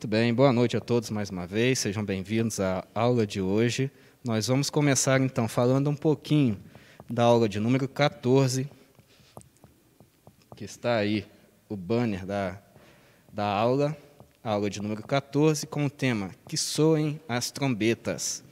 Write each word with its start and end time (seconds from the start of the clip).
Muito 0.00 0.08
bem, 0.08 0.32
boa 0.32 0.50
noite 0.50 0.78
a 0.78 0.80
todos 0.80 1.10
mais 1.10 1.28
uma 1.28 1.46
vez, 1.46 1.78
sejam 1.78 2.02
bem-vindos 2.02 2.58
à 2.58 2.82
aula 2.94 3.26
de 3.26 3.38
hoje. 3.38 3.90
Nós 4.24 4.46
vamos 4.46 4.70
começar 4.70 5.20
então 5.20 5.46
falando 5.46 5.90
um 5.90 5.94
pouquinho 5.94 6.58
da 7.06 7.24
aula 7.24 7.46
de 7.46 7.60
número 7.60 7.86
14, 7.86 8.66
que 10.56 10.64
está 10.64 10.96
aí 10.96 11.26
o 11.68 11.76
banner 11.76 12.24
da, 12.24 12.58
da 13.30 13.44
aula, 13.44 13.94
a 14.42 14.52
aula 14.52 14.70
de 14.70 14.80
número 14.80 15.02
14, 15.02 15.66
com 15.66 15.84
o 15.84 15.90
tema 15.90 16.30
Que 16.48 16.56
soem 16.56 17.20
as 17.28 17.50
trombetas. 17.50 18.42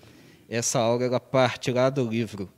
Essa 0.50 0.78
aula 0.80 1.02
ela 1.02 1.18
parte 1.18 1.72
lá 1.72 1.88
do 1.88 2.06
livro, 2.06 2.52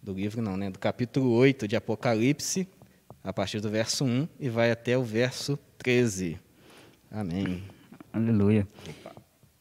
do 0.00 0.12
livro 0.12 0.40
não, 0.40 0.56
né, 0.56 0.70
do 0.70 0.78
capítulo 0.78 1.32
8 1.32 1.66
de 1.66 1.74
Apocalipse, 1.74 2.68
a 3.24 3.32
partir 3.32 3.58
do 3.58 3.68
verso 3.68 4.04
1 4.04 4.28
e 4.38 4.48
vai 4.48 4.70
até 4.70 4.96
o 4.96 5.02
verso 5.02 5.58
13. 5.78 6.38
Amém. 7.10 7.75
Aleluia. 8.16 8.66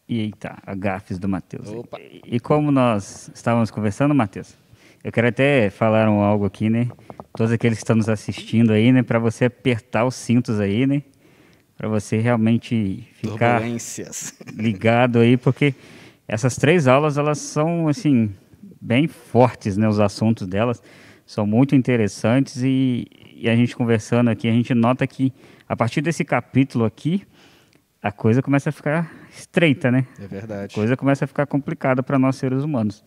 E 0.07 0.21
eita, 0.21 0.57
agafes 0.65 1.19
do 1.19 1.27
Mateus. 1.27 1.67
Opa. 1.67 1.99
E 2.25 2.39
como 2.39 2.71
nós 2.71 3.29
estávamos 3.35 3.69
conversando, 3.69 4.15
Mateus, 4.15 4.55
eu 5.03 5.11
quero 5.11 5.27
até 5.27 5.69
falar 5.69 6.07
um 6.09 6.21
algo 6.21 6.45
aqui, 6.45 6.69
né? 6.69 6.87
Todos 7.35 7.51
aqueles 7.51 7.79
que 7.79 7.83
estão 7.83 7.97
nos 7.97 8.07
assistindo 8.07 8.71
aí, 8.71 8.93
né? 8.93 9.03
Para 9.03 9.19
você 9.19 9.45
apertar 9.45 10.05
os 10.05 10.15
cintos 10.15 10.61
aí, 10.61 10.87
né? 10.87 11.03
Para 11.75 11.89
você 11.89 12.17
realmente 12.17 13.05
ficar 13.15 13.61
ligado 14.55 15.19
aí, 15.19 15.35
porque 15.35 15.75
essas 16.25 16.55
três 16.55 16.87
aulas, 16.87 17.17
elas 17.17 17.39
são, 17.39 17.89
assim, 17.89 18.31
bem 18.79 19.05
fortes, 19.05 19.75
né? 19.75 19.85
Os 19.85 19.99
assuntos 19.99 20.47
delas 20.47 20.81
são 21.25 21.45
muito 21.45 21.75
interessantes 21.75 22.63
e, 22.63 23.05
e 23.35 23.49
a 23.49 23.55
gente 23.55 23.75
conversando 23.75 24.29
aqui, 24.29 24.47
a 24.47 24.53
gente 24.53 24.73
nota 24.73 25.05
que 25.05 25.33
a 25.67 25.75
partir 25.75 25.99
desse 25.99 26.23
capítulo 26.23 26.85
aqui, 26.85 27.23
a 28.05 28.11
coisa 28.11 28.39
começa 28.39 28.69
a 28.69 28.71
ficar 28.71 29.11
estreita, 29.35 29.89
né? 29.89 30.05
É 30.21 30.27
verdade. 30.27 30.71
A 30.71 30.75
coisa 30.75 30.95
começa 30.95 31.25
a 31.25 31.27
ficar 31.27 31.47
complicada 31.47 32.03
para 32.03 32.19
nós 32.19 32.35
seres 32.35 32.63
humanos. 32.63 33.03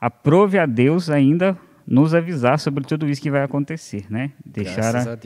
Aprove 0.00 0.60
a 0.60 0.64
Deus 0.64 1.10
ainda 1.10 1.58
nos 1.84 2.14
avisar 2.14 2.56
sobre 2.60 2.84
tudo 2.84 3.08
isso 3.08 3.20
que 3.20 3.32
vai 3.32 3.42
acontecer, 3.42 4.06
né? 4.08 4.30
Deixar 4.46 4.94
a, 4.94 5.14
a, 5.14 5.18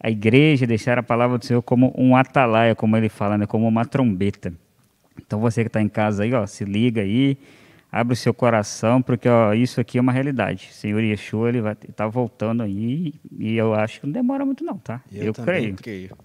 a, 0.00 0.10
igreja, 0.10 0.66
deixar 0.66 0.98
a 0.98 1.02
palavra 1.02 1.38
do 1.38 1.46
Senhor 1.46 1.62
como 1.62 1.94
um 1.96 2.16
atalaia, 2.16 2.74
como 2.74 2.96
ele 2.96 3.08
fala, 3.08 3.38
né? 3.38 3.46
Como 3.46 3.68
uma 3.68 3.84
trombeta. 3.84 4.52
Então 5.16 5.38
você 5.38 5.62
que 5.62 5.68
está 5.68 5.80
em 5.80 5.88
casa 5.88 6.24
aí, 6.24 6.34
ó, 6.34 6.44
se 6.44 6.64
liga 6.64 7.02
aí, 7.02 7.38
abre 7.92 8.14
o 8.14 8.16
seu 8.16 8.34
coração, 8.34 9.00
porque 9.00 9.28
ó, 9.28 9.54
isso 9.54 9.80
aqui 9.80 9.96
é 9.96 10.00
uma 10.00 10.10
realidade. 10.10 10.70
O 10.72 10.74
Senhor 10.74 11.00
Yeshua, 11.04 11.50
ele 11.50 11.60
vai 11.60 11.74
estar 11.74 11.92
tá 11.92 12.08
voltando 12.08 12.64
aí, 12.64 13.14
e 13.38 13.56
eu 13.56 13.74
acho 13.74 14.00
que 14.00 14.06
não 14.06 14.12
demora 14.12 14.44
muito 14.44 14.64
não, 14.64 14.76
tá? 14.76 15.00
Eu, 15.12 15.26
eu 15.26 15.34
creio. 15.34 15.76
creio. 15.76 16.16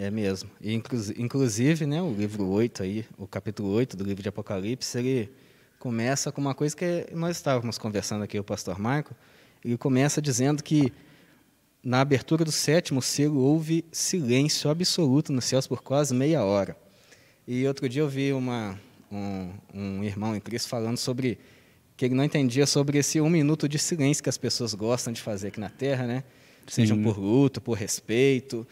É 0.00 0.12
mesmo. 0.12 0.48
E, 0.60 0.72
inclusive, 1.16 1.84
né, 1.84 2.00
o 2.00 2.12
livro 2.12 2.46
8 2.46 2.84
aí, 2.84 3.04
o 3.18 3.26
capítulo 3.26 3.70
8 3.70 3.96
do 3.96 4.04
livro 4.04 4.22
de 4.22 4.28
Apocalipse, 4.28 4.96
ele 4.96 5.28
começa 5.76 6.30
com 6.30 6.40
uma 6.40 6.54
coisa 6.54 6.76
que 6.76 7.08
nós 7.12 7.36
estávamos 7.36 7.78
conversando 7.78 8.22
aqui, 8.22 8.38
o 8.38 8.44
pastor 8.44 8.78
Marco, 8.78 9.12
ele 9.64 9.76
começa 9.76 10.22
dizendo 10.22 10.62
que 10.62 10.92
na 11.82 12.00
abertura 12.00 12.44
do 12.44 12.52
sétimo 12.52 13.02
selo 13.02 13.40
houve 13.40 13.84
silêncio 13.90 14.70
absoluto 14.70 15.32
nos 15.32 15.44
céus 15.46 15.66
por 15.66 15.82
quase 15.82 16.14
meia 16.14 16.44
hora. 16.44 16.76
E 17.44 17.66
outro 17.66 17.88
dia 17.88 18.02
eu 18.02 18.08
vi 18.08 18.32
uma, 18.32 18.78
um, 19.10 19.50
um 19.74 20.04
irmão 20.04 20.36
em 20.36 20.40
Cristo 20.40 20.68
falando 20.68 20.96
sobre 20.96 21.40
que 21.96 22.04
ele 22.04 22.14
não 22.14 22.22
entendia 22.22 22.66
sobre 22.66 22.98
esse 22.98 23.20
um 23.20 23.28
minuto 23.28 23.68
de 23.68 23.80
silêncio 23.80 24.22
que 24.22 24.28
as 24.28 24.38
pessoas 24.38 24.74
gostam 24.74 25.12
de 25.12 25.20
fazer 25.20 25.48
aqui 25.48 25.58
na 25.58 25.70
Terra, 25.70 26.06
né? 26.06 26.22
Sejam 26.68 27.02
por 27.02 27.18
luto, 27.18 27.60
por 27.60 27.76
respeito, 27.76 28.64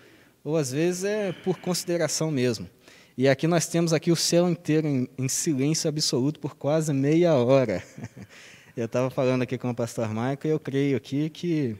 ou 0.46 0.56
às 0.56 0.70
vezes 0.70 1.02
é 1.02 1.32
por 1.32 1.58
consideração 1.58 2.30
mesmo. 2.30 2.70
E 3.18 3.28
aqui 3.28 3.48
nós 3.48 3.66
temos 3.66 3.92
aqui 3.92 4.12
o 4.12 4.16
céu 4.16 4.48
inteiro 4.48 4.86
em, 4.86 5.08
em 5.18 5.28
silêncio 5.28 5.88
absoluto 5.88 6.38
por 6.38 6.54
quase 6.54 6.92
meia 6.92 7.34
hora. 7.34 7.82
Eu 8.76 8.84
estava 8.84 9.10
falando 9.10 9.42
aqui 9.42 9.58
com 9.58 9.70
o 9.70 9.74
pastor 9.74 10.06
Michael 10.08 10.38
e 10.44 10.48
eu 10.48 10.60
creio 10.60 10.98
aqui 10.98 11.30
que 11.30 11.74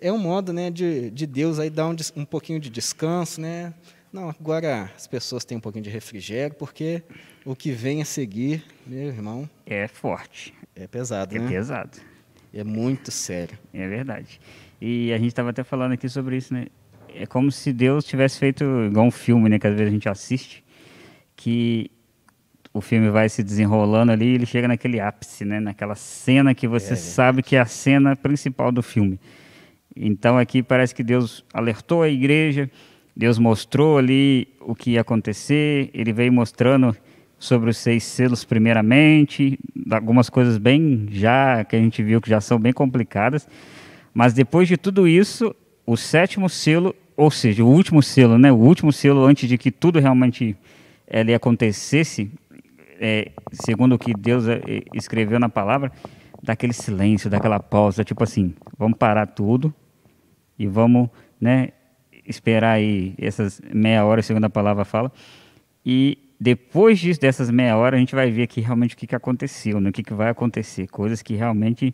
é 0.00 0.12
um 0.12 0.16
modo 0.16 0.52
né, 0.52 0.70
de, 0.70 1.10
de 1.10 1.26
Deus 1.26 1.58
aí 1.58 1.68
dar 1.68 1.88
um, 1.88 1.96
um 2.14 2.24
pouquinho 2.24 2.60
de 2.60 2.70
descanso, 2.70 3.40
né? 3.40 3.74
Não, 4.12 4.28
agora 4.28 4.92
as 4.94 5.08
pessoas 5.08 5.44
têm 5.44 5.58
um 5.58 5.60
pouquinho 5.60 5.82
de 5.82 5.90
refrigério, 5.90 6.54
porque 6.54 7.02
o 7.44 7.56
que 7.56 7.72
vem 7.72 8.00
a 8.00 8.04
seguir, 8.04 8.62
meu 8.86 9.08
irmão... 9.08 9.50
É 9.66 9.88
forte. 9.88 10.54
É 10.76 10.86
pesado, 10.86 11.34
é 11.34 11.40
né? 11.40 11.46
É 11.46 11.48
pesado. 11.48 11.98
É 12.54 12.62
muito 12.62 13.10
sério. 13.10 13.58
É 13.74 13.88
verdade. 13.88 14.40
E 14.80 15.12
a 15.12 15.18
gente 15.18 15.30
estava 15.30 15.50
até 15.50 15.64
falando 15.64 15.94
aqui 15.94 16.08
sobre 16.08 16.36
isso, 16.36 16.54
né? 16.54 16.68
É 17.14 17.26
como 17.26 17.50
se 17.50 17.72
Deus 17.72 18.04
tivesse 18.04 18.38
feito 18.38 18.64
igual 18.86 19.06
um 19.06 19.10
filme, 19.10 19.48
né, 19.48 19.58
que 19.58 19.66
às 19.66 19.74
vezes 19.74 19.88
a 19.88 19.92
gente 19.92 20.08
assiste, 20.08 20.64
que 21.36 21.90
o 22.72 22.80
filme 22.80 23.10
vai 23.10 23.28
se 23.28 23.42
desenrolando 23.42 24.12
ali 24.12 24.26
e 24.26 24.34
ele 24.34 24.46
chega 24.46 24.68
naquele 24.68 25.00
ápice, 25.00 25.44
né, 25.44 25.58
naquela 25.58 25.94
cena 25.94 26.54
que 26.54 26.68
você 26.68 26.92
é. 26.92 26.96
sabe 26.96 27.42
que 27.42 27.56
é 27.56 27.60
a 27.60 27.66
cena 27.66 28.14
principal 28.14 28.70
do 28.70 28.82
filme. 28.82 29.18
Então 29.94 30.38
aqui 30.38 30.62
parece 30.62 30.94
que 30.94 31.02
Deus 31.02 31.44
alertou 31.52 32.02
a 32.02 32.08
igreja, 32.08 32.70
Deus 33.16 33.38
mostrou 33.38 33.98
ali 33.98 34.48
o 34.60 34.74
que 34.74 34.92
ia 34.92 35.00
acontecer, 35.00 35.90
ele 35.92 36.12
veio 36.12 36.32
mostrando 36.32 36.96
sobre 37.38 37.70
os 37.70 37.76
seis 37.78 38.04
selos 38.04 38.44
primeiramente, 38.44 39.58
algumas 39.90 40.30
coisas 40.30 40.58
bem 40.58 41.08
já 41.10 41.64
que 41.64 41.74
a 41.74 41.78
gente 41.78 42.02
viu 42.02 42.20
que 42.20 42.30
já 42.30 42.40
são 42.40 42.58
bem 42.58 42.72
complicadas, 42.72 43.48
mas 44.14 44.32
depois 44.32 44.68
de 44.68 44.76
tudo 44.76 45.08
isso, 45.08 45.54
o 45.90 45.96
sétimo 45.96 46.48
selo, 46.48 46.94
ou 47.16 47.32
seja, 47.32 47.64
o 47.64 47.68
último 47.68 48.00
selo, 48.00 48.38
né, 48.38 48.52
o 48.52 48.54
último 48.54 48.92
selo 48.92 49.24
antes 49.24 49.48
de 49.48 49.58
que 49.58 49.72
tudo 49.72 49.98
realmente 49.98 50.56
ele 51.04 51.34
acontecesse, 51.34 52.30
é, 53.00 53.32
segundo 53.52 53.96
o 53.96 53.98
que 53.98 54.14
Deus 54.14 54.46
é, 54.46 54.60
escreveu 54.94 55.40
na 55.40 55.48
palavra, 55.48 55.90
daquele 56.40 56.72
silêncio, 56.72 57.28
daquela 57.28 57.58
pausa, 57.58 58.04
tipo 58.04 58.22
assim, 58.22 58.54
vamos 58.78 58.96
parar 58.96 59.26
tudo 59.26 59.74
e 60.56 60.64
vamos, 60.64 61.08
né, 61.40 61.70
esperar 62.24 62.74
aí 62.74 63.12
essas 63.18 63.60
meia 63.74 64.04
hora, 64.04 64.22
segundo 64.22 64.44
a 64.44 64.50
palavra 64.50 64.84
fala, 64.84 65.10
e 65.84 66.18
depois 66.38 67.00
disso, 67.00 67.20
dessas 67.20 67.50
meia 67.50 67.76
hora, 67.76 67.96
a 67.96 67.98
gente 67.98 68.14
vai 68.14 68.30
ver 68.30 68.44
aqui 68.44 68.60
realmente 68.60 68.94
o 68.94 68.96
que, 68.96 69.08
que 69.08 69.16
aconteceu, 69.16 69.80
né, 69.80 69.90
o 69.90 69.92
que, 69.92 70.04
que 70.04 70.14
vai 70.14 70.30
acontecer, 70.30 70.86
coisas 70.86 71.20
que 71.20 71.34
realmente 71.34 71.92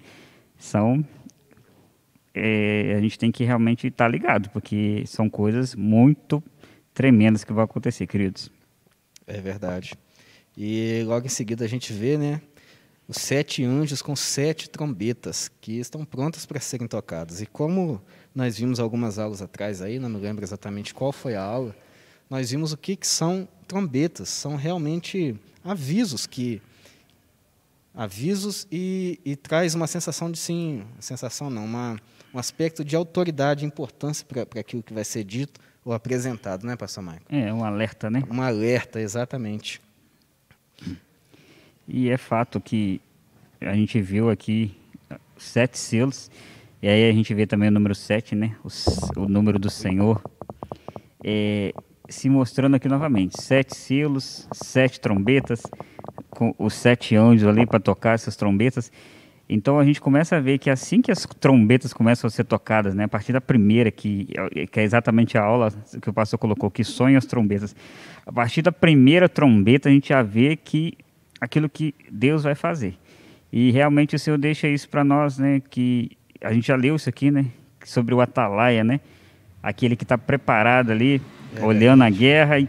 são 0.59 1.03
é, 2.37 2.95
a 2.97 3.01
gente 3.01 3.19
tem 3.19 3.33
que 3.33 3.45
realmente 3.45 3.87
estar 3.87 4.05
tá 4.05 4.09
ligado, 4.09 4.51
porque 4.51 5.03
são 5.07 5.29
coisas 5.29 5.75
muito 5.75 6.43
tremendas 6.93 7.45
que 7.45 7.53
vão 7.53 7.65
acontecer, 7.65 8.07
queridos. 8.07 8.51
É 9.27 9.41
verdade. 9.41 9.95
E 10.57 11.03
logo 11.07 11.27
em 11.27 11.31
seguida 11.31 11.65
a 11.65 11.69
gente 11.69 11.93
vê, 11.93 12.17
né, 12.17 12.41
os 13.09 13.17
sete 13.17 13.65
anjos 13.65 14.03
com 14.03 14.15
sete 14.17 14.69
trombetas 14.69 15.51
que 15.61 15.79
estão 15.79 16.05
prontas 16.05 16.45
para 16.45 16.61
serem 16.61 16.87
tocadas. 16.87 17.41
E 17.41 17.47
como 17.47 18.01
nós 18.35 18.59
vimos 18.59 18.81
algumas 18.81 19.19
aulas 19.19 19.41
atrás 19.41 19.81
aí, 19.81 19.99
não 19.99 20.09
me 20.09 20.19
lembro 20.19 20.45
exatamente 20.45 20.93
qual 20.93 21.13
foi 21.13 21.35
a 21.35 21.43
aula, 21.43 21.75
nós 22.29 22.51
vimos 22.51 22.73
o 22.73 22.77
que, 22.77 22.97
que 22.97 23.07
são 23.07 23.49
trombetas. 23.67 24.29
São 24.29 24.57
realmente 24.57 25.37
avisos 25.65 26.27
que 26.27 26.61
avisos 27.97 28.67
e, 28.71 29.19
e 29.25 29.35
traz 29.35 29.75
uma 29.75 29.87
sensação 29.87 30.31
de 30.31 30.39
sim, 30.39 30.85
sensação 31.01 31.49
não, 31.49 31.65
uma 31.65 31.97
um 32.35 32.39
aspecto 32.39 32.85
de 32.85 32.95
autoridade 32.95 33.65
e 33.65 33.67
importância 33.67 34.27
para 34.27 34.61
aquilo 34.61 34.83
que 34.83 34.93
vai 34.93 35.05
ser 35.05 35.25
dito 35.25 35.59
ou 35.83 35.95
apresentado, 35.95 36.67
né, 36.67 36.77
pastor 36.77 37.03
Michael? 37.03 37.23
É, 37.31 37.51
um 37.51 37.65
alerta, 37.65 38.11
né? 38.11 38.23
Um 38.31 38.43
alerta, 38.43 39.01
exatamente. 39.01 39.81
E 41.89 42.11
é 42.11 42.19
fato 42.19 42.61
que 42.61 43.01
a 43.59 43.75
gente 43.75 44.03
viu 44.03 44.29
aqui 44.29 44.77
sete 45.39 45.79
selos, 45.79 46.31
e 46.83 46.89
aí 46.89 47.09
a 47.09 47.13
gente 47.13 47.33
vê 47.33 47.47
também 47.47 47.71
o 47.71 47.73
número 47.73 47.95
sete, 47.95 48.35
né? 48.35 48.55
O, 48.63 49.21
o 49.21 49.29
número 49.29 49.59
do 49.59 49.71
Senhor. 49.71 50.23
É, 51.25 51.73
se 52.09 52.29
mostrando 52.29 52.77
aqui 52.77 52.89
novamente. 52.89 53.41
Sete 53.41 53.77
selos, 53.77 54.49
sete 54.53 55.01
trombetas, 55.01 55.63
com 56.31 56.55
os 56.59 56.75
sete 56.75 57.17
anjos 57.17 57.49
ali 57.49 57.67
para 57.67 57.81
tocar 57.81 58.15
essas 58.15 58.37
trombetas. 58.37 58.91
Então 59.49 59.79
a 59.79 59.85
gente 59.85 60.01
começa 60.01 60.37
a 60.37 60.41
ver 60.41 60.59
que 60.59 60.69
assim 60.69 61.01
que 61.01 61.11
as 61.11 61.25
trombetas 61.25 61.93
começam 61.93 62.27
a 62.27 62.31
ser 62.31 62.45
tocadas, 62.45 62.95
né, 62.95 63.05
a 63.05 63.09
partir 63.09 63.33
da 63.33 63.41
primeira, 63.41 63.93
que, 63.93 64.29
que 64.73 64.81
é 64.81 64.83
exatamente 64.83 65.39
a 65.39 65.43
aula 65.43 65.73
que 66.03 66.11
o 66.11 66.13
pastor 66.13 66.39
colocou, 66.39 66.69
que 66.69 66.83
sonham 66.83 67.17
as 67.17 67.27
trombetas, 67.27 67.75
a 68.27 68.33
partir 68.33 68.63
da 68.63 68.73
primeira 68.73 69.29
trombeta 69.29 69.89
a 69.89 69.93
gente 69.93 70.09
já 70.09 70.21
vê 70.21 70.57
que 70.57 70.95
aquilo 71.41 71.69
que 71.69 71.95
Deus 72.11 72.43
vai 72.43 72.57
fazer. 72.57 72.97
E 73.53 73.71
realmente 73.71 74.17
o 74.17 74.19
Senhor 74.19 74.37
deixa 74.37 74.67
isso 74.67 74.89
para 74.89 75.05
nós, 75.05 75.39
né, 75.39 75.63
que 75.71 76.11
a 76.41 76.53
gente 76.53 76.67
já 76.67 76.75
leu 76.75 76.97
isso 76.97 77.09
aqui, 77.09 77.31
né, 77.31 77.47
sobre 77.85 78.15
o 78.15 78.21
atalaia, 78.21 78.83
né, 78.83 78.99
aquele 79.63 79.95
que 79.95 80.03
está 80.03 80.19
preparado 80.19 80.91
ali, 80.91 81.23
é 81.57 81.65
olhando 81.65 82.03
a 82.03 82.11
guerra, 82.11 82.59
e 82.59 82.69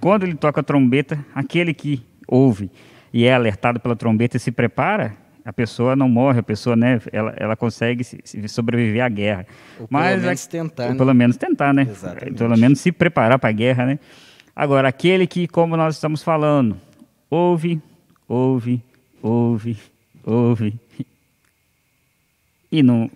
quando 0.00 0.24
ele 0.24 0.34
toca 0.34 0.60
a 0.60 0.64
trombeta, 0.64 1.18
aquele 1.34 1.74
que 1.74 2.02
ouve 2.26 2.70
e 3.12 3.24
é 3.24 3.34
alertado 3.34 3.80
pela 3.80 3.96
trombeta 3.96 4.36
e 4.36 4.40
se 4.40 4.52
prepara, 4.52 5.14
a 5.44 5.52
pessoa 5.52 5.96
não 5.96 6.08
morre, 6.08 6.40
a 6.40 6.42
pessoa, 6.42 6.76
né, 6.76 7.00
ela, 7.12 7.34
ela 7.36 7.56
consegue 7.56 8.04
sobreviver 8.48 9.02
à 9.04 9.08
guerra. 9.08 9.46
Ou 9.78 9.86
Mas, 9.90 10.14
pelo 10.14 10.22
menos 10.22 10.46
tentar, 10.46 10.88
né? 10.88 10.94
Pelo 10.94 11.14
menos 11.14 11.36
tentar, 11.36 11.74
né? 11.74 11.86
Exatamente. 11.90 12.38
Pelo 12.38 12.56
menos 12.56 12.80
se 12.80 12.92
preparar 12.92 13.38
para 13.38 13.48
a 13.48 13.52
guerra, 13.52 13.86
né? 13.86 13.98
Agora, 14.54 14.88
aquele 14.88 15.26
que, 15.26 15.48
como 15.48 15.76
nós 15.76 15.94
estamos 15.94 16.22
falando, 16.22 16.76
ouve, 17.28 17.80
ouve, 18.28 18.82
ouve, 19.22 19.76
ouve, 20.24 20.78
e 22.70 22.82
não, 22.82 23.10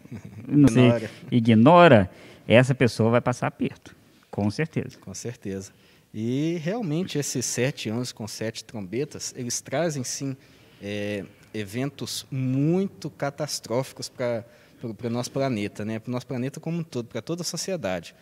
não 0.49 0.69
ignora. 0.75 1.11
Ignora, 1.31 2.11
essa 2.49 2.75
pessoa 2.75 3.11
vai 3.11 3.21
passar 3.21 3.47
aperto, 3.47 3.95
com 4.35 4.51
certeza. 4.51 4.99
Com 4.99 5.15
certeza. 5.15 5.71
E 6.13 6.59
realmente 6.61 7.19
esses 7.19 7.47
sete 7.47 7.89
anos 7.89 8.11
com 8.11 8.27
sete 8.27 8.65
trombetas, 8.65 9.33
eles 9.37 9.61
trazem 9.61 10.03
sim 10.03 10.37
é, 10.83 11.25
eventos 11.53 12.27
muito 12.33 13.09
catastróficos 13.11 14.09
para 14.09 14.45
o 14.83 15.09
nosso 15.09 15.31
planeta, 15.31 15.85
né? 15.85 16.01
para 16.01 16.11
o 16.11 16.13
nosso 16.13 16.27
planeta 16.27 16.59
como 16.59 16.79
um 16.79 16.83
todo, 16.83 17.07
para 17.07 17.23
toda 17.23 17.43
a 17.43 17.45
sociedade. 17.45 18.13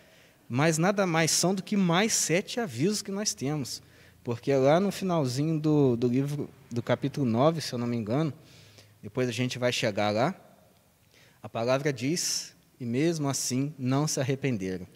Mas 0.47 0.77
nada 0.77 1.07
mais 1.07 1.31
são 1.31 1.55
do 1.55 1.63
que 1.63 1.79
mais 1.79 2.13
sete 2.13 2.61
avisos 2.61 3.01
que 3.01 3.11
nós 3.11 3.33
temos. 3.33 3.83
Porque 4.23 4.55
lá 4.55 4.79
no 4.79 4.93
finalzinho 4.93 5.59
do, 5.59 5.97
do 5.97 6.09
livro, 6.09 6.51
do 6.71 6.83
capítulo 6.83 7.25
9, 7.25 7.63
se 7.63 7.73
eu 7.73 7.79
não 7.79 7.87
me 7.87 7.97
engano, 7.97 8.35
depois 9.03 9.31
a 9.31 9.33
gente 9.33 9.59
vai 9.59 9.73
chegar 9.73 10.11
lá, 10.11 10.35
a 11.43 11.49
palavra 11.49 11.91
diz, 11.91 12.55
e 12.79 12.85
mesmo 12.85 13.31
assim 13.31 13.75
não 13.79 14.07
se 14.07 14.21
arrependeram 14.21 14.87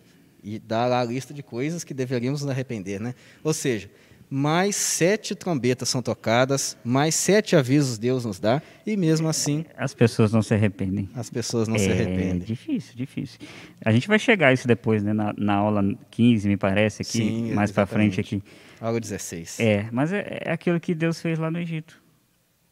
e 0.46 0.60
dá 0.60 0.86
lá 0.86 1.00
a 1.00 1.04
lista 1.04 1.34
de 1.34 1.42
coisas 1.42 1.82
que 1.82 1.92
deveríamos 1.92 2.42
nos 2.42 2.50
arrepender, 2.50 3.00
né? 3.00 3.16
Ou 3.42 3.52
seja, 3.52 3.90
mais 4.30 4.76
sete 4.76 5.34
trombetas 5.34 5.88
são 5.88 6.00
tocadas, 6.00 6.76
mais 6.84 7.16
sete 7.16 7.56
avisos 7.56 7.98
Deus 7.98 8.24
nos 8.24 8.38
dá, 8.38 8.62
e 8.86 8.96
mesmo 8.96 9.28
assim. 9.28 9.64
As 9.76 9.92
pessoas 9.92 10.32
não 10.32 10.42
se 10.42 10.54
arrependem. 10.54 11.10
As 11.16 11.28
pessoas 11.28 11.66
não 11.66 11.74
é 11.74 11.80
se 11.80 11.90
arrependem. 11.90 12.38
Difícil, 12.38 12.94
difícil. 12.94 13.40
A 13.84 13.90
gente 13.90 14.06
vai 14.06 14.20
chegar 14.20 14.48
a 14.48 14.52
isso 14.52 14.68
depois, 14.68 15.02
né? 15.02 15.12
Na, 15.12 15.34
na 15.36 15.54
aula 15.54 15.82
15, 16.12 16.48
me 16.48 16.56
parece, 16.56 17.02
aqui, 17.02 17.18
Sim, 17.18 17.52
mais 17.52 17.72
para 17.72 17.84
frente 17.84 18.20
aqui. 18.20 18.40
Aula 18.80 19.00
16. 19.00 19.58
É, 19.58 19.88
mas 19.90 20.12
é, 20.12 20.42
é, 20.44 20.52
aquilo 20.52 20.78
que 20.78 20.94
Deus 20.94 21.20
fez 21.20 21.40
lá 21.40 21.50
no 21.50 21.58
Egito. 21.58 22.00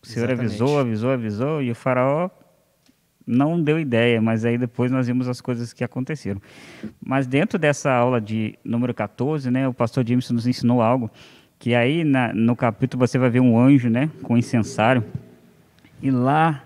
O 0.00 0.06
Senhor 0.06 0.26
exatamente. 0.30 0.50
avisou, 0.50 0.78
avisou, 0.78 1.10
avisou, 1.10 1.62
e 1.62 1.72
o 1.72 1.74
faraó 1.74 2.30
não 3.26 3.60
deu 3.60 3.78
ideia, 3.78 4.20
mas 4.20 4.44
aí 4.44 4.58
depois 4.58 4.90
nós 4.90 5.06
vimos 5.06 5.28
as 5.28 5.40
coisas 5.40 5.72
que 5.72 5.82
aconteceram. 5.82 6.40
Mas 7.04 7.26
dentro 7.26 7.58
dessa 7.58 7.90
aula 7.92 8.20
de 8.20 8.58
número 8.64 8.92
14, 8.92 9.50
né, 9.50 9.66
o 9.66 9.72
pastor 9.72 10.06
Jameson 10.06 10.34
nos 10.34 10.46
ensinou 10.46 10.82
algo, 10.82 11.10
que 11.58 11.74
aí 11.74 12.04
na, 12.04 12.32
no 12.32 12.54
capítulo 12.54 13.06
você 13.06 13.18
vai 13.18 13.30
ver 13.30 13.40
um 13.40 13.58
anjo, 13.58 13.88
né, 13.88 14.10
com 14.22 14.36
incensário, 14.36 15.04
e 16.02 16.10
lá 16.10 16.62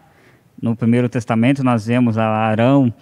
no 0.61 0.75
Primeiro 0.75 1.09
Testamento 1.09 1.63
nós 1.63 1.87
vemos 1.87 2.19
a 2.19 2.27
Arão, 2.27 2.93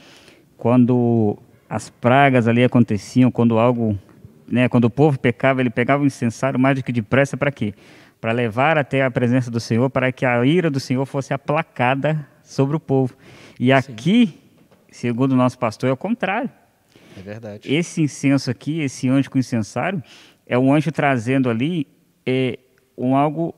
quando 0.58 1.38
as 1.68 1.88
pragas 1.88 2.46
ali 2.46 2.62
aconteciam, 2.62 3.30
quando 3.30 3.58
algo, 3.58 3.98
né, 4.46 4.68
quando 4.68 4.84
o 4.84 4.90
povo 4.90 5.18
pecava, 5.18 5.60
ele 5.60 5.70
pegava 5.70 6.02
o 6.02 6.06
incensário 6.06 6.60
mais 6.60 6.76
do 6.76 6.84
que 6.84 6.92
depressa 6.92 7.36
para 7.36 7.50
quê? 7.50 7.74
Para 8.20 8.32
levar 8.32 8.78
até 8.78 9.02
a 9.02 9.10
presença 9.10 9.50
do 9.50 9.60
Senhor, 9.60 9.88
para 9.90 10.12
que 10.12 10.24
a 10.24 10.44
ira 10.44 10.70
do 10.70 10.80
Senhor 10.80 11.04
fosse 11.06 11.32
aplacada 11.32 12.26
sobre 12.42 12.76
o 12.76 12.80
povo. 12.80 13.14
E 13.58 13.72
aqui, 13.72 14.26
Sim. 14.26 14.34
segundo 14.90 15.32
o 15.32 15.36
nosso 15.36 15.58
pastor, 15.58 15.88
é 15.90 15.92
o 15.92 15.96
contrário. 15.96 16.50
É 17.16 17.20
verdade. 17.20 17.72
Esse 17.72 18.02
incenso 18.02 18.50
aqui, 18.50 18.80
esse 18.80 19.08
anjo 19.08 19.30
com 19.30 19.38
incensário, 19.38 20.02
é 20.46 20.58
um 20.58 20.72
anjo 20.72 20.92
trazendo 20.92 21.48
ali 21.48 21.86
é, 22.24 22.58
um 22.96 23.16
algo 23.16 23.54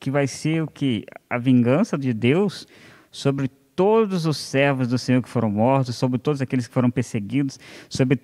que 0.00 0.10
vai 0.10 0.26
ser 0.26 0.62
o 0.62 0.66
que? 0.66 1.04
A 1.28 1.38
vingança 1.38 1.98
de 1.98 2.12
Deus 2.12 2.66
sobre 3.10 3.48
todos 3.76 4.26
os 4.26 4.36
servos 4.36 4.88
do 4.88 4.98
Senhor 4.98 5.22
que 5.22 5.28
foram 5.28 5.50
mortos, 5.50 5.96
sobre 5.96 6.18
todos 6.18 6.42
aqueles 6.42 6.66
que 6.66 6.74
foram 6.74 6.90
perseguidos, 6.90 7.58
sobre 7.88 8.18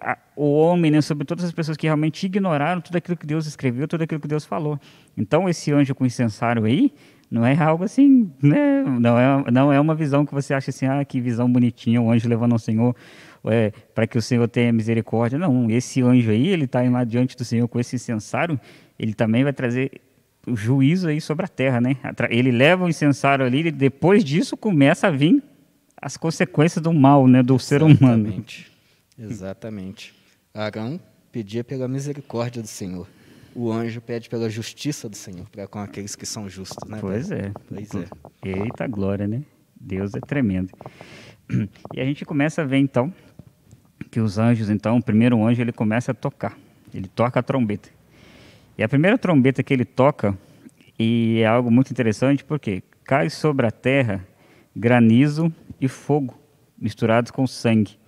a, 0.00 0.18
o 0.36 0.52
homem, 0.52 0.90
né, 0.90 1.00
sobre 1.00 1.24
todas 1.24 1.44
as 1.44 1.52
pessoas 1.52 1.76
que 1.76 1.86
realmente 1.86 2.24
ignoraram 2.26 2.80
tudo 2.80 2.96
aquilo 2.96 3.16
que 3.16 3.26
Deus 3.26 3.46
escreveu, 3.46 3.88
tudo 3.88 4.02
aquilo 4.02 4.20
que 4.20 4.28
Deus 4.28 4.44
falou. 4.44 4.78
Então 5.16 5.48
esse 5.48 5.72
anjo 5.72 5.94
com 5.94 6.04
incensário 6.04 6.64
aí 6.64 6.92
não 7.30 7.44
é 7.44 7.56
algo 7.58 7.84
assim, 7.84 8.30
né? 8.42 8.82
Não 8.82 9.18
é, 9.18 9.50
não 9.50 9.72
é 9.72 9.78
uma 9.78 9.94
visão 9.94 10.24
que 10.24 10.32
você 10.32 10.54
acha 10.54 10.70
assim, 10.70 10.86
ah, 10.86 11.04
que 11.04 11.20
visão 11.20 11.50
bonitinha, 11.50 12.00
o 12.00 12.10
anjo 12.10 12.28
levando 12.28 12.52
ao 12.52 12.58
Senhor 12.58 12.96
é, 13.44 13.70
para 13.94 14.06
que 14.06 14.16
o 14.16 14.22
Senhor 14.22 14.48
tenha 14.48 14.72
misericórdia. 14.72 15.38
Não, 15.38 15.70
esse 15.70 16.02
anjo 16.02 16.30
aí, 16.30 16.48
ele 16.48 16.64
está 16.64 16.82
lá 16.82 17.04
diante 17.04 17.36
do 17.36 17.44
Senhor 17.44 17.68
com 17.68 17.78
esse 17.78 17.96
incensário, 17.96 18.58
ele 18.98 19.14
também 19.14 19.44
vai 19.44 19.52
trazer 19.52 20.00
o 20.46 20.56
juízo 20.56 21.08
aí 21.08 21.20
sobre 21.20 21.44
a 21.44 21.48
terra, 21.48 21.80
né? 21.80 21.96
Ele 22.30 22.50
leva 22.50 22.84
o 22.84 22.88
incensário 22.88 23.44
ali 23.44 23.66
e 23.66 23.70
depois 23.70 24.24
disso 24.24 24.56
começa 24.56 25.08
a 25.08 25.10
vir 25.10 25.42
as 26.00 26.16
consequências 26.16 26.82
do 26.82 26.92
mal, 26.92 27.26
né, 27.26 27.42
do 27.42 27.58
ser 27.58 27.82
humano. 27.82 28.28
Exatamente. 28.28 28.72
Exatamente. 29.18 30.14
Arão 30.54 30.98
pedia 31.30 31.62
pela 31.62 31.86
misericórdia 31.86 32.62
do 32.62 32.68
Senhor 32.68 33.06
o 33.54 33.72
anjo 33.72 34.00
pede 34.00 34.28
pela 34.28 34.48
justiça 34.48 35.08
do 35.08 35.16
Senhor 35.16 35.48
para 35.50 35.66
com 35.66 35.78
aqueles 35.78 36.14
que 36.14 36.26
são 36.26 36.48
justos, 36.48 36.88
né? 36.88 36.98
Pois 37.00 37.30
é. 37.30 37.52
Pois 37.68 37.90
é. 37.94 38.08
Eita 38.44 38.86
glória, 38.86 39.26
né? 39.26 39.42
Deus 39.80 40.14
é 40.14 40.20
tremendo. 40.20 40.70
E 41.94 42.00
a 42.00 42.04
gente 42.04 42.26
começa 42.26 42.60
a 42.60 42.64
ver 42.64 42.76
então 42.76 43.12
que 44.10 44.20
os 44.20 44.38
anjos, 44.38 44.68
então, 44.70 44.98
o 44.98 45.02
primeiro 45.02 45.42
anjo 45.44 45.62
ele 45.62 45.72
começa 45.72 46.12
a 46.12 46.14
tocar. 46.14 46.56
Ele 46.92 47.08
toca 47.08 47.40
a 47.40 47.42
trombeta. 47.42 47.88
E 48.76 48.82
a 48.82 48.88
primeira 48.88 49.18
trombeta 49.18 49.62
que 49.62 49.72
ele 49.72 49.84
toca 49.84 50.36
e 50.98 51.40
é 51.40 51.46
algo 51.46 51.70
muito 51.70 51.90
interessante 51.90 52.44
porque 52.44 52.82
cai 53.04 53.30
sobre 53.30 53.66
a 53.66 53.70
terra 53.70 54.26
granizo 54.74 55.52
e 55.80 55.88
fogo 55.88 56.38
misturados 56.78 57.30
com 57.30 57.46
sangue. 57.46 57.98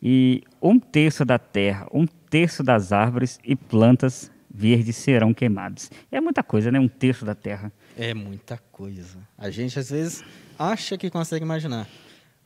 E 0.00 0.42
um 0.62 0.78
terço 0.78 1.24
da 1.24 1.38
terra, 1.38 1.86
um 1.92 2.06
terço 2.06 2.62
das 2.62 2.92
árvores 2.92 3.38
e 3.44 3.56
plantas 3.56 4.30
verdes 4.50 4.96
serão 4.96 5.34
queimados. 5.34 5.90
É 6.10 6.20
muita 6.20 6.42
coisa, 6.42 6.70
né? 6.70 6.78
Um 6.78 6.88
terço 6.88 7.24
da 7.24 7.34
terra. 7.34 7.72
É 7.96 8.14
muita 8.14 8.58
coisa. 8.72 9.18
A 9.36 9.50
gente 9.50 9.78
às 9.78 9.90
vezes 9.90 10.24
acha 10.58 10.96
que 10.96 11.10
consegue 11.10 11.44
imaginar, 11.44 11.88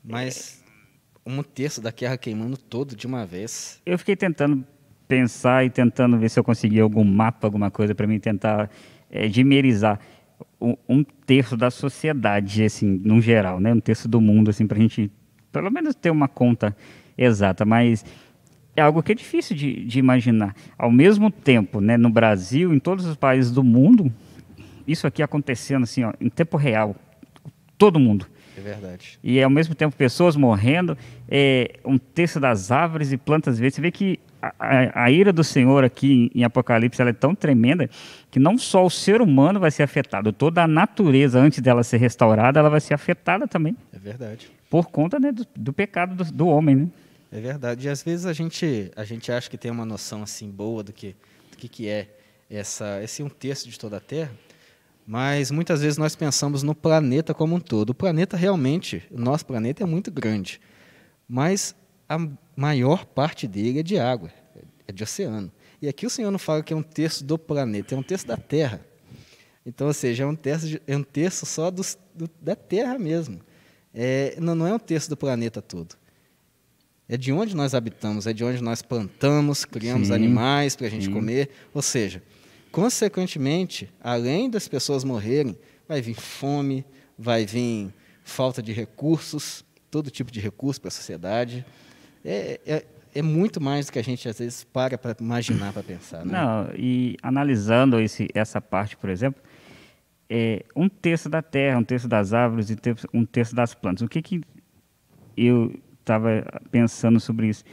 mas 0.03 0.63
é... 1.27 1.31
um 1.31 1.43
terço 1.43 1.81
da 1.81 1.93
terra 1.93 2.17
queimando 2.17 2.56
todo 2.56 2.97
de 2.97 3.06
uma 3.06 3.25
vez. 3.25 3.81
Eu 3.87 3.99
fiquei 3.99 4.17
tentando 4.17 4.65
pensar 5.06 5.65
e 5.65 5.71
tentando 5.71 6.19
ver 6.19 6.31
se 6.31 6.39
eu 6.39 6.44
conseguia 6.44 6.82
algum 6.82 7.05
mapa, 7.05 7.47
alguma 7.47 7.71
coisa 7.71 7.94
para 7.94 8.06
mim 8.06 8.19
tentar 8.19 8.71
é, 9.11 9.29
dimerizar 9.29 10.01
um, 10.89 11.05
terço 11.27 11.56
da 11.56 11.71
sociedade, 11.71 12.65
assim, 12.65 13.01
no 13.05 13.21
geral, 13.21 13.61
né? 13.61 13.73
Um 13.73 13.81
terço 13.81 14.09
do 14.09 14.21
mundo, 14.21 14.51
assim, 14.51 14.67
para 14.67 14.79
a 14.79 14.81
gente 14.81 15.11
pelo 15.51 15.71
menos 15.71 15.94
ter 15.94 16.11
uma 16.11 16.29
conta 16.29 16.77
exata. 17.17 17.65
Mas 17.65 18.05
é 18.74 18.82
algo 18.82 19.02
que 19.02 19.12
é 19.12 19.14
difícil 19.14 19.56
de, 19.56 19.84
de 19.84 19.98
imaginar. 19.98 20.55
Ao 20.79 20.91
mesmo 20.91 21.31
tempo, 21.31 21.81
né, 21.81 21.96
no 21.96 22.08
Brasil, 22.08 22.72
em 22.72 22.79
todos 22.79 23.05
os 23.06 23.17
países 23.17 23.50
do 23.52 23.62
mundo, 23.62 24.12
isso 24.86 25.06
aqui 25.06 25.22
acontecendo 25.22 25.82
assim, 25.84 26.05
ó, 26.05 26.12
em 26.20 26.29
tempo 26.29 26.56
real, 26.56 26.96
todo 27.76 28.00
mundo. 28.00 28.26
É 28.56 28.60
verdade. 28.60 29.19
E 29.22 29.43
ao 29.43 29.50
mesmo 29.50 29.74
tempo 29.74 29.96
pessoas 29.96 30.36
morrendo, 30.36 30.96
é, 31.29 31.79
um 31.84 31.98
terço 31.98 32.38
das 32.38 32.70
árvores 32.70 33.12
e 33.12 33.17
plantas 33.17 33.58
verdes. 33.58 33.76
Você 33.76 33.82
vê 33.82 33.91
que 33.91 34.20
a, 34.43 34.52
a, 34.58 35.05
a, 35.05 35.10
ira 35.10 35.32
do 35.32 35.43
Senhor 35.43 35.84
aqui 35.84 36.31
em 36.34 36.44
Apocalipse 36.44 37.00
ela 37.00 37.10
é 37.10 37.14
tão 37.14 37.34
tremenda 37.34 37.88
que 38.31 38.38
não 38.38 38.58
só 38.58 38.84
o 38.84 38.91
ser 38.91 39.22
humano 39.22 39.58
vai 39.58 39.70
ser 39.70 39.84
afetado, 39.84 40.32
toda 40.32 40.62
a 40.62 40.69
natureza 40.69 41.41
antes 41.41 41.60
dela 41.60 41.82
ser 41.82 41.98
restaurada, 41.98 42.58
ela 42.58 42.69
vai 42.69 42.81
ser 42.81 42.94
afetada 42.94 43.46
também. 43.46 43.76
É 43.93 43.98
verdade. 43.98 44.50
Por 44.69 44.91
conta 44.91 45.19
né, 45.19 45.32
do, 45.32 45.46
do 45.56 45.72
pecado 45.72 46.14
do, 46.14 46.24
do 46.32 46.46
homem, 46.46 46.76
né? 46.76 46.88
É 47.32 47.41
verdade. 47.41 47.86
E 47.86 47.91
às 47.91 48.03
vezes 48.03 48.27
a 48.27 48.32
gente, 48.34 48.93
a 48.94 49.05
gente 49.05 49.32
acha 49.32 49.48
que 49.48 49.56
tem 49.56 49.70
uma 49.70 49.86
noção 49.86 50.22
assim 50.22 50.51
boa 50.51 50.82
do 50.82 50.93
que, 50.93 51.17
do 51.51 51.56
que, 51.56 51.67
que 51.67 51.89
é 51.89 52.15
essa, 52.51 53.03
esse 53.03 53.22
um 53.22 53.29
terço 53.31 53.70
de 53.70 53.79
toda 53.79 53.96
a 53.96 54.01
Terra, 54.01 54.31
mas 55.06 55.51
muitas 55.51 55.81
vezes 55.81 55.96
nós 55.96 56.15
pensamos 56.15 56.62
no 56.62 56.74
planeta 56.74 57.32
como 57.32 57.56
um 57.56 57.60
todo. 57.60 57.91
O 57.91 57.94
planeta 57.94 58.36
realmente, 58.36 59.03
o 59.10 59.19
nosso 59.19 59.46
planeta 59.46 59.82
é 59.82 59.86
muito 59.86 60.10
grande, 60.10 60.60
mas 61.27 61.74
a 62.06 62.19
maior 62.55 63.06
parte 63.06 63.48
dele 63.48 63.81
é 63.81 63.82
de 63.82 63.98
água, 63.98 64.31
é 64.86 64.93
de 64.93 65.03
oceano. 65.03 65.51
E 65.81 65.89
aqui 65.89 66.05
o 66.05 66.10
Senhor 66.10 66.31
não 66.31 66.39
fala 66.39 66.62
que 66.62 66.74
é 66.74 66.77
um 66.77 66.82
terço 66.82 67.24
do 67.24 67.39
planeta, 67.39 67.94
é 67.94 67.98
um 67.98 68.03
terço 68.03 68.27
da 68.27 68.36
Terra. 68.36 68.84
Então, 69.65 69.86
ou 69.86 69.94
seja, 69.94 70.24
é 70.24 70.27
um 70.27 70.36
terço, 70.36 70.69
de, 70.69 70.82
é 70.86 70.94
um 70.94 71.03
terço 71.03 71.46
só 71.46 71.70
do, 71.70 71.82
da 72.43 72.55
Terra 72.55 72.98
mesmo. 72.98 73.41
É, 73.94 74.36
não, 74.39 74.55
não 74.55 74.67
é 74.67 74.74
um 74.74 74.79
terço 74.79 75.08
do 75.08 75.17
planeta 75.17 75.62
todo 75.62 75.96
é 77.13 77.17
de 77.19 77.31
onde 77.31 77.55
nós 77.55 77.75
habitamos, 77.75 78.27
é 78.27 78.33
de 78.33 78.43
onde 78.43 78.63
nós 78.63 78.81
plantamos, 78.81 79.67
criamos 79.67 80.09
sim, 80.09 80.15
animais 80.15 80.75
para 80.75 80.87
a 80.87 80.91
gente 80.91 81.05
sim. 81.05 81.13
comer. 81.13 81.51
Ou 81.75 81.83
seja, 81.83 82.23
consequentemente, 82.71 83.87
além 84.03 84.49
das 84.49 84.67
pessoas 84.67 85.05
morrerem, 85.05 85.55
vai 85.87 86.01
vir 86.01 86.15
fome, 86.15 86.87
vai 87.19 87.45
vir 87.45 87.93
falta 88.25 88.63
de 88.63 88.73
recursos, 88.73 89.63
todo 89.91 90.11
tipo 90.11 90.33
de 90.33 90.41
recurso 90.41 90.81
para 90.81 90.89
a 90.89 90.91
sociedade. 90.91 91.67
É, 92.25 92.59
é, 92.65 92.87
é, 93.15 93.21
muito 93.21 93.61
mais 93.61 93.85
do 93.85 93.93
que 93.93 93.99
a 93.99 94.03
gente 94.03 94.27
às 94.27 94.39
vezes 94.39 94.65
para 94.65 94.97
para 94.97 95.15
imaginar, 95.21 95.71
para 95.75 95.83
pensar. 95.83 96.25
Né? 96.25 96.33
Não, 96.33 96.71
e 96.75 97.19
analisando 97.23 98.01
esse, 98.01 98.27
essa 98.33 98.59
parte, 98.59 98.97
por 98.97 99.11
exemplo, 99.11 99.43
é 100.31 100.65
um 100.75 100.89
terço 100.89 101.29
da 101.29 101.43
terra, 101.43 101.77
um 101.77 101.85
terço 101.85 102.09
das 102.09 102.33
árvores 102.33 102.71
e 102.71 102.77
um 103.13 103.27
terço 103.27 103.55
das 103.55 103.75
plantas. 103.75 104.01
O 104.01 104.09
que, 104.09 104.23
que 104.23 104.41
eu 105.37 105.79
estava 106.03 106.44
pensando 106.71 107.19
sobre 107.19 107.49
isso. 107.49 107.65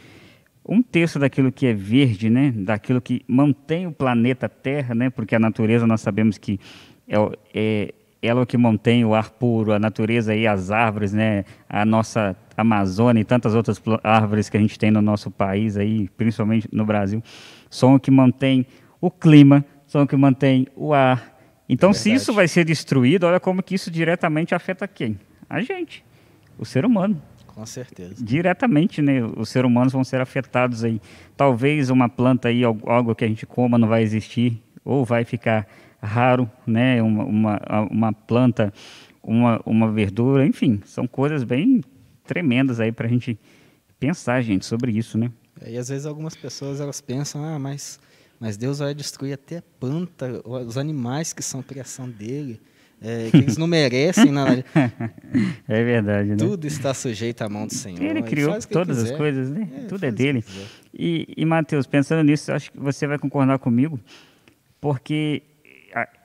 um 0.67 0.83
terço 0.83 1.17
daquilo 1.17 1.51
que 1.51 1.65
é 1.65 1.74
verde, 1.74 2.29
né, 2.29 2.53
daquilo 2.55 3.01
que 3.01 3.24
mantém 3.27 3.88
o 3.88 3.91
planeta 3.91 4.48
Terra, 4.48 4.93
né, 4.93 5.09
porque 5.09 5.36
a 5.36 5.39
natureza 5.39 5.88
nós 5.88 6.01
sabemos 6.01 6.38
que 6.38 6.59
é, 7.07 7.15
é 7.53 7.93
ela 8.21 8.41
é 8.41 8.43
o 8.43 8.45
que 8.45 8.57
mantém 8.57 9.05
o 9.05 9.15
ar 9.15 9.29
puro, 9.29 9.71
a 9.71 9.79
natureza 9.79 10.36
e 10.36 10.45
as 10.45 10.71
árvores, 10.71 11.13
né, 11.13 11.45
a 11.69 11.86
nossa 11.86 12.36
Amazônia 12.55 13.21
e 13.21 13.24
tantas 13.24 13.55
outras 13.55 13.81
árvores 14.03 14.50
que 14.50 14.57
a 14.57 14.59
gente 14.59 14.77
tem 14.77 14.91
no 14.91 15.01
nosso 15.01 15.31
país 15.31 15.77
aí, 15.77 16.09
principalmente 16.17 16.67
no 16.71 16.86
Brasil, 16.86 17.24
são 17.69 17.95
o 17.95 18.00
que 18.00 18.12
mantém 18.12 18.65
o 19.00 19.09
clima, 19.09 19.63
são 19.88 20.03
o 20.03 20.07
que 20.07 20.17
mantém 20.17 20.67
o 20.75 20.93
ar. 20.93 21.39
Então, 21.67 21.91
é 21.91 21.93
se 21.93 22.12
isso 22.12 22.33
vai 22.33 22.48
ser 22.48 22.65
destruído, 22.65 23.25
olha 23.25 23.39
como 23.39 23.63
que 23.63 23.75
isso 23.75 23.89
diretamente 23.89 24.53
afeta 24.53 24.88
quem? 24.88 25.17
A 25.50 25.62
gente, 25.62 26.03
o 26.57 26.65
ser 26.65 26.86
humano. 26.86 27.21
Com 27.59 27.65
certeza. 27.65 28.23
Diretamente, 28.23 29.01
né? 29.01 29.21
Os 29.35 29.49
seres 29.49 29.69
humanos 29.69 29.91
vão 29.91 30.01
ser 30.01 30.21
afetados 30.21 30.85
aí. 30.85 31.01
Talvez 31.35 31.89
uma 31.89 32.07
planta 32.07 32.47
aí, 32.47 32.63
algo 32.63 33.13
que 33.13 33.25
a 33.25 33.27
gente 33.27 33.45
coma 33.45 33.77
não 33.77 33.85
vai 33.85 34.01
existir, 34.01 34.63
ou 34.85 35.03
vai 35.03 35.25
ficar 35.25 35.67
raro, 36.01 36.49
né? 36.65 37.03
Uma, 37.03 37.25
uma, 37.25 37.59
uma 37.91 38.13
planta, 38.13 38.73
uma, 39.21 39.61
uma 39.65 39.91
verdura, 39.91 40.47
enfim, 40.47 40.79
são 40.85 41.05
coisas 41.05 41.43
bem 41.43 41.83
tremendas 42.25 42.79
aí 42.79 42.93
para 42.93 43.07
a 43.07 43.09
gente 43.09 43.37
pensar, 43.99 44.41
gente, 44.41 44.65
sobre 44.65 44.93
isso, 44.93 45.17
né? 45.17 45.29
É, 45.59 45.73
e 45.73 45.77
às 45.77 45.89
vezes 45.89 46.05
algumas 46.05 46.37
pessoas 46.37 46.79
elas 46.79 47.01
pensam, 47.01 47.43
ah, 47.43 47.59
mas, 47.59 47.99
mas 48.39 48.55
Deus 48.55 48.79
vai 48.79 48.95
destruir 48.95 49.33
até 49.33 49.57
a 49.57 49.63
planta, 49.77 50.41
os 50.45 50.77
animais 50.77 51.33
que 51.33 51.43
são 51.43 51.61
criação 51.61 52.09
dele 52.09 52.61
é, 53.01 53.29
que 53.31 53.37
eles 53.37 53.57
não 53.57 53.67
merecem 53.67 54.31
nada. 54.31 54.63
é 55.67 55.83
verdade, 55.83 56.29
né? 56.29 56.35
Tudo 56.37 56.67
está 56.67 56.93
sujeito 56.93 57.41
à 57.41 57.49
mão 57.49 57.65
do 57.65 57.73
Senhor. 57.73 58.01
Ele 58.01 58.21
criou 58.23 58.57
todas 58.69 59.01
as 59.01 59.11
coisas, 59.11 59.49
né? 59.49 59.67
É, 59.77 59.87
Tudo 59.87 60.05
é 60.05 60.11
dele. 60.11 60.43
E, 60.93 61.27
e 61.37 61.45
Mateus, 61.45 61.87
pensando 61.87 62.23
nisso, 62.23 62.51
acho 62.51 62.71
que 62.71 62.79
você 62.79 63.07
vai 63.07 63.17
concordar 63.17 63.57
comigo, 63.59 63.99
porque 64.81 65.43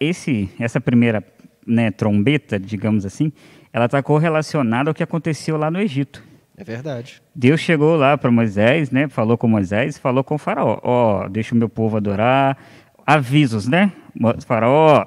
esse, 0.01 0.49
essa 0.59 0.81
primeira 0.81 1.25
né, 1.67 1.91
trombeta, 1.91 2.59
digamos 2.59 3.07
assim, 3.07 3.33
ela 3.73 3.87
está 3.87 4.03
correlacionada 4.03 4.91
ao 4.91 4.95
que 4.95 5.03
aconteceu 5.03 5.57
lá 5.57 5.71
no 5.71 5.81
Egito. 5.81 6.23
É 6.57 6.63
verdade. 6.63 7.21
Deus 7.35 7.61
chegou 7.61 7.97
lá 7.97 8.17
para 8.17 8.31
Moisés, 8.31 8.91
né? 8.91 9.09
Falou 9.09 9.37
com 9.37 9.49
Moisés, 9.49 9.99
falou 9.99 10.23
com 10.23 10.37
o 10.37 10.39
faraó. 10.39 10.79
Ó, 10.83 11.25
oh, 11.25 11.29
deixa 11.29 11.55
o 11.55 11.59
meu 11.59 11.69
povo 11.69 11.97
adorar. 11.97 12.57
Avisos, 13.05 13.67
né? 13.67 13.93
Faraó, 14.47 15.05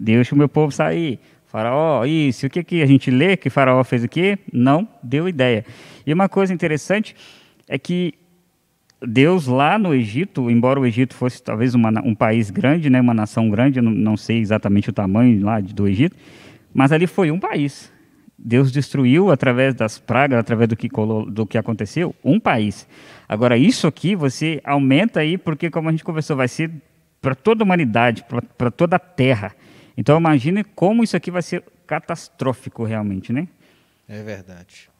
deixa 0.00 0.34
o 0.34 0.38
meu 0.38 0.48
povo 0.48 0.72
sair. 0.72 1.20
Faraó, 1.46 2.04
isso, 2.04 2.46
o 2.46 2.50
que, 2.50 2.62
que 2.62 2.82
a 2.82 2.86
gente 2.86 3.10
lê 3.10 3.36
que 3.36 3.50
Faraó 3.50 3.82
fez 3.84 4.04
o 4.04 4.08
quê? 4.08 4.38
Não 4.52 4.88
deu 5.02 5.28
ideia. 5.28 5.64
E 6.06 6.12
uma 6.12 6.28
coisa 6.28 6.54
interessante 6.54 7.14
é 7.68 7.78
que 7.78 8.14
Deus 9.06 9.46
lá 9.46 9.78
no 9.78 9.94
Egito, 9.94 10.50
embora 10.50 10.78
o 10.78 10.86
Egito 10.86 11.14
fosse 11.14 11.42
talvez 11.42 11.74
uma, 11.74 11.90
um 12.04 12.14
país 12.14 12.50
grande, 12.50 12.88
né, 12.88 13.00
uma 13.00 13.14
nação 13.14 13.50
grande, 13.50 13.80
não, 13.80 13.90
não 13.90 14.16
sei 14.16 14.38
exatamente 14.38 14.90
o 14.90 14.92
tamanho 14.92 15.44
lá 15.44 15.60
do 15.60 15.88
Egito, 15.88 16.16
mas 16.72 16.92
ali 16.92 17.06
foi 17.06 17.30
um 17.30 17.38
país. 17.40 17.90
Deus 18.38 18.70
destruiu 18.72 19.30
através 19.30 19.74
das 19.74 19.98
pragas, 19.98 20.38
através 20.38 20.68
do 20.68 20.76
que, 20.76 20.88
do 21.28 21.46
que 21.46 21.58
aconteceu, 21.58 22.14
um 22.24 22.40
país. 22.40 22.88
Agora, 23.28 23.56
isso 23.58 23.86
aqui 23.86 24.14
você 24.14 24.60
aumenta 24.64 25.20
aí, 25.20 25.36
porque, 25.36 25.68
como 25.68 25.88
a 25.88 25.92
gente 25.92 26.04
conversou, 26.04 26.36
vai 26.36 26.48
ser 26.48 26.70
para 27.20 27.34
toda 27.34 27.62
a 27.62 27.66
humanidade, 27.66 28.24
para 28.56 28.70
toda 28.70 28.96
a 28.96 28.98
terra. 28.98 29.52
Então 29.96 30.18
imagine 30.18 30.64
como 30.64 31.02
isso 31.02 31.16
aqui 31.16 31.30
vai 31.30 31.42
ser 31.42 31.64
catastrófico 31.86 32.84
realmente, 32.84 33.32
né? 33.32 33.48
É 34.08 34.22
verdade. 34.22 34.90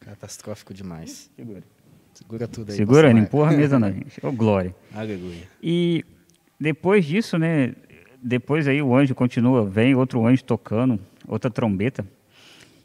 Catastrófico 0.00 0.74
demais. 0.74 1.30
Segura. 1.36 1.62
Segura 2.14 2.48
tudo 2.48 2.70
aí. 2.70 2.76
Segura, 2.76 3.12
não 3.12 3.20
empurra 3.20 3.52
a 3.52 3.56
mesa 3.56 3.78
não, 3.78 3.92
gente. 3.92 4.18
Ô, 4.24 4.28
oh, 4.28 4.32
glória. 4.32 4.74
Aleluia. 4.94 5.48
E 5.62 6.04
depois 6.60 7.04
disso, 7.04 7.38
né, 7.38 7.74
depois 8.22 8.68
aí 8.68 8.82
o 8.82 8.94
anjo 8.94 9.14
continua, 9.14 9.64
vem 9.64 9.94
outro 9.94 10.24
anjo 10.26 10.44
tocando, 10.44 11.00
outra 11.26 11.50
trombeta, 11.50 12.06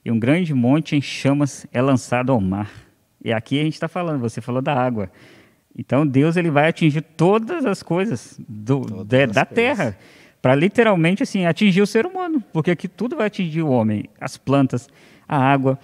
e 0.04 0.12
um 0.12 0.20
grande 0.20 0.54
monte 0.54 0.96
em 0.96 1.02
chamas 1.02 1.68
é 1.72 1.82
lançado 1.82 2.32
ao 2.32 2.40
mar. 2.40 2.72
E 3.24 3.34
aqui 3.34 3.60
a 3.60 3.64
gente 3.64 3.74
está 3.74 3.88
falando, 3.88 4.20
você 4.20 4.40
falou 4.40 4.62
da 4.62 4.74
água. 4.74 5.12
Então 5.78 6.08
Deus 6.08 6.38
ele 6.38 6.50
vai 6.50 6.70
atingir 6.70 7.02
todas 7.02 7.66
as 7.66 7.84
coisas 7.84 8.40
do, 8.48 8.82
todas 8.82 9.08
de, 9.08 9.24
as 9.24 9.32
da 9.32 9.46
coisas. 9.46 9.56
terra 9.56 9.98
para 10.42 10.56
literalmente 10.56 11.24
assim 11.24 11.46
atingir 11.46 11.82
o 11.82 11.88
ser 11.88 12.06
humano, 12.06 12.44
porque 12.54 12.72
aqui 12.72 12.88
tudo 12.88 13.16
vai 13.16 13.28
atingir 13.28 13.62
o 13.62 13.70
homem, 13.70 14.06
as 14.20 14.38
plantas, 14.38 14.88
a 15.28 15.38
água. 15.38 15.80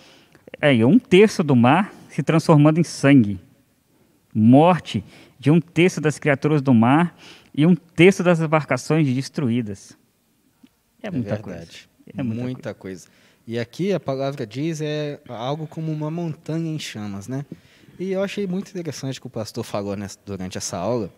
É, 0.62 0.74
um 0.86 1.00
terço 1.00 1.44
do 1.44 1.56
mar 1.56 1.94
se 2.10 2.22
transformando 2.22 2.80
em 2.80 2.84
sangue, 2.84 3.40
morte 4.34 5.04
de 5.40 5.52
um 5.52 5.60
terço 5.60 6.00
das 6.00 6.18
criaturas 6.20 6.62
do 6.62 6.74
mar 6.74 7.18
e 7.54 7.66
um 7.66 7.76
terço 7.76 8.24
das 8.24 8.40
embarcações 8.40 9.08
destruídas. 9.08 9.98
É, 11.02 11.08
é 11.08 11.12
muita 11.12 11.38
coisa. 11.38 11.68
É 12.16 12.24
muita, 12.24 12.44
muita 12.44 12.74
coisa. 12.74 13.08
coisa. 13.08 13.24
E 13.46 13.60
aqui 13.60 13.92
a 13.92 14.00
palavra 14.00 14.46
diz 14.48 14.80
é 14.80 15.20
algo 15.28 15.68
como 15.68 15.92
uma 15.92 16.10
montanha 16.10 16.74
em 16.74 16.80
chamas, 16.80 17.28
né? 17.28 17.46
E 18.00 18.12
eu 18.12 18.24
achei 18.24 18.48
muito 18.48 18.70
interessante 18.70 19.20
que 19.20 19.28
o 19.28 19.30
pastor 19.30 19.64
falou 19.64 19.96
nessa, 19.96 20.18
durante 20.26 20.58
essa 20.58 20.78
aula, 20.78 21.12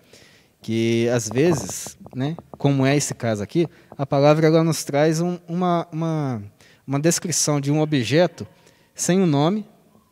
que 0.66 1.08
às 1.10 1.30
vezes, 1.30 1.96
né, 2.16 2.36
como 2.58 2.88
é 2.88 2.98
esse 2.98 3.14
caso 3.14 3.44
aqui, 3.44 3.68
a 3.96 4.04
palavra 4.04 4.48
ela 4.48 4.64
nos 4.64 4.84
traz 4.84 5.22
um, 5.22 5.38
uma, 5.48 5.88
uma, 5.92 6.42
uma 6.88 7.00
descrição 7.00 7.62
de 7.62 7.72
um 7.72 7.82
objeto 7.82 8.48
sem 8.96 9.20
o 9.20 9.26
um 9.26 9.28
nome 9.28 9.64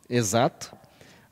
exato, 0.08 0.72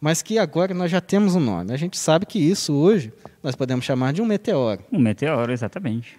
mas 0.00 0.22
que 0.22 0.40
agora 0.40 0.74
nós 0.74 0.90
já 0.90 1.00
temos 1.00 1.36
um 1.36 1.40
nome. 1.40 1.72
A 1.72 1.76
gente 1.76 1.96
sabe 1.96 2.26
que 2.26 2.36
isso 2.36 2.74
hoje 2.74 3.12
nós 3.40 3.54
podemos 3.54 3.84
chamar 3.84 4.12
de 4.12 4.20
um 4.20 4.26
meteoro. 4.26 4.82
Um 4.90 4.98
meteoro, 4.98 5.52
exatamente. 5.52 6.16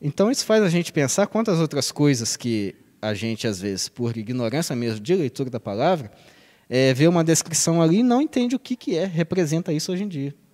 Então 0.00 0.30
isso 0.30 0.46
faz 0.46 0.62
a 0.62 0.70
gente 0.70 0.94
pensar 0.94 1.26
quantas 1.26 1.60
outras 1.60 1.92
coisas 1.92 2.38
que 2.38 2.74
a 3.02 3.12
gente, 3.12 3.46
às 3.46 3.60
vezes, 3.60 3.90
por 3.90 4.16
ignorância 4.16 4.74
mesmo 4.74 5.00
de 5.00 5.14
leitura 5.14 5.50
da 5.50 5.60
palavra, 5.60 6.10
é, 6.70 6.94
vê 6.94 7.06
uma 7.06 7.22
descrição 7.22 7.82
ali 7.82 7.98
e 7.98 8.02
não 8.02 8.22
entende 8.22 8.56
o 8.56 8.58
que, 8.58 8.76
que 8.76 8.96
é, 8.96 9.04
representa 9.04 9.74
isso 9.74 9.92
hoje 9.92 10.04
em 10.04 10.08
dia. 10.08 10.45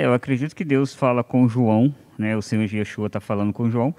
É, 0.00 0.06
eu 0.06 0.14
acredito 0.14 0.56
que 0.56 0.64
Deus 0.64 0.94
fala 0.94 1.22
com 1.22 1.46
João, 1.46 1.94
né? 2.18 2.34
O 2.34 2.40
Senhor 2.40 2.64
Yeshua 2.64 3.08
está 3.08 3.20
falando 3.20 3.52
com 3.52 3.70
João. 3.70 3.94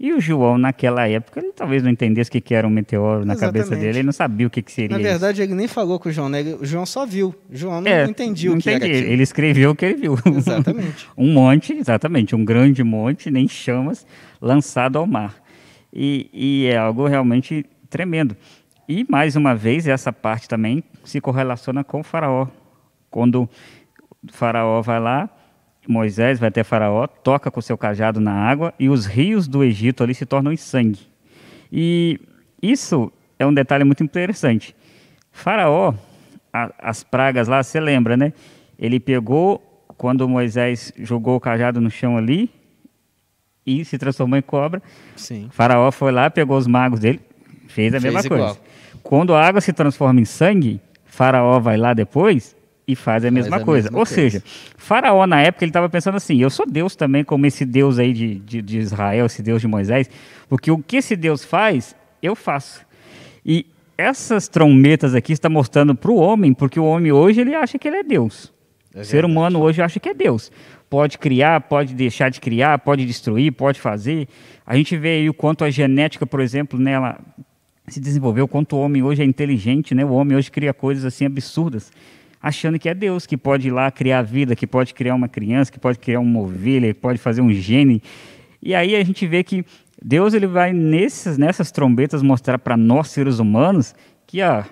E 0.00 0.12
o 0.12 0.20
João, 0.20 0.56
naquela 0.56 1.06
época, 1.06 1.40
ele 1.40 1.52
talvez 1.52 1.82
não 1.82 1.90
entendesse 1.90 2.30
o 2.30 2.40
que, 2.40 2.54
era 2.54 2.66
um 2.66 2.70
meteoro 2.70 3.24
na 3.24 3.34
Exatamente. 3.34 3.64
cabeça 3.64 3.76
dele, 3.76 3.98
ele 3.98 4.02
não 4.02 4.12
sabia 4.12 4.46
o 4.46 4.50
que, 4.50 4.62
que 4.62 4.72
seria. 4.72 4.96
Na 4.96 5.02
verdade, 5.02 5.40
isso. 5.40 5.50
ele 5.50 5.54
nem 5.54 5.68
falou 5.68 5.98
com 5.98 6.08
o 6.08 6.12
João, 6.12 6.28
né? 6.28 6.42
O 6.60 6.64
João 6.64 6.84
só 6.86 7.04
viu. 7.04 7.34
O 7.50 7.56
João 7.56 7.80
não, 7.80 7.90
é, 7.90 8.04
entendia 8.04 8.50
não 8.50 8.58
o 8.58 8.60
que 8.60 8.70
entendi. 8.70 8.84
era 8.84 8.94
aquilo. 8.94 9.12
Ele 9.12 9.22
escreveu 9.22 9.70
o 9.70 9.74
que 9.74 9.84
ele 9.84 9.94
viu. 9.94 10.18
Exatamente. 10.36 11.06
um 11.16 11.32
monte, 11.32 11.74
exatamente, 11.74 12.34
um 12.34 12.44
grande 12.44 12.82
monte, 12.82 13.30
nem 13.30 13.46
chamas, 13.46 14.06
lançado 14.40 14.98
ao 14.98 15.06
mar. 15.06 15.34
E, 15.92 16.30
e 16.32 16.66
é 16.66 16.76
algo 16.76 17.06
realmente 17.06 17.64
tremendo. 17.90 18.36
E, 18.88 19.04
mais 19.08 19.34
uma 19.36 19.54
vez, 19.54 19.86
essa 19.86 20.12
parte 20.12 20.48
também 20.48 20.82
se 21.04 21.20
correlaciona 21.20 21.82
com 21.84 22.00
o 22.00 22.02
faraó. 22.02 22.48
Quando 23.10 23.48
Faraó 24.32 24.82
vai 24.82 25.00
lá, 25.00 25.30
Moisés 25.88 26.38
vai 26.38 26.48
até 26.48 26.64
Faraó, 26.64 27.06
toca 27.06 27.50
com 27.50 27.60
seu 27.60 27.78
cajado 27.78 28.20
na 28.20 28.32
água 28.32 28.74
e 28.78 28.88
os 28.88 29.06
rios 29.06 29.46
do 29.46 29.62
Egito 29.62 30.02
ali 30.02 30.14
se 30.14 30.26
tornam 30.26 30.52
em 30.52 30.56
sangue. 30.56 31.00
E 31.70 32.20
isso 32.60 33.12
é 33.38 33.46
um 33.46 33.54
detalhe 33.54 33.84
muito 33.84 34.02
interessante. 34.02 34.74
Faraó, 35.30 35.94
a, 36.52 36.72
as 36.78 37.04
pragas 37.04 37.48
lá, 37.48 37.62
você 37.62 37.78
lembra, 37.78 38.16
né? 38.16 38.32
Ele 38.78 38.98
pegou, 38.98 39.84
quando 39.96 40.28
Moisés 40.28 40.92
jogou 40.98 41.36
o 41.36 41.40
cajado 41.40 41.80
no 41.80 41.90
chão 41.90 42.16
ali 42.16 42.50
e 43.64 43.84
se 43.84 43.98
transformou 43.98 44.38
em 44.38 44.42
cobra. 44.42 44.82
Sim. 45.16 45.48
Faraó 45.50 45.90
foi 45.90 46.12
lá, 46.12 46.30
pegou 46.30 46.56
os 46.56 46.66
magos 46.66 47.00
dele, 47.00 47.20
fez 47.68 47.94
a 47.94 48.00
fez 48.00 48.14
mesma 48.14 48.26
igual. 48.26 48.54
coisa. 48.54 48.60
Quando 49.02 49.34
a 49.34 49.46
água 49.46 49.60
se 49.60 49.72
transforma 49.72 50.20
em 50.20 50.24
sangue, 50.24 50.80
Faraó 51.04 51.60
vai 51.60 51.76
lá 51.76 51.94
depois 51.94 52.55
e 52.86 52.94
faz 52.94 53.24
a 53.24 53.30
mesma 53.30 53.50
faz 53.50 53.62
a 53.62 53.64
coisa. 53.64 53.88
Mesma 53.88 53.98
Ou 53.98 54.06
coisa. 54.06 54.14
seja, 54.14 54.42
Faraó 54.76 55.26
na 55.26 55.40
época 55.40 55.64
ele 55.64 55.70
estava 55.70 55.88
pensando 55.88 56.16
assim: 56.16 56.40
eu 56.40 56.50
sou 56.50 56.66
Deus 56.66 56.94
também, 56.94 57.24
como 57.24 57.44
esse 57.46 57.64
Deus 57.64 57.98
aí 57.98 58.12
de, 58.12 58.36
de, 58.36 58.62
de, 58.62 58.78
Israel, 58.78 59.26
esse 59.26 59.42
Deus 59.42 59.60
de 59.60 59.66
Moisés, 59.66 60.08
porque 60.48 60.70
o 60.70 60.78
que 60.78 60.98
esse 60.98 61.16
Deus 61.16 61.44
faz, 61.44 61.96
eu 62.22 62.36
faço. 62.36 62.86
E 63.44 63.66
essas 63.98 64.46
trombetas 64.46 65.14
aqui 65.14 65.32
está 65.32 65.48
mostrando 65.48 65.94
para 65.94 66.10
o 66.10 66.16
homem, 66.16 66.52
porque 66.52 66.78
o 66.78 66.84
homem 66.84 67.10
hoje 67.10 67.40
ele 67.40 67.54
acha 67.54 67.78
que 67.78 67.88
ele 67.88 67.96
é 67.96 68.02
Deus. 68.04 68.52
É 68.94 69.00
o 69.00 69.04
ser 69.04 69.24
humano 69.24 69.60
hoje 69.60 69.82
acha 69.82 69.98
que 69.98 70.08
é 70.08 70.14
Deus. 70.14 70.50
Pode 70.88 71.18
criar, 71.18 71.60
pode 71.62 71.94
deixar 71.94 72.30
de 72.30 72.40
criar, 72.40 72.78
pode 72.78 73.04
destruir, 73.04 73.52
pode 73.52 73.80
fazer. 73.80 74.28
A 74.64 74.76
gente 74.76 74.96
vê 74.96 75.16
aí 75.16 75.28
o 75.28 75.34
quanto 75.34 75.64
a 75.64 75.70
genética, 75.70 76.24
por 76.24 76.40
exemplo, 76.40 76.78
nela 76.78 77.18
se 77.88 78.00
desenvolveu, 78.00 78.48
quanto 78.48 78.76
o 78.76 78.80
homem 78.80 79.02
hoje 79.02 79.22
é 79.22 79.24
inteligente, 79.24 79.94
né? 79.94 80.04
O 80.04 80.10
homem 80.10 80.36
hoje 80.36 80.50
cria 80.50 80.72
coisas 80.72 81.04
assim 81.04 81.24
absurdas 81.24 81.92
achando 82.46 82.78
que 82.78 82.88
é 82.88 82.94
Deus 82.94 83.26
que 83.26 83.36
pode 83.36 83.66
ir 83.66 83.72
lá 83.72 83.90
criar 83.90 84.22
vida, 84.22 84.54
que 84.54 84.68
pode 84.68 84.94
criar 84.94 85.16
uma 85.16 85.28
criança, 85.28 85.72
que 85.72 85.80
pode 85.80 85.98
criar 85.98 86.20
uma 86.20 86.38
ovelha, 86.38 86.94
que 86.94 87.00
pode 87.00 87.18
fazer 87.18 87.40
um 87.40 87.52
gene. 87.52 88.00
E 88.62 88.72
aí 88.72 88.94
a 88.94 89.02
gente 89.02 89.26
vê 89.26 89.42
que 89.42 89.64
Deus 90.00 90.32
ele 90.32 90.46
vai 90.46 90.72
nessas, 90.72 91.36
nessas 91.36 91.72
trombetas 91.72 92.22
mostrar 92.22 92.56
para 92.58 92.76
nós 92.76 93.08
seres 93.08 93.40
humanos 93.40 93.96
que 94.28 94.40
ó, 94.42 94.62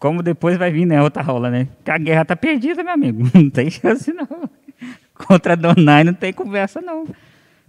como 0.00 0.24
depois 0.24 0.58
vai 0.58 0.72
vir, 0.72 0.84
né, 0.86 1.00
outra 1.00 1.22
rola, 1.22 1.50
né? 1.50 1.68
Que 1.84 1.90
a 1.92 1.98
guerra 1.98 2.24
tá 2.24 2.34
perdida, 2.34 2.82
meu 2.82 2.94
amigo. 2.94 3.22
Não 3.32 3.48
tem 3.48 3.70
chance, 3.70 4.12
não. 4.12 4.26
Contra 5.14 5.56
Donai 5.56 6.02
não 6.02 6.14
tem 6.14 6.32
conversa, 6.32 6.80
não. 6.80 7.06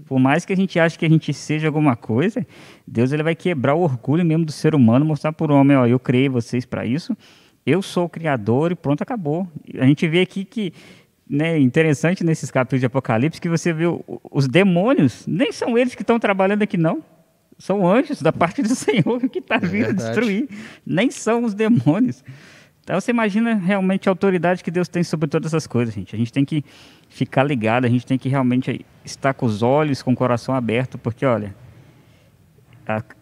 Por 0.08 0.18
mais 0.18 0.46
que 0.46 0.54
a 0.54 0.56
gente 0.56 0.80
ache 0.80 0.98
que 0.98 1.06
a 1.06 1.10
gente 1.10 1.34
seja 1.34 1.68
alguma 1.68 1.96
coisa, 1.98 2.48
Deus 2.88 3.12
ele 3.12 3.22
vai 3.22 3.36
quebrar 3.36 3.76
o 3.76 3.82
orgulho 3.82 4.26
mesmo 4.26 4.46
do 4.46 4.52
ser 4.52 4.74
humano, 4.74 5.06
mostrar 5.06 5.34
para 5.34 5.52
o 5.52 5.56
homem, 5.56 5.76
ó, 5.76 5.86
eu 5.86 6.00
criei 6.00 6.30
vocês 6.30 6.66
para 6.66 6.86
isso, 6.86 7.16
eu 7.66 7.82
sou 7.82 8.06
o 8.06 8.10
criador 8.10 8.72
e 8.72 8.76
pronto, 8.76 9.02
acabou. 9.02 9.48
A 9.78 9.86
gente 9.86 10.08
vê 10.08 10.22
aqui 10.22 10.44
que 10.44 10.74
né, 11.30 11.58
interessante 11.58 12.24
nesses 12.24 12.52
capítulos 12.52 12.82
de 12.82 12.86
Apocalipse 12.86 13.40
que 13.40 13.48
você 13.48 13.72
vê 13.72 13.86
os 14.30 14.48
demônios, 14.48 15.26
nem 15.26 15.52
são 15.52 15.78
eles 15.78 15.96
que 15.96 16.02
estão 16.02 16.20
trabalhando 16.20 16.64
aqui, 16.64 16.78
não. 16.78 17.04
São 17.58 17.88
anjos 17.88 18.22
da 18.22 18.34
parte 18.34 18.62
do 18.62 18.74
Senhor 18.76 19.20
que 19.30 19.40
está 19.40 19.56
é 19.56 19.60
vindo 19.60 19.86
verdade. 19.86 19.96
destruir. 19.96 20.50
Nem 20.86 21.12
são 21.12 21.44
os 21.44 21.54
demônios. 21.54 22.24
Então 22.84 23.00
você 23.00 23.12
imagina 23.12 23.54
realmente 23.54 24.10
a 24.10 24.12
autoridade 24.12 24.64
que 24.64 24.72
Deus 24.72 24.88
tem 24.88 25.04
sobre 25.04 25.30
todas 25.30 25.54
essas 25.54 25.68
coisas, 25.68 25.94
gente. 25.94 26.16
A 26.16 26.18
gente 26.18 26.34
tem 26.34 26.44
que 26.44 26.66
ficar 27.08 27.44
ligado, 27.44 27.86
a 27.86 27.90
gente 27.90 28.06
tem 28.06 28.18
que 28.18 28.28
realmente 28.28 28.86
estar 29.06 29.34
com 29.34 29.46
os 29.46 29.62
olhos, 29.62 30.02
com 30.02 30.12
o 30.12 30.16
coração 30.16 30.56
aberto, 30.56 30.98
porque 30.98 31.26
olha, 31.26 31.56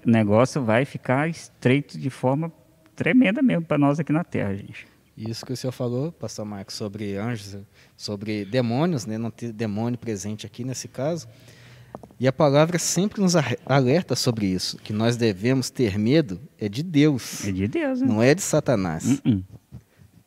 o 0.05 0.09
negócio 0.09 0.63
vai 0.63 0.85
ficar 0.85 1.29
estreito 1.29 1.99
de 1.99 2.09
forma 2.09 2.51
tremenda 2.99 3.41
mesmo 3.41 3.63
para 3.63 3.77
nós 3.77 3.97
aqui 3.97 4.11
na 4.11 4.25
Terra, 4.25 4.53
gente. 4.53 4.85
Isso 5.17 5.45
que 5.45 5.53
o 5.53 5.57
senhor 5.57 5.71
falou, 5.71 6.11
pastor 6.11 6.45
Marcos, 6.45 6.75
sobre 6.75 7.15
anjos, 7.15 7.57
sobre 7.95 8.43
demônios, 8.43 9.05
né? 9.05 9.17
não 9.17 9.31
ter 9.31 9.53
demônio 9.53 9.97
presente 9.97 10.45
aqui 10.45 10.65
nesse 10.65 10.89
caso. 10.89 11.25
E 12.19 12.27
a 12.27 12.33
palavra 12.33 12.77
sempre 12.77 13.21
nos 13.21 13.35
alerta 13.65 14.15
sobre 14.15 14.47
isso, 14.47 14.77
que 14.79 14.91
nós 14.91 15.15
devemos 15.15 15.69
ter 15.69 15.97
medo 15.97 16.41
é 16.57 16.67
de 16.67 16.83
Deus. 16.83 17.47
É 17.47 17.51
de 17.53 17.67
Deus, 17.69 18.01
né? 18.01 18.07
Não 18.07 18.21
é 18.21 18.35
de 18.35 18.41
Satanás. 18.41 19.21
Uh 19.25 19.29
-uh. 19.29 19.43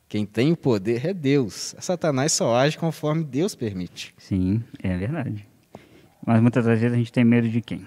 Quem 0.09 0.25
tem 0.25 0.53
o 0.53 0.57
poder 0.57 1.07
é 1.07 1.15
Deus. 1.15 1.75
Satanás 1.79 2.33
só 2.33 2.57
age 2.57 2.79
conforme 2.79 3.23
Deus 3.23 3.55
permite. 3.55 4.15
Sim, 4.19 4.63
é 4.83 4.97
verdade. 4.97 5.47
Mas 6.27 6.41
muitas 6.41 6.65
das 6.65 6.81
vezes 6.81 6.95
a 6.95 6.99
gente 6.99 7.13
tem 7.13 7.25
medo 7.25 7.49
de 7.49 7.61
quem? 7.61 7.87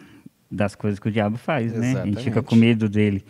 Das 0.49 0.75
coisas 0.75 0.99
que 0.99 1.07
o 1.07 1.11
diabo 1.11 1.37
faz, 1.37 1.71
Exatamente. 1.71 1.95
né? 1.95 2.01
A 2.01 2.05
gente 2.05 2.23
fica 2.23 2.43
com 2.43 2.55
medo 2.55 2.87
dele. 2.87 3.23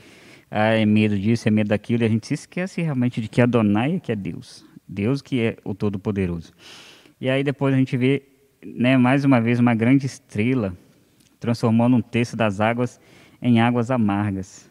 Ah, 0.49 0.73
é 0.73 0.85
medo 0.85 1.17
disso, 1.17 1.47
é 1.47 1.51
medo 1.51 1.69
daquilo, 1.69 2.03
e 2.03 2.05
a 2.05 2.09
gente 2.09 2.27
se 2.27 2.33
esquece 2.33 2.81
realmente 2.81 3.19
de 3.19 3.27
que 3.27 3.41
Adonai 3.41 3.95
é 3.95 3.99
que 3.99 4.11
é 4.11 4.15
Deus. 4.15 4.65
Deus 4.87 5.21
que 5.21 5.41
é 5.41 5.57
o 5.63 5.73
Todo-Poderoso. 5.73 6.53
E 7.19 7.29
aí 7.29 7.43
depois 7.43 7.73
a 7.73 7.77
gente 7.77 7.97
vê 7.97 8.23
né, 8.65 8.97
mais 8.97 9.23
uma 9.23 9.39
vez, 9.39 9.59
uma 9.59 9.75
grande 9.75 10.05
estrela 10.05 10.75
transformando 11.39 11.95
um 11.95 12.01
terço 12.01 12.35
das 12.35 12.59
águas 12.59 12.99
em 13.41 13.59
águas 13.59 13.91
amargas. 13.91 14.69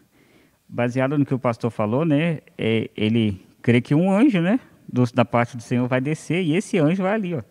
Baseado 0.68 1.16
no 1.18 1.24
que 1.24 1.34
o 1.34 1.38
pastor 1.38 1.70
falou, 1.70 2.04
né, 2.04 2.40
é, 2.58 2.90
ele 2.96 3.40
crê 3.62 3.80
que 3.80 3.94
um 3.94 4.10
anjo, 4.10 4.40
né, 4.40 4.58
do, 4.88 5.04
da 5.12 5.24
parte 5.24 5.56
do 5.56 5.62
Senhor 5.62 5.86
vai 5.86 6.00
descer 6.00 6.42
e 6.42 6.56
esse 6.56 6.78
anjo 6.78 7.02
vai 7.02 7.14
ali, 7.14 7.34
ó, 7.34 7.42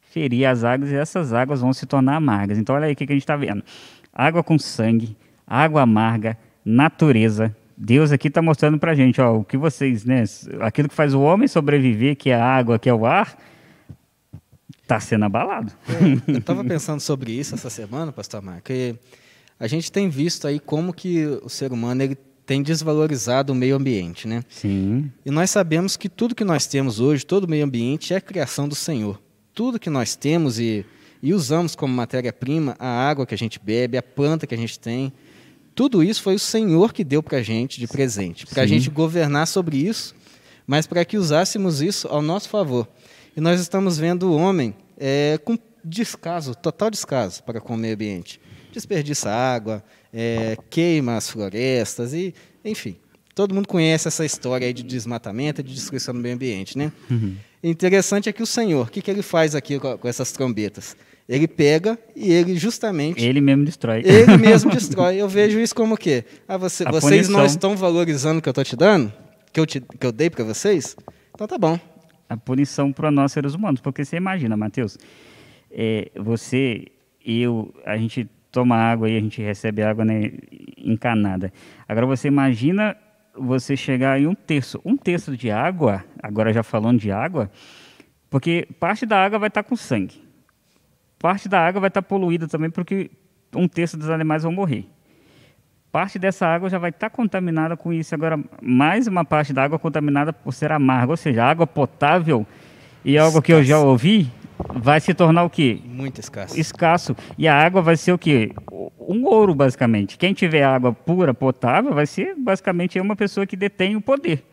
ferir 0.00 0.46
as 0.46 0.64
águas 0.64 0.90
e 0.90 0.94
essas 0.94 1.32
águas 1.32 1.60
vão 1.60 1.72
se 1.72 1.86
tornar 1.86 2.16
amargas. 2.16 2.58
Então, 2.58 2.74
olha 2.74 2.86
aí 2.86 2.92
o 2.92 2.96
que, 2.96 3.06
que 3.06 3.12
a 3.12 3.16
gente 3.16 3.22
está 3.22 3.36
vendo: 3.36 3.62
água 4.12 4.42
com 4.42 4.58
sangue, 4.58 5.16
água 5.46 5.82
amarga, 5.82 6.38
natureza. 6.64 7.54
Deus 7.76 8.12
aqui 8.12 8.28
está 8.28 8.40
mostrando 8.40 8.78
para 8.78 8.92
a 8.92 8.94
gente, 8.94 9.20
ó, 9.20 9.38
o 9.38 9.44
que 9.44 9.56
vocês, 9.56 10.04
né, 10.04 10.24
aquilo 10.60 10.88
que 10.88 10.94
faz 10.94 11.12
o 11.12 11.20
homem 11.20 11.48
sobreviver, 11.48 12.16
que 12.16 12.30
é 12.30 12.34
a 12.34 12.44
água, 12.44 12.78
que 12.78 12.88
é 12.88 12.94
o 12.94 13.04
ar, 13.04 13.36
Está 14.84 15.00
sendo 15.00 15.24
abalado. 15.24 15.72
É, 15.88 16.32
eu 16.32 16.38
estava 16.38 16.62
pensando 16.62 17.00
sobre 17.00 17.32
isso 17.32 17.54
essa 17.54 17.70
semana, 17.70 18.12
pastor 18.12 18.42
Marco, 18.42 18.70
e 18.70 18.94
a 19.58 19.66
gente 19.66 19.90
tem 19.90 20.10
visto 20.10 20.46
aí 20.46 20.60
como 20.60 20.92
que 20.92 21.24
o 21.42 21.48
ser 21.48 21.72
humano 21.72 22.02
ele 22.02 22.14
tem 22.44 22.62
desvalorizado 22.62 23.54
o 23.54 23.56
meio 23.56 23.76
ambiente, 23.76 24.28
né? 24.28 24.44
Sim. 24.46 25.10
E 25.24 25.30
nós 25.30 25.48
sabemos 25.48 25.96
que 25.96 26.06
tudo 26.06 26.34
que 26.34 26.44
nós 26.44 26.66
temos 26.66 27.00
hoje, 27.00 27.24
todo 27.24 27.44
o 27.44 27.48
meio 27.48 27.64
ambiente 27.64 28.12
é 28.12 28.20
criação 28.20 28.68
do 28.68 28.74
Senhor. 28.74 29.18
Tudo 29.54 29.80
que 29.80 29.88
nós 29.88 30.14
temos 30.14 30.58
e, 30.58 30.84
e 31.22 31.32
usamos 31.32 31.74
como 31.74 31.94
matéria-prima, 31.94 32.76
a 32.78 33.08
água 33.08 33.24
que 33.24 33.34
a 33.34 33.38
gente 33.38 33.58
bebe, 33.58 33.96
a 33.96 34.02
planta 34.02 34.46
que 34.46 34.54
a 34.54 34.58
gente 34.58 34.78
tem, 34.78 35.14
tudo 35.74 36.02
isso 36.02 36.22
foi 36.22 36.34
o 36.34 36.38
Senhor 36.38 36.92
que 36.92 37.02
deu 37.02 37.22
para 37.22 37.38
a 37.38 37.42
gente 37.42 37.80
de 37.80 37.86
presente, 37.86 38.46
para 38.46 38.62
a 38.62 38.66
gente 38.66 38.88
governar 38.88 39.46
sobre 39.46 39.76
isso, 39.76 40.14
mas 40.66 40.86
para 40.86 41.04
que 41.04 41.16
usássemos 41.16 41.82
isso 41.82 42.06
ao 42.08 42.22
nosso 42.22 42.48
favor. 42.48 42.88
E 43.36 43.40
nós 43.40 43.60
estamos 43.60 43.98
vendo 43.98 44.30
o 44.30 44.36
homem 44.36 44.74
é, 44.96 45.38
com 45.44 45.58
descaso, 45.84 46.54
total 46.54 46.90
descaso 46.90 47.42
para 47.42 47.60
com 47.60 47.74
o 47.74 47.76
meio 47.76 47.94
ambiente. 47.94 48.40
Desperdiça 48.72 49.30
água, 49.30 49.84
é, 50.12 50.56
queima 50.70 51.16
as 51.16 51.28
florestas 51.28 52.14
e, 52.14 52.34
enfim, 52.64 52.96
todo 53.34 53.54
mundo 53.54 53.66
conhece 53.66 54.08
essa 54.08 54.24
história 54.24 54.72
de 54.72 54.82
desmatamento 54.82 55.60
e 55.60 55.64
de 55.64 55.74
destruição 55.74 56.14
do 56.14 56.20
meio 56.20 56.34
ambiente, 56.34 56.78
né? 56.78 56.92
Uhum. 57.10 57.36
Interessante 57.62 58.28
é 58.28 58.32
que 58.32 58.42
o 58.42 58.46
Senhor, 58.46 58.86
o 58.86 58.90
que, 58.90 59.02
que 59.02 59.10
ele 59.10 59.22
faz 59.22 59.54
aqui 59.54 59.78
com, 59.78 59.96
com 59.98 60.08
essas 60.08 60.30
trombetas? 60.32 60.96
Ele 61.28 61.48
pega 61.48 61.98
e 62.14 62.32
ele 62.32 62.56
justamente. 62.56 63.24
Ele 63.24 63.40
mesmo 63.40 63.64
destrói. 63.64 64.02
Ele 64.04 64.36
mesmo 64.36 64.70
destrói. 64.72 65.16
Eu 65.16 65.28
vejo 65.28 65.58
isso 65.58 65.74
como 65.74 65.94
o 65.94 65.98
quê? 65.98 66.24
Ah, 66.46 66.58
você, 66.58 66.84
vocês 66.84 67.28
não 67.28 67.46
estão 67.46 67.76
valorizando 67.76 68.38
o 68.38 68.42
que 68.42 68.48
eu 68.48 68.52
estou 68.52 68.64
te 68.64 68.76
dando? 68.76 69.12
Que 69.52 69.60
eu, 69.60 69.66
te, 69.66 69.80
que 69.80 70.06
eu 70.06 70.12
dei 70.12 70.28
para 70.28 70.44
vocês? 70.44 70.96
Então 71.34 71.46
tá 71.46 71.56
bom 71.56 71.78
a 72.28 72.36
punição 72.36 72.92
para 72.92 73.10
nós 73.10 73.32
seres 73.32 73.54
humanos. 73.54 73.80
Porque 73.80 74.04
você 74.04 74.16
imagina, 74.16 74.56
Mateus, 74.56 74.98
é, 75.70 76.10
você, 76.16 76.86
eu, 77.24 77.74
a 77.84 77.96
gente 77.96 78.28
toma 78.50 78.76
água 78.76 79.08
e 79.08 79.16
a 79.16 79.20
gente 79.20 79.42
recebe 79.42 79.82
água 79.82 80.04
né, 80.04 80.32
encanada. 80.78 81.52
Agora 81.88 82.06
você 82.06 82.28
imagina 82.28 82.96
você 83.36 83.76
chegar 83.76 84.20
em 84.20 84.26
um 84.26 84.34
terço, 84.34 84.80
um 84.84 84.96
terço 84.96 85.36
de 85.36 85.50
água, 85.50 86.04
agora 86.22 86.52
já 86.52 86.62
falando 86.62 87.00
de 87.00 87.10
água, 87.10 87.50
porque 88.30 88.68
parte 88.78 89.04
da 89.04 89.24
água 89.24 89.38
vai 89.38 89.48
estar 89.48 89.64
com 89.64 89.74
sangue. 89.74 90.22
Parte 91.24 91.48
da 91.48 91.66
água 91.66 91.80
vai 91.80 91.88
estar 91.88 92.02
poluída 92.02 92.46
também, 92.46 92.68
porque 92.68 93.10
um 93.56 93.66
terço 93.66 93.96
dos 93.96 94.10
animais 94.10 94.42
vão 94.42 94.52
morrer 94.52 94.86
parte 95.94 96.18
dessa 96.18 96.44
água 96.44 96.68
já 96.68 96.76
vai 96.76 96.90
estar 96.90 97.08
contaminada 97.08 97.76
com 97.76 97.92
isso. 97.92 98.12
Agora, 98.16 98.36
mais 98.60 99.06
uma 99.06 99.24
parte 99.24 99.52
da 99.52 99.62
água 99.62 99.78
contaminada 99.78 100.32
por 100.32 100.52
ser 100.52 100.72
amarga, 100.72 101.12
ou 101.12 101.16
seja, 101.16 101.44
água 101.44 101.68
potável 101.68 102.44
e 103.04 103.16
algo 103.16 103.40
que 103.40 103.52
eu 103.52 103.62
já 103.62 103.78
ouvi 103.78 104.28
vai 104.74 105.00
se 105.00 105.14
tornar 105.14 105.44
o 105.44 105.50
quê? 105.50 105.78
Muito 105.84 106.20
escasso. 106.20 106.58
Escasso. 106.58 107.16
E 107.38 107.46
a 107.46 107.54
água 107.54 107.80
vai 107.80 107.96
ser 107.96 108.10
o 108.12 108.18
quê? 108.18 108.50
Um 108.98 109.24
ouro, 109.24 109.54
basicamente. 109.54 110.18
Quem 110.18 110.34
tiver 110.34 110.64
água 110.64 110.92
pura, 110.92 111.32
potável, 111.32 111.94
vai 111.94 112.06
ser 112.06 112.34
basicamente 112.36 112.98
uma 112.98 113.14
pessoa 113.14 113.46
que 113.46 113.54
detém 113.54 113.94
o 113.94 114.00
poder. 114.00 114.44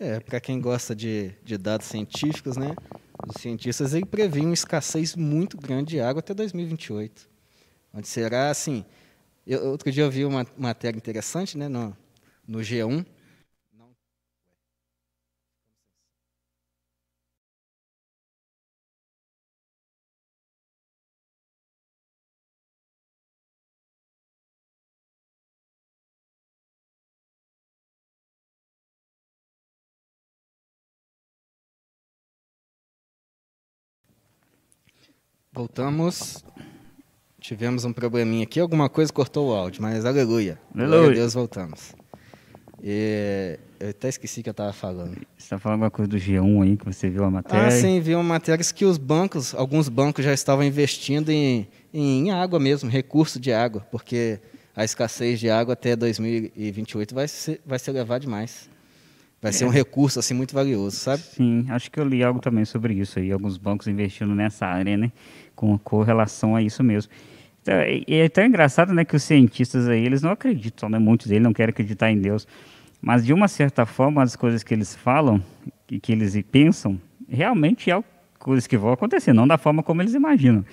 É, 0.00 0.18
para 0.18 0.40
quem 0.40 0.60
gosta 0.60 0.92
de, 0.92 1.30
de 1.44 1.56
dados 1.56 1.86
científicos, 1.86 2.56
né? 2.56 2.74
Os 3.26 3.40
cientistas 3.40 3.94
ele 3.94 4.04
prevêem 4.04 4.46
uma 4.46 4.54
escassez 4.54 5.14
muito 5.14 5.56
grande 5.56 5.90
de 5.90 6.00
água 6.00 6.20
até 6.20 6.34
2028. 6.34 7.28
Onde 7.92 8.08
será 8.08 8.50
assim, 8.50 8.84
eu, 9.46 9.70
outro 9.70 9.90
dia 9.92 10.02
eu 10.02 10.10
vi 10.10 10.24
uma 10.24 10.46
matéria 10.58 10.96
interessante 10.96 11.56
né, 11.56 11.68
no, 11.68 11.96
no 12.46 12.58
G1. 12.58 13.06
Voltamos. 35.54 36.44
Tivemos 37.38 37.84
um 37.84 37.92
probleminha 37.92 38.42
aqui, 38.42 38.58
alguma 38.58 38.88
coisa 38.88 39.12
cortou 39.12 39.50
o 39.50 39.52
áudio, 39.52 39.80
mas 39.80 40.04
aleluia. 40.04 40.58
Aleluia. 40.74 40.98
Glória 40.98 41.10
a 41.10 41.20
Deus, 41.20 41.34
voltamos. 41.34 41.94
E, 42.82 43.58
eu 43.78 43.90
até 43.90 44.08
esqueci 44.08 44.42
que 44.42 44.48
eu 44.48 44.52
estava 44.52 44.72
falando. 44.72 45.14
Você 45.14 45.44
está 45.44 45.58
falando 45.58 45.74
alguma 45.74 45.90
coisa 45.90 46.10
do 46.10 46.16
G1 46.16 46.62
aí, 46.64 46.76
que 46.76 46.84
você 46.84 47.08
viu 47.08 47.22
a 47.22 47.30
matéria? 47.30 47.68
Ah, 47.68 47.70
sim, 47.70 48.00
vi 48.00 48.14
uma 48.16 48.24
matéria 48.24 48.64
que 48.64 48.84
os 48.84 48.98
bancos, 48.98 49.54
alguns 49.54 49.88
bancos 49.88 50.24
já 50.24 50.34
estavam 50.34 50.64
investindo 50.64 51.30
em, 51.30 51.68
em 51.92 52.32
água 52.32 52.58
mesmo, 52.58 52.90
recurso 52.90 53.38
de 53.38 53.52
água, 53.52 53.86
porque 53.92 54.40
a 54.74 54.84
escassez 54.84 55.38
de 55.38 55.48
água 55.48 55.74
até 55.74 55.94
2028 55.94 57.14
vai 57.14 57.28
ser, 57.28 57.60
vai 57.64 57.78
ser 57.78 57.92
elevada 57.92 58.20
demais. 58.20 58.68
Vai 59.44 59.50
é. 59.50 59.52
ser 59.52 59.66
um 59.66 59.68
recurso 59.68 60.18
assim 60.18 60.32
muito 60.32 60.54
valioso, 60.54 60.96
sabe? 60.96 61.22
Sim, 61.22 61.66
acho 61.68 61.90
que 61.90 62.00
eu 62.00 62.08
li 62.08 62.24
algo 62.24 62.40
também 62.40 62.64
sobre 62.64 62.94
isso 62.94 63.18
aí, 63.18 63.30
alguns 63.30 63.58
bancos 63.58 63.86
investindo 63.86 64.34
nessa 64.34 64.64
área, 64.64 64.96
né? 64.96 65.12
Com 65.54 65.76
correlação 65.76 66.56
a 66.56 66.62
isso 66.62 66.82
mesmo. 66.82 67.12
Então, 67.60 67.74
e 67.84 68.14
é 68.14 68.26
tão 68.30 68.46
engraçado, 68.46 68.94
né, 68.94 69.04
que 69.04 69.14
os 69.14 69.22
cientistas 69.22 69.86
aí, 69.86 70.02
eles 70.02 70.22
não 70.22 70.30
acreditam, 70.30 70.88
né, 70.88 70.98
muitos 70.98 71.26
deles 71.26 71.42
não 71.42 71.52
querem 71.52 71.70
acreditar 71.70 72.10
em 72.10 72.18
Deus, 72.18 72.48
mas 73.02 73.22
de 73.22 73.34
uma 73.34 73.46
certa 73.46 73.84
forma 73.84 74.22
as 74.22 74.34
coisas 74.34 74.62
que 74.62 74.72
eles 74.72 74.94
falam 74.94 75.42
e 75.90 76.00
que 76.00 76.12
eles 76.12 76.34
pensam 76.50 76.98
realmente 77.28 77.90
é 77.90 78.02
coisas 78.44 78.66
que 78.66 78.76
vão 78.76 78.92
acontecer, 78.92 79.32
não 79.32 79.48
da 79.48 79.56
forma 79.56 79.82
como 79.82 80.02
eles 80.02 80.12
imaginam. 80.12 80.64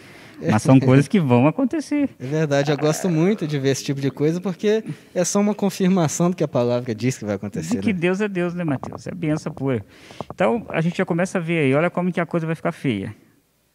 Mas 0.52 0.62
são 0.62 0.78
coisas 0.82 1.08
que 1.08 1.22
vão 1.22 1.48
acontecer. 1.48 2.10
É 2.20 2.26
verdade, 2.26 2.70
eu 2.70 2.78
gosto 2.78 3.10
muito 3.10 3.48
de 3.48 3.58
ver 3.58 3.70
esse 3.70 3.86
tipo 3.86 4.02
de 4.02 4.12
coisa 4.12 4.42
porque 4.42 4.84
é 5.16 5.24
só 5.24 5.40
uma 5.40 5.56
confirmação 5.56 6.30
do 6.30 6.36
que 6.36 6.44
a 6.44 6.48
palavra 6.50 6.94
diz 6.94 7.18
que 7.18 7.24
vai 7.24 7.36
acontecer. 7.36 7.76
De 7.76 7.82
que 7.82 7.94
né? 7.94 8.00
Deus 8.00 8.20
é 8.20 8.28
Deus, 8.28 8.54
né, 8.54 8.66
Mateus? 8.66 9.08
É 9.08 9.16
benção 9.16 9.54
pura. 9.54 9.86
Então, 10.34 10.66
a 10.68 10.82
gente 10.82 10.98
já 10.98 11.06
começa 11.06 11.38
a 11.38 11.42
ver 11.42 11.60
aí, 11.60 11.74
olha 11.74 11.90
como 11.90 12.12
que 12.12 12.20
a 12.20 12.26
coisa 12.26 12.46
vai 12.46 12.56
ficar 12.56 12.74
feia. 12.74 13.16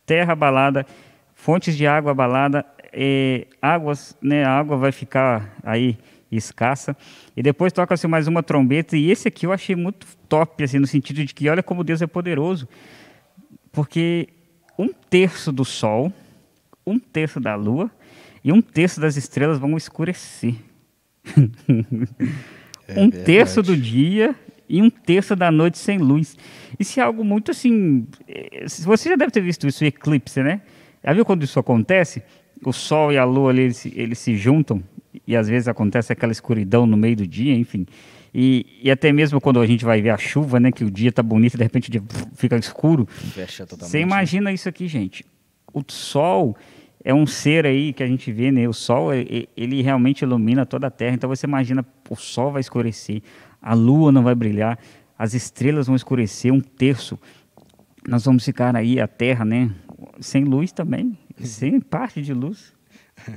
Terra 0.04 0.34
abalada, 0.34 0.86
fontes 1.34 1.74
de 1.74 1.86
água 1.86 2.10
abalada, 2.10 2.66
eh, 2.92 3.46
águas, 3.62 4.14
né, 4.22 4.44
a 4.44 4.50
água 4.50 4.76
vai 4.76 4.92
ficar 4.92 5.56
aí 5.62 5.96
escassa. 6.30 6.94
E 7.34 7.42
depois 7.42 7.72
toca-se 7.72 8.06
mais 8.06 8.28
uma 8.28 8.42
trombeta, 8.42 8.94
e 8.94 9.10
esse 9.10 9.26
aqui 9.26 9.46
eu 9.46 9.52
achei 9.52 9.74
muito 9.74 10.06
top, 10.28 10.62
assim, 10.62 10.78
no 10.78 10.86
sentido 10.86 11.24
de 11.24 11.32
que 11.32 11.48
olha 11.48 11.62
como 11.62 11.82
Deus 11.82 12.02
é 12.02 12.06
poderoso. 12.06 12.68
Porque 13.76 14.28
um 14.78 14.88
terço 14.88 15.52
do 15.52 15.64
sol, 15.64 16.10
um 16.86 16.98
terço 16.98 17.38
da 17.38 17.54
lua 17.54 17.90
e 18.42 18.50
um 18.50 18.60
terço 18.62 19.00
das 19.00 19.16
estrelas 19.16 19.58
vão 19.58 19.76
escurecer. 19.76 20.54
É 22.88 23.00
um 23.00 23.10
verdade. 23.10 23.24
terço 23.24 23.62
do 23.62 23.76
dia 23.76 24.32
e 24.68 24.80
um 24.80 24.88
terço 24.88 25.34
da 25.34 25.50
noite 25.50 25.76
sem 25.76 25.98
luz. 25.98 26.36
Isso 26.78 27.00
é 27.00 27.02
algo 27.02 27.24
muito 27.24 27.50
assim. 27.50 28.06
eh, 28.28 28.64
Você 28.68 29.08
já 29.08 29.16
deve 29.16 29.32
ter 29.32 29.40
visto 29.40 29.66
isso, 29.66 29.82
o 29.82 29.86
eclipse, 29.88 30.40
né? 30.40 30.60
Já 31.04 31.12
viu 31.12 31.24
quando 31.24 31.42
isso 31.42 31.58
acontece? 31.58 32.22
O 32.64 32.72
sol 32.72 33.12
e 33.12 33.18
a 33.18 33.24
lua 33.24 33.50
ali, 33.50 33.62
eles, 33.62 33.76
se- 33.76 33.92
eles 33.96 34.18
se 34.20 34.36
juntam 34.36 34.80
e 35.26 35.34
às 35.34 35.48
vezes 35.48 35.66
acontece 35.66 36.12
aquela 36.12 36.30
escuridão 36.30 36.86
no 36.86 36.96
meio 36.96 37.16
do 37.16 37.26
dia, 37.26 37.52
enfim. 37.56 37.86
E, 38.38 38.66
e 38.82 38.90
até 38.90 39.10
mesmo 39.12 39.40
quando 39.40 39.58
a 39.58 39.66
gente 39.66 39.82
vai 39.82 40.02
ver 40.02 40.10
a 40.10 40.18
chuva, 40.18 40.60
né? 40.60 40.70
Que 40.70 40.84
o 40.84 40.90
dia 40.90 41.10
tá 41.10 41.22
bonito 41.22 41.54
e 41.54 41.56
de 41.56 41.62
repente 41.62 41.88
o 41.88 41.90
dia 41.90 42.02
fica 42.34 42.54
escuro. 42.58 43.06
Fecha 43.06 43.64
totalmente. 43.64 43.90
Você 43.90 43.98
imagina 43.98 44.52
isso 44.52 44.68
aqui, 44.68 44.86
gente. 44.86 45.24
O 45.72 45.82
Sol 45.88 46.54
é 47.02 47.14
um 47.14 47.26
ser 47.26 47.64
aí 47.64 47.94
que 47.94 48.02
a 48.02 48.06
gente 48.06 48.30
vê, 48.30 48.52
né? 48.52 48.68
O 48.68 48.74
Sol, 48.74 49.14
ele 49.14 49.80
realmente 49.80 50.20
ilumina 50.20 50.66
toda 50.66 50.86
a 50.86 50.90
Terra. 50.90 51.14
Então 51.14 51.30
você 51.30 51.46
imagina, 51.46 51.82
o 52.10 52.14
Sol 52.14 52.52
vai 52.52 52.60
escurecer, 52.60 53.22
a 53.62 53.72
Lua 53.72 54.12
não 54.12 54.22
vai 54.22 54.34
brilhar, 54.34 54.78
as 55.18 55.32
estrelas 55.32 55.86
vão 55.86 55.96
escurecer 55.96 56.52
um 56.52 56.60
terço. 56.60 57.18
Nós 58.06 58.26
vamos 58.26 58.44
ficar 58.44 58.76
aí, 58.76 59.00
a 59.00 59.08
Terra, 59.08 59.46
né? 59.46 59.70
Sem 60.20 60.44
luz 60.44 60.72
também, 60.72 61.16
sem 61.42 61.80
parte 61.80 62.20
de 62.20 62.34
luz. 62.34 62.74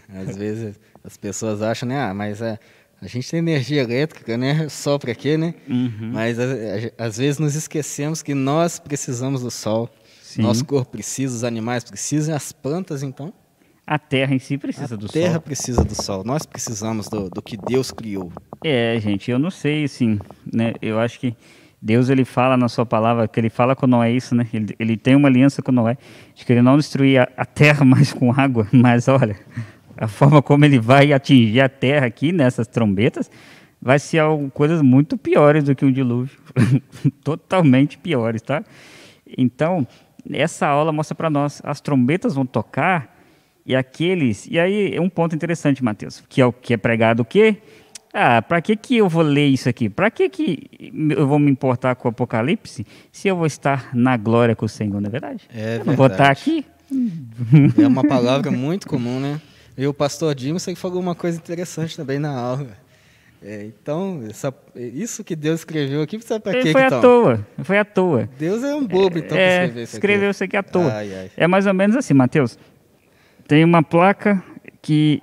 Às 0.09 0.35
vezes 0.35 0.77
as 1.01 1.15
pessoas 1.15 1.61
acham, 1.61 1.87
né? 1.87 2.01
Ah, 2.01 2.13
mas 2.13 2.41
é, 2.41 2.59
a 3.01 3.07
gente 3.07 3.29
tem 3.29 3.39
energia 3.39 3.81
elétrica, 3.81 4.37
né? 4.37 4.67
Sol 4.69 4.99
para 4.99 5.13
quê, 5.15 5.37
né? 5.37 5.53
Uhum. 5.67 6.11
Mas 6.13 6.37
a- 6.39 6.43
a- 6.43 7.05
às 7.05 7.17
vezes 7.17 7.39
nos 7.39 7.55
esquecemos 7.55 8.21
que 8.21 8.33
nós 8.33 8.79
precisamos 8.79 9.41
do 9.41 9.49
sol. 9.51 9.89
Sim. 10.21 10.41
Nosso 10.43 10.63
corpo 10.65 10.91
precisa, 10.91 11.35
os 11.35 11.43
animais 11.43 11.83
precisam, 11.83 12.35
as 12.35 12.51
plantas, 12.51 13.01
então. 13.03 13.33
A 13.87 13.97
Terra 13.97 14.35
em 14.35 14.39
si 14.39 14.55
precisa 14.57 14.93
a 14.93 14.97
do 14.97 15.07
terra 15.07 15.33
Sol. 15.33 15.41
precisa 15.41 15.83
do 15.83 15.95
sol. 15.95 16.23
Nós 16.23 16.45
precisamos 16.45 17.09
do, 17.09 17.27
do 17.27 17.41
que 17.41 17.57
Deus 17.57 17.89
criou. 17.89 18.31
É, 18.63 18.99
gente, 18.99 19.31
eu 19.31 19.39
não 19.39 19.49
sei, 19.49 19.85
assim, 19.85 20.19
né? 20.53 20.73
Eu 20.79 20.99
acho 20.99 21.19
que 21.19 21.35
Deus, 21.81 22.07
ele 22.09 22.23
fala 22.23 22.55
na 22.55 22.67
sua 22.69 22.85
palavra, 22.85 23.27
que 23.27 23.39
ele 23.39 23.49
fala 23.49 23.75
com 23.75 23.87
Noé 23.87 24.11
isso, 24.11 24.35
né? 24.35 24.45
Ele, 24.53 24.75
ele 24.77 24.97
tem 24.97 25.15
uma 25.15 25.27
aliança 25.27 25.63
com 25.63 25.71
Noé, 25.71 25.97
de 26.35 26.45
que 26.45 26.53
ele 26.53 26.61
não 26.61 26.77
destruir 26.77 27.21
a, 27.21 27.29
a 27.35 27.45
terra 27.45 27.83
mais 27.85 28.13
com 28.13 28.31
água, 28.31 28.67
mas 28.71 29.07
olha, 29.07 29.35
a 29.99 30.07
forma 30.07 30.41
como 30.41 30.63
ele 30.63 30.79
vai 30.79 31.11
atingir 31.11 31.59
a 31.59 31.67
terra 31.67 32.07
aqui 32.07 32.31
nessas 32.31 32.67
trombetas, 32.67 33.29
vai 33.81 33.99
ser 33.99 34.19
algo, 34.19 34.49
coisas 34.49 34.81
muito 34.81 35.17
piores 35.17 35.65
do 35.65 35.75
que 35.75 35.83
um 35.83 35.91
dilúvio. 35.91 36.37
Totalmente 37.21 37.97
piores, 37.97 38.41
tá? 38.41 38.63
Então, 39.37 39.85
essa 40.31 40.67
aula 40.67 40.93
mostra 40.93 41.15
para 41.15 41.29
nós, 41.29 41.61
as 41.65 41.81
trombetas 41.81 42.33
vão 42.33 42.45
tocar 42.45 43.17
e 43.65 43.75
aqueles. 43.75 44.47
E 44.49 44.57
aí 44.57 44.95
é 44.95 45.01
um 45.01 45.09
ponto 45.09 45.35
interessante, 45.35 45.83
Mateus, 45.83 46.23
que 46.29 46.39
é 46.39 46.45
o 46.45 46.53
que 46.53 46.73
é 46.73 46.77
pregado 46.77 47.21
o 47.21 47.25
quê? 47.25 47.57
Ah, 48.13 48.41
para 48.41 48.61
que 48.61 48.75
que 48.77 48.97
eu 48.97 49.09
vou 49.09 49.21
ler 49.21 49.47
isso 49.47 49.67
aqui? 49.67 49.89
Para 49.89 50.09
que 50.09 50.29
que 50.29 50.67
eu 51.09 51.27
vou 51.27 51.37
me 51.37 51.51
importar 51.51 51.93
com 51.95 52.07
o 52.07 52.11
Apocalipse 52.11 52.87
se 53.11 53.27
eu 53.27 53.35
vou 53.35 53.45
estar 53.45 53.89
na 53.93 54.15
glória 54.15 54.55
com 54.55 54.65
o 54.65 54.69
Senhor, 54.69 54.99
não 54.99 55.07
é 55.07 55.11
verdade? 55.11 55.43
É 55.53 55.75
eu 55.75 55.85
não 55.85 55.93
vou 55.93 56.07
estar 56.07 56.33
verdade. 56.33 56.39
aqui? 56.41 56.65
É 57.77 57.85
uma 57.85 58.03
palavra 58.03 58.49
muito 58.49 58.87
comum, 58.87 59.19
né? 59.19 59.39
E 59.79 59.87
o 59.87 59.93
pastor 59.93 60.35
Dimas 60.35 60.67
ele 60.67 60.75
falou 60.75 60.99
uma 60.99 61.15
coisa 61.15 61.37
interessante 61.37 61.95
também 61.95 62.19
na 62.19 62.31
aula. 62.37 62.67
É, 63.41 63.63
então, 63.63 64.21
essa- 64.29 64.53
isso 64.75 65.23
que 65.23 65.33
Deus 65.37 65.61
escreveu 65.61 66.01
aqui, 66.01 66.19
sabe 66.21 66.43
para 66.43 66.61
quê, 66.61 66.73
foi 66.73 66.83
então? 66.83 66.97
à 66.97 67.01
toa, 67.01 67.47
foi 67.63 67.77
à 67.77 67.85
toa. 67.85 68.29
Deus 68.37 68.61
é 68.61 68.75
um 68.75 68.85
bobo, 68.85 69.17
então, 69.17 69.37
é, 69.37 69.63
escrever 69.63 69.83
isso 69.83 69.95
escreveu 69.95 70.29
isso 70.31 70.43
aqui 70.43 70.57
à 70.57 70.63
toa. 70.63 70.91
Ai, 70.93 71.13
ai. 71.13 71.31
É 71.37 71.47
mais 71.47 71.65
ou 71.65 71.73
menos 71.73 71.95
assim, 71.95 72.13
Mateus. 72.13 72.59
Tem 73.47 73.63
uma 73.63 73.81
placa 73.81 74.43
que, 74.81 75.21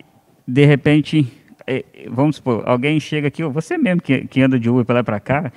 de 0.48 0.64
repente, 0.64 1.30
é, 1.66 1.84
vamos 2.08 2.36
supor, 2.36 2.62
alguém 2.66 2.98
chega 2.98 3.28
aqui, 3.28 3.44
você 3.44 3.76
mesmo 3.76 4.00
que, 4.00 4.26
que 4.26 4.40
anda 4.40 4.58
de 4.58 4.70
Uber 4.70 4.86
para 4.86 4.94
lá 4.94 5.00
e 5.00 5.04
para 5.04 5.20
cá, 5.20 5.52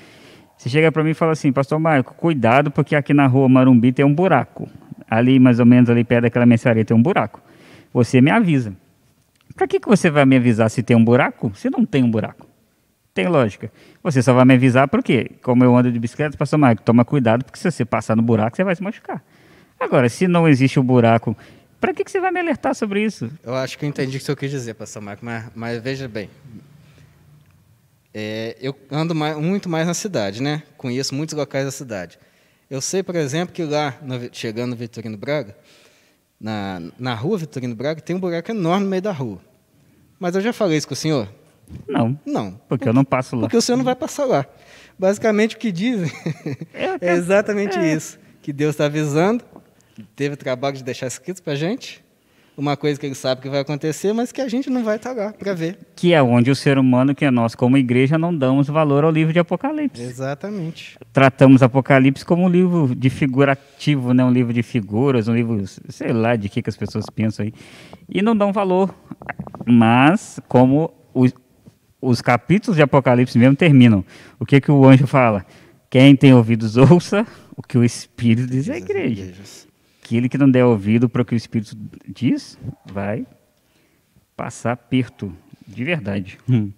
você 0.58 0.68
chega 0.68 0.92
para 0.92 1.02
mim 1.06 1.12
e 1.12 1.14
fala 1.14 1.32
assim, 1.32 1.54
Pastor 1.54 1.80
Marco, 1.80 2.14
cuidado 2.16 2.70
porque 2.70 2.94
aqui 2.98 3.14
na 3.14 3.28
rua 3.28 3.48
Marumbi 3.48 3.94
tem 3.94 4.04
um 4.04 4.14
buraco. 4.14 4.68
Ali, 5.10 5.40
mais 5.40 5.62
ou 5.62 5.66
menos, 5.66 5.90
ali 5.90 6.04
perto 6.04 6.24
daquela 6.24 6.46
mensaria 6.46 6.84
tem 6.84 6.96
um 6.98 7.02
buraco. 7.02 7.42
Você 7.94 8.20
me 8.20 8.30
avisa. 8.30 8.74
Para 9.60 9.68
que, 9.68 9.78
que 9.78 9.90
você 9.90 10.10
vai 10.10 10.24
me 10.26 10.38
avisar 10.38 10.70
se 10.70 10.82
tem 10.82 10.96
um 10.96 11.04
buraco? 11.04 11.52
Se 11.54 11.70
não 11.70 11.86
tem 11.86 12.02
um 12.02 12.10
buraco. 12.10 12.48
Tem 13.14 13.28
lógica. 13.28 13.70
Você 14.02 14.22
só 14.22 14.32
vai 14.34 14.46
me 14.46 14.54
avisar 14.54 14.88
porque, 14.88 15.32
como 15.44 15.66
eu 15.66 15.76
ando 15.76 15.92
de 15.92 16.00
bicicleta, 16.00 16.38
pastor 16.38 16.58
Marco, 16.58 16.82
toma 16.82 17.04
cuidado, 17.04 17.44
porque 17.44 17.60
se 17.60 17.70
você 17.70 17.84
passar 17.84 18.16
no 18.16 18.22
buraco, 18.22 18.56
você 18.56 18.64
vai 18.64 18.74
se 18.74 18.82
machucar. 18.82 19.22
Agora, 19.78 20.08
se 20.08 20.30
não 20.30 20.48
existe 20.48 20.80
o 20.80 20.84
buraco, 20.84 21.36
para 21.78 21.94
que, 21.94 22.06
que 22.06 22.10
você 22.10 22.22
vai 22.22 22.32
me 22.32 22.40
alertar 22.40 22.74
sobre 22.74 23.04
isso? 23.04 23.30
Eu 23.44 23.54
acho 23.54 23.78
que 23.78 23.84
eu 23.84 23.90
entendi 23.90 24.16
o 24.16 24.20
que 24.22 24.26
você 24.26 24.34
quis 24.34 24.50
dizer, 24.50 24.76
pastor 24.76 25.02
Marco, 25.02 25.26
mas, 25.26 25.48
mas 25.54 25.82
veja 25.84 26.08
bem. 26.08 26.30
É, 28.14 28.56
eu 28.62 28.74
ando 28.90 29.14
mais- 29.14 29.36
muito 29.38 29.68
mais 29.68 29.86
na 29.86 29.94
cidade, 29.94 30.42
né? 30.42 30.64
Conheço 30.78 31.14
muitos 31.14 31.36
locais 31.36 31.66
da 31.66 31.72
cidade. 31.72 32.18
Eu 32.70 32.80
sei, 32.80 33.04
por 33.04 33.18
exemplo, 33.18 33.54
que 33.54 33.64
lá, 33.66 33.94
no- 34.02 34.30
chegando 34.32 34.70
no 34.70 34.76
Vitorino 34.78 35.18
Braga, 35.18 35.54
na, 36.40 36.82
na 36.98 37.14
rua 37.14 37.38
Vitorino 37.40 37.76
Braga, 37.76 38.00
tem 38.00 38.16
um 38.16 38.20
buraco 38.22 38.50
enorme 38.52 38.86
no 38.86 38.90
meio 38.90 39.02
da 39.02 39.12
rua. 39.12 39.49
Mas 40.20 40.36
eu 40.36 40.42
já 40.42 40.52
falei 40.54 40.78
isso 40.78 40.88
com 40.88 40.94
o 40.94 40.98
senhor? 40.98 41.30
Não, 41.88 42.20
Não. 42.26 42.60
porque 42.68 42.88
eu 42.90 42.94
não 42.94 43.04
passo 43.06 43.36
lá. 43.36 43.42
Porque 43.44 43.58
o 43.58 43.62
senhor 43.62 43.78
não 43.78 43.86
vai 43.86 43.96
passar 43.96 44.26
lá. 44.26 44.46
Basicamente, 44.98 45.56
o 45.56 45.60
que 45.60 45.72
dizem 45.72 46.12
É, 46.74 46.98
é 47.10 47.14
exatamente 47.14 47.78
é. 47.78 47.94
isso. 47.94 48.20
Que 48.42 48.52
Deus 48.52 48.72
está 48.74 48.86
avisando, 48.86 49.44
teve 50.16 50.34
o 50.34 50.38
trabalho 50.38 50.76
de 50.78 50.84
deixar 50.84 51.08
escrito 51.08 51.42
para 51.44 51.54
a 51.54 51.56
gente, 51.56 52.04
uma 52.60 52.76
coisa 52.76 53.00
que 53.00 53.06
ele 53.06 53.16
sabe 53.16 53.42
que 53.42 53.50
vai 53.50 53.62
acontecer, 53.62 54.12
mas 54.12 54.34
que 54.34 54.42
a 54.42 54.50
gente 54.50 54.70
não 54.70 54.84
vai 54.84 54.98
estar 54.98 55.14
lá 55.14 55.32
para 55.32 55.54
ver. 55.54 55.78
Que 55.96 56.14
é 56.14 56.22
onde 56.22 56.52
o 56.52 56.56
ser 56.56 56.78
humano, 56.78 57.16
que 57.16 57.24
é 57.24 57.32
nós 57.32 57.56
como 57.56 57.78
igreja, 57.78 58.18
não 58.18 58.36
damos 58.36 58.68
valor 58.68 59.06
ao 59.06 59.12
livro 59.12 59.32
de 59.32 59.40
Apocalipse. 59.40 60.02
Exatamente. 60.02 60.98
Tratamos 61.14 61.64
Apocalipse 61.64 62.26
como 62.26 62.44
um 62.44 62.50
livro 62.50 62.94
de 62.94 63.10
figurativo, 63.10 64.14
né? 64.14 64.26
um 64.26 64.32
livro 64.32 64.52
de 64.52 64.62
figuras, 64.62 65.30
um 65.30 65.36
livro, 65.36 65.66
sei 65.88 66.12
lá, 66.12 66.36
de 66.36 66.50
que, 66.50 66.62
que 66.62 66.70
as 66.70 66.76
pessoas 66.76 67.06
pensam 67.10 67.46
aí. 67.46 67.54
E 68.10 68.22
não 68.22 68.36
dão 68.36 68.52
valor. 68.52 68.94
Mas, 69.66 70.40
como 70.50 70.92
os, 71.14 71.34
os 72.02 72.22
capítulos 72.22 72.76
de 72.76 72.84
Apocalipse 72.84 73.38
mesmo 73.38 73.56
terminam, 73.56 74.04
o 74.38 74.46
que, 74.46 74.60
que 74.60 74.70
o 74.70 74.86
anjo 74.86 75.08
fala? 75.08 75.46
Quem 75.90 76.14
tem 76.14 76.34
ouvidos, 76.34 76.76
ouça 76.76 77.26
o 77.56 77.64
que 77.64 77.78
o 77.78 77.86
Espírito 77.86 78.52
diz 78.52 78.70
à 78.70 78.78
igreja. 78.78 79.24
igrejas. 79.24 79.69
Aquele 80.10 80.28
que 80.28 80.40
não 80.40 80.50
der 80.50 80.66
ouvido 80.66 81.08
para 81.08 81.22
o 81.22 81.26
que 81.26 81.36
o 81.36 81.38
Espírito 81.38 81.78
diz, 82.08 82.58
vai 82.92 83.28
passar 84.36 84.76
perto, 84.76 85.32
de 85.68 85.84
verdade. 85.84 86.40
Hum. 86.50 86.72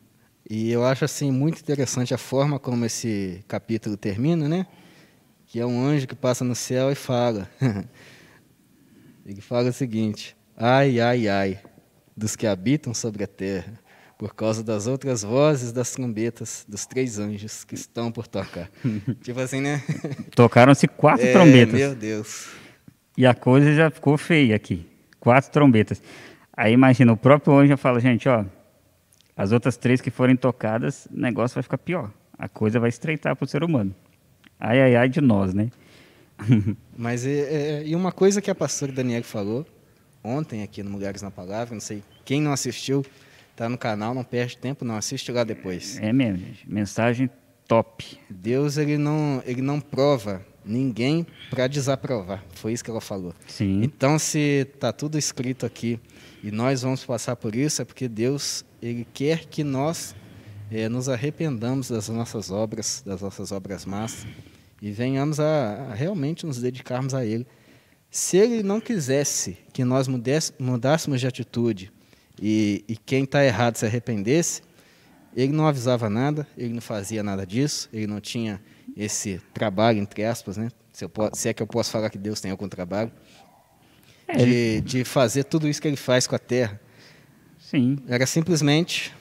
E 0.49 0.69
eu 0.69 0.83
acho 0.83 1.05
assim 1.05 1.31
muito 1.31 1.61
interessante 1.61 2.13
a 2.13 2.17
forma 2.17 2.59
como 2.59 2.83
esse 2.83 3.41
capítulo 3.47 3.95
termina, 3.95 4.49
né? 4.49 4.67
Que 5.47 5.61
é 5.61 5.65
um 5.65 5.81
anjo 5.81 6.07
que 6.07 6.13
passa 6.15 6.43
no 6.43 6.53
céu 6.53 6.91
e 6.91 6.95
fala. 6.95 7.49
Ele 9.25 9.39
fala 9.39 9.69
o 9.69 9.73
seguinte: 9.73 10.35
Ai, 10.57 10.99
ai, 10.99 11.29
ai, 11.29 11.59
dos 12.17 12.35
que 12.35 12.45
habitam 12.45 12.93
sobre 12.93 13.23
a 13.23 13.27
terra, 13.27 13.79
por 14.17 14.35
causa 14.35 14.61
das 14.61 14.87
outras 14.87 15.23
vozes 15.23 15.71
das 15.71 15.91
trombetas 15.91 16.65
dos 16.67 16.85
três 16.85 17.17
anjos 17.17 17.63
que 17.63 17.75
estão 17.75 18.11
por 18.11 18.27
tocar. 18.27 18.69
tipo 19.23 19.39
assim, 19.39 19.61
né? 19.61 19.81
Tocaram-se 20.35 20.85
quatro 20.85 21.25
É, 21.25 21.31
trombetas. 21.31 21.79
Meu 21.79 21.95
Deus. 21.95 22.59
E 23.17 23.25
a 23.25 23.33
coisa 23.33 23.73
já 23.73 23.89
ficou 23.89 24.17
feia 24.17 24.55
aqui. 24.55 24.87
Quatro 25.19 25.51
trombetas. 25.51 26.01
Aí 26.55 26.73
imagina, 26.73 27.11
o 27.11 27.17
próprio 27.17 27.57
anjo 27.57 27.77
fala, 27.77 27.99
gente, 27.99 28.27
ó, 28.27 28.45
as 29.35 29.51
outras 29.51 29.77
três 29.77 30.01
que 30.01 30.09
forem 30.09 30.35
tocadas, 30.35 31.07
o 31.11 31.19
negócio 31.19 31.55
vai 31.55 31.63
ficar 31.63 31.77
pior. 31.77 32.11
A 32.37 32.47
coisa 32.47 32.79
vai 32.79 32.89
estreitar 32.89 33.35
para 33.35 33.45
o 33.45 33.47
ser 33.47 33.63
humano. 33.63 33.93
Ai, 34.59 34.81
ai, 34.81 34.95
ai 34.95 35.09
de 35.09 35.21
nós, 35.21 35.53
né? 35.53 35.69
Mas 36.97 37.25
é, 37.25 37.31
é, 37.31 37.83
e 37.85 37.95
uma 37.95 38.11
coisa 38.11 38.41
que 38.41 38.49
a 38.49 38.55
pastora 38.55 38.91
Daniela 38.91 39.23
falou 39.23 39.65
ontem 40.23 40.63
aqui 40.63 40.83
no 40.83 40.89
Mulheres 40.89 41.21
na 41.21 41.31
Palavra, 41.31 41.73
não 41.73 41.81
sei 41.81 42.03
quem 42.23 42.41
não 42.41 42.51
assistiu, 42.51 43.05
tá 43.55 43.67
no 43.67 43.77
canal, 43.77 44.13
não 44.13 44.23
perde 44.23 44.57
tempo, 44.57 44.85
não 44.85 44.95
assiste 44.95 45.31
lá 45.31 45.43
depois. 45.43 45.97
É 45.99 46.13
mesmo, 46.13 46.37
gente. 46.37 46.71
Mensagem 46.71 47.29
top. 47.67 48.19
Deus 48.29 48.77
ele 48.77 48.97
não 48.97 49.41
ele 49.45 49.61
não 49.61 49.79
prova 49.79 50.45
ninguém 50.63 51.25
para 51.49 51.67
desaprovar. 51.67 52.43
Foi 52.53 52.73
isso 52.73 52.83
que 52.83 52.91
ela 52.91 53.01
falou. 53.01 53.33
Sim. 53.47 53.81
Então, 53.83 54.17
se 54.19 54.67
está 54.73 54.91
tudo 54.91 55.17
escrito 55.17 55.65
aqui 55.65 55.99
e 56.43 56.51
nós 56.51 56.81
vamos 56.81 57.03
passar 57.03 57.35
por 57.35 57.55
isso, 57.55 57.81
é 57.81 57.85
porque 57.85 58.07
Deus 58.07 58.63
ele 58.81 59.05
quer 59.13 59.45
que 59.45 59.63
nós 59.63 60.15
é, 60.71 60.87
nos 60.87 61.09
arrependamos 61.09 61.89
das 61.89 62.09
nossas 62.09 62.49
obras, 62.49 63.03
das 63.05 63.21
nossas 63.21 63.51
obras 63.51 63.85
más, 63.85 64.25
e 64.81 64.89
venhamos 64.89 65.39
a, 65.39 65.89
a 65.91 65.93
realmente 65.93 66.45
nos 66.45 66.59
dedicarmos 66.59 67.13
a 67.13 67.25
Ele. 67.25 67.45
Se 68.09 68.37
Ele 68.37 68.63
não 68.63 68.81
quisesse 68.81 69.57
que 69.71 69.83
nós 69.83 70.07
mudássemos 70.07 71.19
de 71.19 71.27
atitude 71.27 71.91
e, 72.41 72.83
e 72.87 72.97
quem 72.97 73.25
está 73.25 73.45
errado 73.45 73.75
se 73.75 73.85
arrependesse, 73.85 74.63
Ele 75.35 75.53
não 75.53 75.67
avisava 75.67 76.09
nada, 76.09 76.47
Ele 76.57 76.73
não 76.73 76.81
fazia 76.81 77.21
nada 77.21 77.45
disso, 77.45 77.87
Ele 77.93 78.07
não 78.07 78.19
tinha 78.19 78.59
esse 78.95 79.41
trabalho, 79.53 79.99
entre 79.99 80.23
aspas, 80.23 80.57
né? 80.57 80.69
se, 80.91 81.07
posso, 81.07 81.31
se 81.35 81.49
é 81.49 81.53
que 81.53 81.63
eu 81.63 81.67
posso 81.67 81.91
falar 81.91 82.09
que 82.09 82.17
Deus 82.17 82.41
tem 82.41 82.51
algum 82.51 82.67
trabalho, 82.67 83.11
é. 84.27 84.37
de, 84.37 84.81
de 84.81 85.03
fazer 85.03 85.43
tudo 85.45 85.67
isso 85.67 85.81
que 85.81 85.87
Ele 85.87 85.97
faz 85.97 86.27
com 86.27 86.35
a 86.35 86.39
terra. 86.39 86.79
Sim. 87.59 87.97
Era 88.07 88.25
simplesmente 88.25 89.13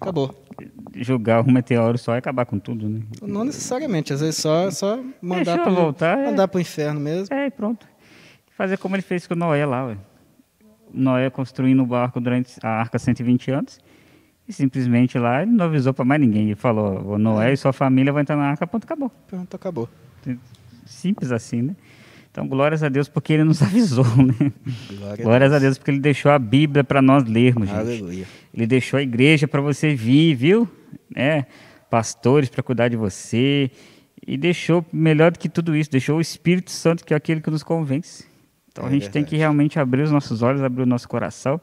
acabou. 0.00 0.44
Jogar 0.94 1.42
um 1.42 1.52
meteoro 1.52 1.98
só 1.98 2.14
e 2.14 2.18
acabar 2.18 2.44
com 2.44 2.58
tudo, 2.58 2.88
né? 2.88 3.00
Não 3.22 3.44
necessariamente, 3.44 4.12
às 4.12 4.20
vezes 4.20 4.36
só, 4.36 4.70
só 4.70 5.00
mandar 5.20 5.58
para 5.58 5.70
voltar, 5.70 6.16
mandar 6.16 6.44
é. 6.44 6.46
para 6.46 6.58
o 6.58 6.60
inferno 6.60 7.00
mesmo. 7.00 7.34
É, 7.34 7.50
pronto. 7.50 7.86
Fazer 8.56 8.76
como 8.78 8.96
ele 8.96 9.02
fez 9.02 9.26
com 9.26 9.36
Noé 9.36 9.64
lá, 9.64 9.86
ué. 9.86 9.98
Noé 10.92 11.30
construindo 11.30 11.82
o 11.82 11.86
barco 11.86 12.20
durante 12.20 12.54
a 12.62 12.68
arca 12.68 12.98
120 12.98 13.50
anos. 13.52 13.78
E 14.48 14.52
simplesmente 14.52 15.18
lá 15.18 15.42
ele 15.42 15.50
não 15.50 15.66
avisou 15.66 15.92
para 15.92 16.04
mais 16.04 16.20
ninguém. 16.20 16.46
Ele 16.46 16.54
falou: 16.54 17.14
o 17.14 17.18
Noé 17.18 17.50
é. 17.50 17.52
e 17.52 17.56
sua 17.56 17.72
família 17.72 18.12
vão 18.12 18.22
entrar 18.22 18.36
na 18.36 18.44
arca, 18.44 18.66
pronto, 18.66 18.84
acabou. 18.84 19.12
Pronto, 19.26 19.54
acabou. 19.54 19.88
Simples 20.86 21.30
assim, 21.30 21.60
né? 21.60 21.76
Então, 22.30 22.46
glórias 22.46 22.82
a 22.82 22.88
Deus 22.88 23.08
porque 23.08 23.32
ele 23.32 23.44
nos 23.44 23.60
avisou, 23.62 24.04
né? 24.04 24.52
Glória 24.96 25.24
glórias 25.24 25.52
a 25.52 25.58
Deus. 25.58 25.62
a 25.62 25.66
Deus 25.66 25.78
porque 25.78 25.90
ele 25.90 26.00
deixou 26.00 26.30
a 26.32 26.38
Bíblia 26.38 26.82
para 26.82 27.02
nós 27.02 27.24
lermos, 27.24 27.68
gente. 27.68 27.78
Aleluia. 27.78 28.26
Ele 28.54 28.66
deixou 28.66 28.98
a 28.98 29.02
igreja 29.02 29.46
para 29.46 29.60
você 29.60 29.94
vir, 29.94 30.34
viu? 30.34 30.68
É, 31.14 31.44
pastores 31.90 32.48
para 32.48 32.62
cuidar 32.62 32.88
de 32.88 32.96
você. 32.96 33.70
E 34.26 34.36
deixou, 34.36 34.84
melhor 34.92 35.30
do 35.30 35.38
que 35.38 35.48
tudo 35.48 35.76
isso, 35.76 35.90
deixou 35.90 36.18
o 36.18 36.20
Espírito 36.20 36.70
Santo, 36.70 37.04
que 37.04 37.12
é 37.12 37.16
aquele 37.16 37.40
que 37.40 37.50
nos 37.50 37.62
convence. 37.62 38.24
Então, 38.70 38.84
é 38.84 38.88
a 38.88 38.90
gente 38.90 39.02
verdade. 39.02 39.12
tem 39.12 39.24
que 39.24 39.36
realmente 39.36 39.78
abrir 39.78 40.02
os 40.02 40.10
nossos 40.10 40.42
olhos, 40.42 40.62
abrir 40.62 40.82
o 40.82 40.86
nosso 40.86 41.08
coração. 41.08 41.60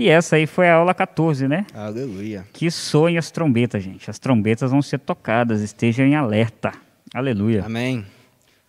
E 0.00 0.08
essa 0.08 0.36
aí 0.36 0.46
foi 0.46 0.66
a 0.66 0.76
aula 0.76 0.94
14, 0.94 1.46
né? 1.46 1.66
Aleluia. 1.74 2.46
Que 2.54 2.70
soem 2.70 3.18
as 3.18 3.30
trombetas, 3.30 3.82
gente. 3.82 4.08
As 4.08 4.18
trombetas 4.18 4.70
vão 4.70 4.80
ser 4.80 4.98
tocadas, 4.98 5.60
estejam 5.60 6.06
em 6.06 6.14
alerta. 6.14 6.72
Aleluia. 7.12 7.66
Amém. 7.66 8.06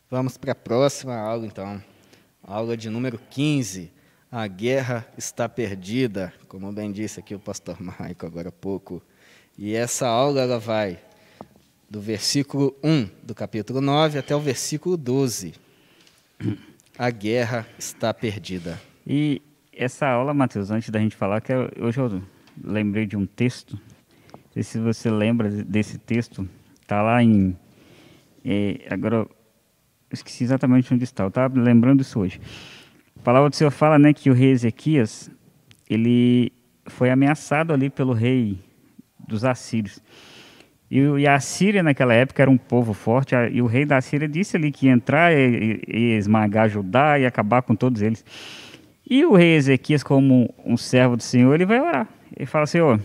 Vamos 0.10 0.36
para 0.36 0.52
a 0.52 0.56
próxima 0.56 1.16
aula, 1.16 1.46
então. 1.46 1.82
Aula 2.44 2.76
de 2.76 2.90
número 2.90 3.18
15. 3.30 3.90
A 4.30 4.46
guerra 4.46 5.08
está 5.18 5.48
perdida, 5.48 6.34
como 6.50 6.70
bem 6.70 6.92
disse 6.92 7.22
aqui 7.22 7.34
o 7.34 7.40
pastor 7.40 7.78
Maico 7.82 8.26
agora 8.26 8.50
há 8.50 8.52
pouco. 8.52 9.02
E 9.58 9.74
essa 9.74 10.10
aula 10.10 10.42
ela 10.42 10.60
vai 10.60 11.00
do 11.90 12.02
versículo 12.02 12.76
1 12.84 13.08
do 13.24 13.34
capítulo 13.34 13.80
9 13.80 14.20
até 14.20 14.36
o 14.36 14.40
versículo 14.42 14.98
12. 14.98 15.54
A 17.00 17.10
guerra 17.10 17.66
está 17.80 18.14
perdida. 18.14 18.78
E 19.08 19.42
essa 19.84 20.08
aula, 20.08 20.34
Mateus, 20.34 20.70
antes 20.70 20.90
da 20.90 21.00
gente 21.00 21.16
falar, 21.16 21.42
que 21.42 21.52
hoje 21.80 22.00
eu 22.00 22.22
lembrei 22.64 23.06
de 23.06 23.18
um 23.18 23.26
texto. 23.26 23.80
Não 24.34 24.54
sei 24.54 24.64
se 24.64 24.80
você 24.80 25.10
lembra 25.10 25.50
desse 25.50 25.98
texto. 25.98 26.48
Está 26.82 27.02
lá 27.02 27.24
em. 27.24 27.58
É, 28.46 28.88
agora 28.90 29.28
esqueci 30.12 30.44
exatamente 30.44 30.94
onde 30.94 31.04
está, 31.04 31.24
eu 31.24 31.30
estava 31.30 31.60
lembrando 31.60 32.02
isso 32.02 32.20
hoje. 32.20 32.40
A 33.20 33.24
palavra 33.24 33.50
do 33.50 33.56
Senhor 33.56 33.72
fala 33.72 33.98
né, 33.98 34.14
que 34.14 34.30
o 34.30 34.34
rei 34.34 34.52
Ezequias 34.52 35.32
ele 35.90 36.52
foi 36.86 37.10
ameaçado 37.10 37.74
ali 37.74 37.90
pelo 37.90 38.14
rei 38.14 38.60
dos 39.28 39.46
assírios. 39.46 40.02
E, 40.90 41.00
e 41.00 41.28
a 41.28 41.40
Síria 41.40 41.82
naquela 41.82 42.14
época 42.14 42.42
era 42.42 42.52
um 42.52 42.58
povo 42.58 42.94
forte, 42.94 43.34
e 43.52 43.62
o 43.62 43.66
rei 43.66 43.86
da 43.86 44.02
Síria 44.02 44.28
disse 44.28 44.58
ali 44.58 44.72
que 44.72 44.88
ia 44.88 44.92
entrar 44.92 45.34
e, 45.34 45.82
e 45.88 46.18
esmagar 46.18 46.70
Judá 46.70 47.18
e 47.18 47.26
acabar 47.26 47.62
com 47.62 47.76
todos 47.76 48.02
eles. 48.02 48.26
E 49.12 49.26
o 49.26 49.34
rei 49.34 49.56
Ezequias, 49.56 50.04
como 50.04 50.56
um 50.66 50.78
servo 50.78 51.18
do 51.18 51.22
Senhor, 51.22 51.54
ele 51.54 51.66
vai 51.66 51.82
orar. 51.82 52.08
Ele 52.34 52.46
fala, 52.46 52.66
Senhor, 52.66 52.98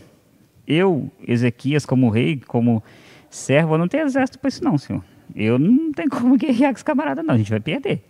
eu, 0.65 1.11
Ezequias, 1.27 1.85
como 1.85 2.09
rei, 2.11 2.41
como 2.47 2.81
servo, 3.29 3.75
eu 3.75 3.79
não 3.79 3.89
tenho 3.89 4.05
exército 4.05 4.39
para 4.39 4.47
isso 4.47 4.63
não, 4.63 4.79
Senhor. 4.79 5.03
Eu 5.35 5.59
não 5.59 5.91
tenho 5.91 6.09
como 6.09 6.37
guerrear 6.39 6.71
com 6.71 6.77
esse 6.77 6.85
camarada, 6.85 7.25
não. 7.25 7.35
A 7.35 7.37
gente 7.37 7.51
vai 7.51 7.59
perder. 7.59 8.05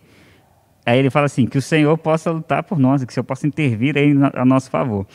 Aí 0.85 0.99
ele 0.99 1.09
fala 1.09 1.25
assim: 1.25 1.47
que 1.47 1.57
o 1.57 1.61
Senhor 1.61 1.97
possa 1.97 2.29
lutar 2.29 2.61
por 2.61 2.77
nós, 2.77 3.03
que 3.03 3.09
o 3.09 3.13
Senhor 3.15 3.23
possa 3.23 3.47
intervir 3.47 3.97
aí 3.97 4.13
a 4.35 4.45
nosso 4.45 4.69
favor. 4.69 5.07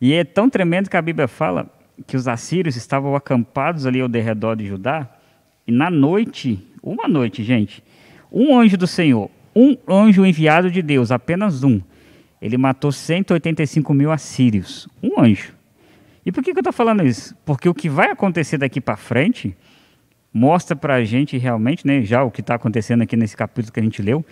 E 0.00 0.14
é 0.14 0.24
tão 0.24 0.48
tremendo 0.48 0.88
que 0.88 0.96
a 0.96 1.02
Bíblia 1.02 1.28
fala 1.28 1.68
que 2.06 2.16
os 2.16 2.26
assírios 2.26 2.74
estavam 2.74 3.14
acampados 3.14 3.84
ali 3.84 4.00
ao 4.00 4.08
derredor 4.08 4.56
de 4.56 4.64
Judá, 4.64 5.06
e 5.66 5.72
na 5.72 5.90
noite, 5.90 6.58
uma 6.82 7.06
noite, 7.06 7.44
gente, 7.44 7.84
um 8.32 8.58
anjo 8.58 8.78
do 8.78 8.86
Senhor, 8.86 9.30
um 9.54 9.76
anjo 9.86 10.24
enviado 10.24 10.70
de 10.70 10.80
Deus, 10.80 11.10
apenas 11.10 11.62
um, 11.62 11.82
ele 12.40 12.56
matou 12.56 12.92
185 12.92 13.92
mil 13.94 14.10
assírios. 14.10 14.88
Um 15.02 15.20
anjo. 15.20 15.54
E 16.24 16.32
por 16.32 16.42
que, 16.42 16.52
que 16.52 16.58
eu 16.58 16.60
estou 16.60 16.72
falando 16.72 17.04
isso? 17.06 17.34
Porque 17.44 17.68
o 17.68 17.74
que 17.74 17.88
vai 17.88 18.10
acontecer 18.10 18.58
daqui 18.58 18.80
para 18.80 18.96
frente 18.96 19.56
mostra 20.32 20.76
para 20.76 20.96
a 20.96 21.04
gente 21.04 21.38
realmente, 21.38 21.86
né, 21.86 22.02
já 22.02 22.22
o 22.22 22.30
que 22.30 22.40
está 22.40 22.54
acontecendo 22.54 23.02
aqui 23.02 23.16
nesse 23.16 23.36
capítulo 23.36 23.72
que 23.72 23.80
a 23.80 23.82
gente 23.82 24.02
leu, 24.02 24.24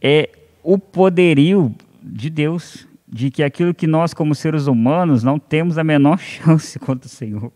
é 0.00 0.30
o 0.62 0.78
poderio 0.78 1.74
de 2.02 2.30
Deus, 2.30 2.88
de 3.06 3.30
que 3.30 3.42
aquilo 3.42 3.74
que 3.74 3.86
nós, 3.86 4.14
como 4.14 4.34
seres 4.34 4.66
humanos, 4.66 5.22
não 5.22 5.38
temos 5.38 5.78
a 5.78 5.84
menor 5.84 6.18
chance 6.20 6.78
contra 6.78 7.06
o 7.06 7.10
Senhor. 7.10 7.52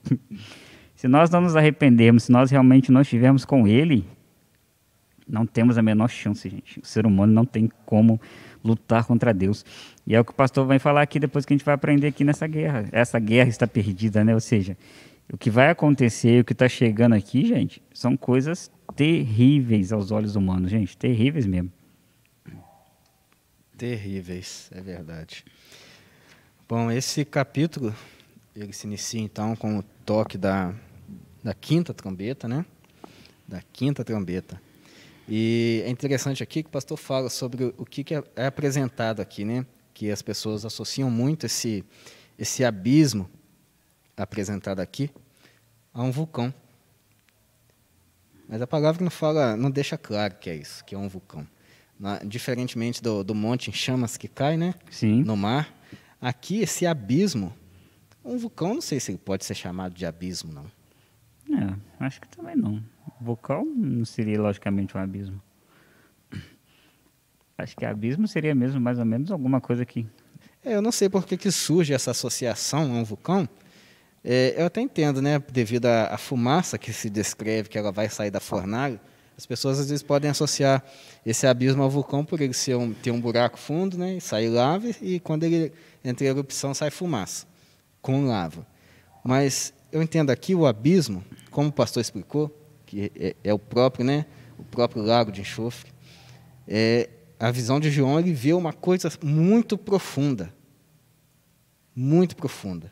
se 0.95 1.09
nós 1.09 1.31
não 1.31 1.41
nos 1.41 1.57
arrependermos, 1.57 2.25
se 2.25 2.33
nós 2.33 2.51
realmente 2.51 2.93
não 2.93 3.01
estivermos 3.01 3.45
com 3.45 3.67
Ele, 3.67 4.05
não 5.29 5.45
temos 5.45 5.77
a 5.77 5.83
menor 5.83 6.09
chance, 6.09 6.49
gente. 6.49 6.81
O 6.81 6.87
ser 6.87 7.07
humano 7.07 7.33
não 7.33 7.45
tem 7.45 7.71
como 7.85 8.21
lutar 8.65 9.05
contra 9.05 9.33
Deus. 9.33 9.65
E 10.07 10.15
é 10.15 10.21
o 10.21 10.25
que 10.25 10.33
o 10.33 10.35
pastor 10.35 10.67
vai 10.67 10.79
falar 10.79 11.03
aqui 11.03 11.19
depois 11.19 11.45
que 11.45 11.53
a 11.53 11.57
gente 11.57 11.65
vai 11.65 11.75
aprender 11.75 12.07
aqui 12.09 12.25
nessa 12.25 12.47
guerra. 12.47 12.89
Essa 12.93 13.19
guerra 13.19 13.49
está 13.49 13.67
perdida, 13.67 14.25
né? 14.25 14.35
Ou 14.35 14.41
seja, 14.41 14.77
o 15.33 15.37
que 15.37 15.51
vai 15.51 15.71
acontecer, 15.71 16.41
o 16.41 16.45
que 16.45 16.53
está 16.53 16.69
chegando 16.69 17.15
aqui, 17.15 17.47
gente, 17.47 17.83
são 17.93 18.17
coisas 18.17 18.71
terríveis 18.97 19.93
aos 19.93 20.11
olhos 20.11 20.37
humanos, 20.37 20.71
gente, 20.71 20.97
terríveis 20.97 21.47
mesmo. 21.47 21.71
Terríveis, 23.77 24.71
é 24.73 24.81
verdade. 24.81 25.45
Bom, 26.69 26.91
esse 26.91 27.25
capítulo 27.25 27.95
ele 28.55 28.73
se 28.73 28.87
inicia 28.87 29.21
então 29.21 29.55
com 29.55 29.79
o 29.79 29.83
toque 30.05 30.37
da, 30.37 30.75
da 31.43 31.55
quinta 31.55 31.95
trombeta, 31.95 32.49
né? 32.49 32.65
Da 33.47 33.63
quinta 33.73 34.05
trombeta. 34.05 34.61
E 35.29 35.83
é 35.85 35.91
interessante 35.91 36.43
aqui 36.43 36.63
que 36.63 36.69
o 36.69 36.73
pastor 36.73 36.97
fala 36.97 37.29
sobre 37.29 37.75
o 37.77 37.85
que, 37.85 38.15
é, 38.15 38.25
é 38.35 38.47
apresentado 38.47 39.21
aqui, 39.21 39.45
né? 39.45 39.67
Que 39.93 40.11
as 40.11 40.23
pessoas 40.23 40.65
associam 40.65 41.11
muito 41.11 41.47
esse 41.47 41.85
esse 42.39 42.65
abismo 42.65 43.29
apresentado 44.17 44.81
aqui 44.81 45.11
a 45.93 46.03
um 46.03 46.11
vulcão. 46.11 46.55
Mas 48.49 48.63
a 48.63 48.67
palavra 48.67 49.03
não 49.03 49.11
fala, 49.11 49.57
não 49.57 49.71
deixa 49.71 49.99
claro 49.99 50.37
que 50.37 50.49
é 50.49 50.55
isso, 50.55 50.85
que 50.85 50.95
é 50.95 50.99
um 50.99 51.09
vulcão. 51.09 51.47
Na, 51.99 52.19
diferentemente 52.21 53.03
do, 53.03 53.25
do 53.25 53.35
monte 53.35 53.69
em 53.69 53.73
chamas 53.73 54.17
que 54.17 54.29
cai, 54.29 54.57
né? 54.57 54.75
Sim. 54.91 55.25
No 55.25 55.37
mar, 55.37 55.75
aqui 56.21 56.61
esse 56.61 56.87
abismo, 56.87 57.53
um 58.25 58.39
vulcão, 58.39 58.75
não 58.75 58.81
sei 58.81 59.01
se 59.01 59.11
ele 59.11 59.19
pode 59.19 59.45
ser 59.45 59.55
chamado 59.55 59.95
de 59.95 60.07
abismo, 60.07 60.53
não. 60.53 60.79
É, 61.59 62.05
acho 62.05 62.21
que 62.21 62.29
também 62.29 62.57
não. 62.57 62.83
Vulcão 63.21 63.65
não 63.65 64.05
seria 64.05 64.41
logicamente 64.41 64.97
um 64.97 65.01
abismo. 65.01 65.43
Acho 67.57 67.77
que 67.77 67.85
abismo 67.85 68.29
seria 68.29 68.55
mesmo 68.55 68.81
mais 68.81 68.99
ou 68.99 69.05
menos 69.05 69.33
alguma 69.33 69.61
coisa 69.61 69.85
que. 69.85 70.07
É, 70.65 70.75
eu 70.77 70.83
não 70.83 70.93
sei 70.93 71.09
por 71.09 71.27
que, 71.27 71.37
que 71.37 71.51
surge 71.51 71.93
essa 71.93 72.13
associação 72.13 72.93
a 72.93 73.01
um 73.01 73.05
vulcão, 73.05 73.49
é, 74.25 74.55
eu 74.57 74.67
até 74.67 74.81
entendo, 74.81 75.23
né, 75.23 75.39
devido 75.51 75.87
à, 75.87 76.15
à, 76.15 76.19
fumaça 76.19 76.77
que 76.77 76.93
se 76.93 77.09
descreve 77.09 77.69
que 77.69 77.79
ela 77.79 77.93
vai 77.93 78.09
sair 78.09 78.31
da 78.31 78.41
fornalha, 78.41 79.01
as 79.37 79.47
pessoas 79.47 79.79
às 79.79 79.89
vezes 79.89 80.03
podem 80.03 80.31
associar 80.31 80.85
esse 81.25 81.47
abismo 81.47 81.83
ao 81.83 81.89
vulcão 81.89 82.25
por 82.25 82.41
ele 82.41 82.53
ser 82.53 82.77
um, 82.77 82.93
ter 82.93 83.13
um 83.13 83.21
buraco 83.21 83.57
fundo, 83.57 83.97
né, 83.97 84.17
e 84.17 84.21
sair 84.21 84.49
lava, 84.49 84.89
e 85.01 85.21
quando 85.21 85.45
ele 85.45 85.73
entra 86.05 86.27
em 86.27 86.29
erupção 86.29 86.75
sai 86.75 86.91
fumaça, 86.91 87.47
com 88.03 88.27
lava. 88.27 88.67
Mas 89.25 89.73
eu 89.93 90.03
entendo 90.03 90.31
aqui 90.31 90.55
o 90.55 90.67
abismo, 90.67 91.25
como 91.51 91.69
o 91.69 91.73
pastor 91.73 92.01
explicou, 92.01 92.58
que 92.89 93.13
é, 93.15 93.37
é 93.45 93.55
o 93.55 93.59
próprio, 93.59 94.05
né, 94.05 94.25
o 94.59 94.65
próprio 94.65 95.03
lago 95.03 95.31
de 95.31 95.43
enxofre, 95.43 95.93
é, 96.67 97.11
a 97.39 97.51
visão 97.51 97.79
de 97.79 97.91
João, 97.91 98.19
ele 98.19 98.33
vê 98.33 98.53
uma 98.55 98.73
coisa 98.73 99.11
muito 99.23 99.77
profunda, 99.77 100.53
muito 101.95 102.35
profunda 102.35 102.91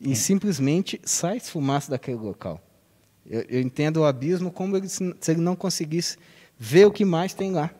e 0.00 0.12
é. 0.12 0.14
simplesmente 0.14 1.00
sai 1.04 1.40
fumaça 1.40 1.90
daquele 1.90 2.18
local. 2.18 2.60
Eu, 3.24 3.42
eu 3.48 3.60
entendo 3.60 3.98
o 3.98 4.04
abismo 4.04 4.50
como 4.50 4.76
ele, 4.76 4.88
se 4.88 5.14
ele 5.28 5.40
não 5.40 5.56
conseguisse 5.56 6.18
ver 6.58 6.86
o 6.86 6.90
que 6.90 7.04
mais 7.04 7.32
tem 7.32 7.52
lá. 7.52 7.70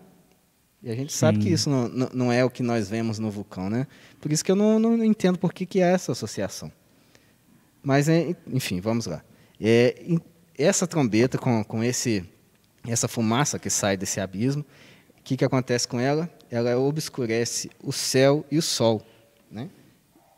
E 0.83 0.91
a 0.91 0.95
gente 0.95 1.13
sabe 1.13 1.39
que 1.39 1.49
isso 1.49 1.69
não, 1.69 1.89
não, 1.89 2.11
não, 2.13 2.33
é 2.33 2.45
o 2.45 2.51
que 2.51 2.63
nós 2.63 2.89
vemos 2.89 3.19
no 3.19 3.31
vulcão, 3.31 3.69
né? 3.69 3.87
Por 4.21 4.31
isso 4.31 4.45
que 4.45 4.53
eu 4.53 4.57
não, 4.57 4.79
não 4.79 5.03
entendo 5.05 5.39
por 5.39 5.53
que, 5.53 5.67
que 5.67 5.81
é 5.81 5.93
essa 5.93 6.13
associação. 6.13 6.71
Mas, 7.83 8.09
é, 8.09 8.37
enfim, 8.47 8.81
vamos 8.81 9.07
lá. 9.07 9.23
É, 9.61 10.05
essa 10.59 10.87
trombeta, 10.87 11.39
com, 11.39 11.63
com 11.65 11.83
esse, 11.85 12.25
essa 12.87 13.09
fumaça 13.09 13.59
que 13.59 13.71
sai 13.71 13.97
desse 13.97 14.21
abismo, 14.21 14.65
o 15.19 15.23
que, 15.23 15.37
que 15.37 15.45
acontece 15.45 15.87
com 15.87 16.01
ela? 16.01 16.31
Ela 16.51 16.79
obscurece 16.79 17.71
o 17.83 17.93
céu 17.93 18.45
e 18.51 18.59
o 18.59 18.63
sol. 18.63 19.05
Né? 19.51 19.69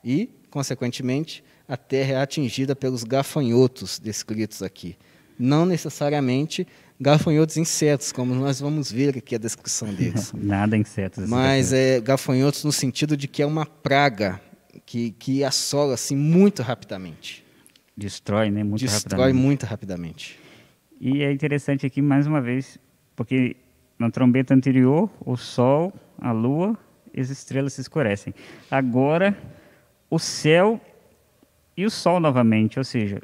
E, 0.02 0.30
consequentemente, 0.50 1.44
a 1.66 1.76
terra 1.76 2.12
é 2.12 2.16
atingida 2.16 2.74
pelos 2.74 3.04
gafanhotos 3.04 3.98
descritos 3.98 4.62
aqui. 4.62 4.96
Não 5.38 5.66
necessariamente 5.66 6.66
gafanhotos 7.00 7.56
insetos, 7.56 8.10
como 8.10 8.34
nós 8.34 8.58
vamos 8.58 8.90
ver 8.90 9.18
aqui 9.18 9.34
a 9.34 9.38
descrição 9.38 9.92
deles. 9.92 10.32
Nada 10.34 10.76
insetos. 10.76 11.28
Mas 11.28 11.72
é 11.72 12.00
gafanhotos 12.00 12.64
no 12.64 12.72
sentido 12.72 13.16
de 13.16 13.28
que 13.28 13.42
é 13.42 13.46
uma 13.46 13.66
praga 13.66 14.40
que, 14.84 15.12
que 15.12 15.44
assola 15.44 15.94
assim 15.94 16.16
muito 16.16 16.62
rapidamente. 16.62 17.44
Destrói, 17.98 18.48
né? 18.48 18.62
Muito 18.62 18.80
Destrói 18.80 19.18
rapidamente. 19.18 19.44
muito 19.44 19.66
rapidamente. 19.66 20.40
E 21.00 21.22
é 21.22 21.32
interessante 21.32 21.84
aqui 21.84 22.00
mais 22.00 22.28
uma 22.28 22.40
vez, 22.40 22.78
porque 23.16 23.56
na 23.98 24.08
trombeta 24.08 24.54
anterior, 24.54 25.10
o 25.20 25.36
Sol, 25.36 25.92
a 26.16 26.30
Lua 26.30 26.78
e 27.12 27.20
as 27.20 27.28
estrelas 27.28 27.72
se 27.72 27.80
escurecem. 27.80 28.32
Agora, 28.70 29.36
o 30.08 30.18
céu 30.18 30.80
e 31.76 31.84
o 31.84 31.90
Sol 31.90 32.20
novamente, 32.20 32.78
ou 32.78 32.84
seja, 32.84 33.20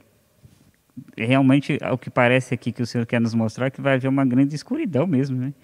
realmente 1.16 1.78
o 1.92 1.96
que 1.96 2.10
parece 2.10 2.52
aqui 2.52 2.72
que 2.72 2.82
o 2.82 2.86
Senhor 2.86 3.06
quer 3.06 3.20
nos 3.20 3.32
mostrar 3.32 3.66
é 3.66 3.70
que 3.70 3.80
vai 3.80 3.94
haver 3.94 4.08
uma 4.08 4.24
grande 4.24 4.56
escuridão 4.56 5.06
mesmo, 5.06 5.36
né? 5.36 5.54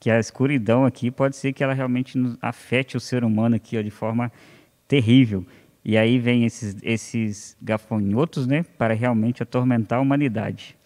Que 0.00 0.10
a 0.10 0.18
escuridão 0.18 0.86
aqui 0.86 1.10
pode 1.10 1.36
ser 1.36 1.52
que 1.52 1.62
ela 1.62 1.74
realmente 1.74 2.18
afete 2.40 2.96
o 2.96 3.00
ser 3.00 3.22
humano 3.22 3.56
aqui 3.56 3.76
ó, 3.76 3.82
de 3.82 3.90
forma 3.90 4.32
terrível. 4.88 5.44
E 5.88 5.96
aí 5.96 6.18
vem 6.18 6.44
esses, 6.44 6.74
esses 6.82 7.56
gafanhotos, 7.62 8.44
né, 8.44 8.64
para 8.76 8.92
realmente 8.92 9.40
atormentar 9.44 10.00
a 10.00 10.02
humanidade. 10.02 10.76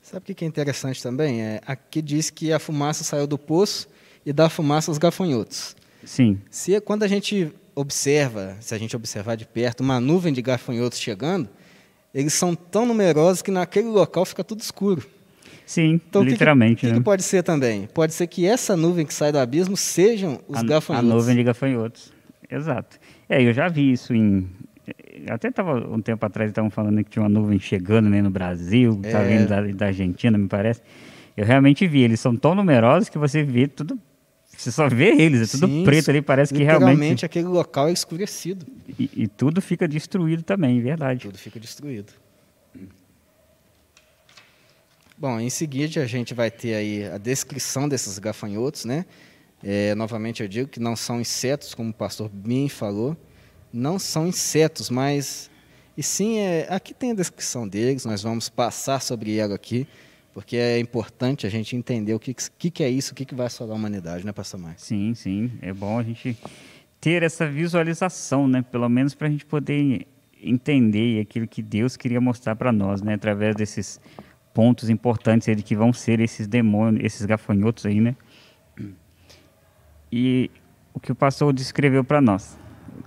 Sabe 0.00 0.32
o 0.32 0.34
que 0.34 0.46
é 0.46 0.48
interessante 0.48 1.02
também? 1.02 1.42
É, 1.42 1.60
aqui 1.66 2.00
diz 2.00 2.30
que 2.30 2.50
a 2.50 2.58
fumaça 2.58 3.04
saiu 3.04 3.26
do 3.26 3.36
poço 3.36 3.86
e 4.24 4.32
da 4.32 4.48
fumaça 4.48 4.90
os 4.90 4.96
gafanhotos. 4.96 5.76
Sim. 6.02 6.40
Se 6.50 6.80
quando 6.80 7.02
a 7.02 7.06
gente 7.06 7.52
observa, 7.74 8.56
se 8.58 8.74
a 8.74 8.78
gente 8.78 8.96
observar 8.96 9.36
de 9.36 9.44
perto, 9.44 9.82
uma 9.82 10.00
nuvem 10.00 10.32
de 10.32 10.40
gafanhotos 10.40 10.98
chegando, 10.98 11.50
eles 12.14 12.32
são 12.32 12.54
tão 12.54 12.86
numerosos 12.86 13.42
que 13.42 13.50
naquele 13.50 13.88
local 13.88 14.24
fica 14.24 14.42
tudo 14.42 14.62
escuro. 14.62 15.06
Sim, 15.66 16.00
então, 16.06 16.22
literalmente. 16.22 16.72
O 16.72 16.76
que, 16.76 16.86
que, 16.86 16.92
né? 16.92 16.98
que, 16.98 17.04
pode 17.04 17.24
ser 17.24 17.42
também? 17.42 17.86
Pode 17.92 18.14
ser 18.14 18.26
que 18.26 18.46
essa 18.46 18.74
nuvem 18.74 19.04
que 19.04 19.12
sai 19.12 19.32
do 19.32 19.38
abismo 19.38 19.76
sejam 19.76 20.40
os 20.48 20.60
a, 20.60 20.62
gafanhotos. 20.62 21.10
A 21.10 21.14
nuvem 21.14 21.36
de 21.36 21.42
gafanhotos, 21.42 22.10
exato. 22.50 22.96
É, 23.28 23.42
eu 23.42 23.52
já 23.52 23.68
vi 23.68 23.92
isso 23.92 24.14
em... 24.14 24.48
Até 25.28 25.48
estava 25.48 25.74
um 25.90 26.00
tempo 26.00 26.24
atrás, 26.24 26.50
estavam 26.50 26.70
falando 26.70 27.02
que 27.02 27.10
tinha 27.10 27.22
uma 27.22 27.28
nuvem 27.28 27.58
chegando 27.58 28.08
né, 28.08 28.22
no 28.22 28.30
Brasil, 28.30 29.00
é. 29.02 29.10
tá 29.10 29.22
vindo 29.22 29.48
da, 29.48 29.60
da 29.62 29.86
Argentina, 29.86 30.38
me 30.38 30.46
parece. 30.46 30.80
Eu 31.36 31.44
realmente 31.44 31.86
vi, 31.86 32.02
eles 32.02 32.20
são 32.20 32.36
tão 32.36 32.54
numerosos 32.54 33.08
que 33.08 33.18
você 33.18 33.42
vê 33.42 33.66
tudo 33.66 33.98
você 34.56 34.72
só 34.72 34.88
vê 34.88 35.10
eles, 35.20 35.48
é 35.48 35.58
tudo 35.58 35.66
Sim, 35.66 35.84
preto 35.84 36.10
ali, 36.10 36.22
parece 36.22 36.54
que 36.54 36.62
realmente. 36.62 36.98
Realmente 36.98 37.26
aquele 37.26 37.46
local 37.46 37.88
é 37.88 37.92
escurecido. 37.92 38.66
E, 38.98 39.10
e, 39.14 39.28
tudo 39.28 39.60
fica 39.60 39.86
destruído 39.86 40.42
também, 40.42 40.80
verdade. 40.80 41.20
Tudo 41.20 41.36
fica 41.36 41.60
destruído. 41.60 42.12
Bom, 45.18 45.38
em 45.38 45.50
seguida 45.50 46.02
a 46.02 46.06
gente 46.06 46.32
vai 46.32 46.50
ter 46.50 46.74
aí 46.74 47.04
a 47.04 47.18
descrição 47.18 47.88
desses 47.88 48.18
gafanhotos, 48.18 48.84
né? 48.84 49.04
É, 49.62 49.94
novamente 49.94 50.42
eu 50.42 50.48
digo 50.48 50.68
que 50.68 50.80
não 50.80 50.94
são 50.94 51.20
insetos, 51.20 51.74
como 51.74 51.90
o 51.90 51.94
pastor 51.94 52.28
bem 52.28 52.68
falou, 52.68 53.16
não 53.72 53.98
são 53.98 54.26
insetos, 54.26 54.90
mas 54.90 55.50
e 55.96 56.02
sim 56.02 56.38
é, 56.38 56.66
aqui 56.70 56.92
tem 56.92 57.12
a 57.12 57.14
descrição 57.14 57.66
deles. 57.66 58.04
Nós 58.04 58.22
vamos 58.22 58.48
passar 58.48 59.00
sobre 59.00 59.36
ela 59.36 59.54
aqui 59.54 59.86
porque 60.36 60.58
é 60.58 60.78
importante 60.78 61.46
a 61.46 61.50
gente 61.50 61.74
entender 61.74 62.12
o 62.12 62.18
que, 62.18 62.34
que, 62.58 62.70
que 62.70 62.84
é 62.84 62.90
isso, 62.90 63.12
o 63.12 63.14
que, 63.14 63.24
que 63.24 63.34
vai 63.34 63.46
assolar 63.46 63.74
a 63.74 63.78
humanidade, 63.78 64.26
né, 64.26 64.32
Pastor 64.32 64.60
Marcos? 64.60 64.84
Sim, 64.84 65.14
sim. 65.14 65.50
É 65.62 65.72
bom 65.72 65.98
a 65.98 66.02
gente 66.02 66.36
ter 67.00 67.22
essa 67.22 67.46
visualização, 67.46 68.46
né? 68.46 68.60
Pelo 68.60 68.86
menos 68.86 69.14
para 69.14 69.28
a 69.28 69.30
gente 69.30 69.46
poder 69.46 70.06
entender 70.42 71.22
aquilo 71.22 71.48
que 71.48 71.62
Deus 71.62 71.96
queria 71.96 72.20
mostrar 72.20 72.54
para 72.54 72.70
nós, 72.70 73.00
né? 73.00 73.14
Através 73.14 73.56
desses 73.56 73.98
pontos 74.52 74.90
importantes 74.90 75.48
aí 75.48 75.56
que 75.56 75.74
vão 75.74 75.90
ser 75.90 76.20
esses 76.20 76.46
demônios, 76.46 77.02
esses 77.02 77.24
gafanhotos 77.24 77.86
aí, 77.86 77.98
né? 77.98 78.14
E 80.10 80.50
o 80.94 81.00
que 81.00 81.12
o 81.12 81.14
pastor 81.14 81.52
descreveu 81.52 82.02
para 82.04 82.20
nós. 82.20 82.58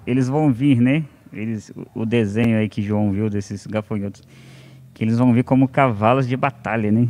Eles 0.05 0.27
vão 0.27 0.51
vir, 0.51 0.79
né? 0.79 1.03
Eles, 1.31 1.71
o 1.93 2.05
desenho 2.05 2.57
aí 2.57 2.67
que 2.67 2.81
João 2.81 3.11
viu 3.11 3.29
desses 3.29 3.65
gafanhotos 3.67 4.23
que 4.99 5.05
eles 5.05 5.17
vão 5.17 5.31
vir 5.33 5.45
como 5.45 5.65
cavalos 5.65 6.27
de 6.27 6.35
batalha, 6.35 6.91
né? 6.91 7.07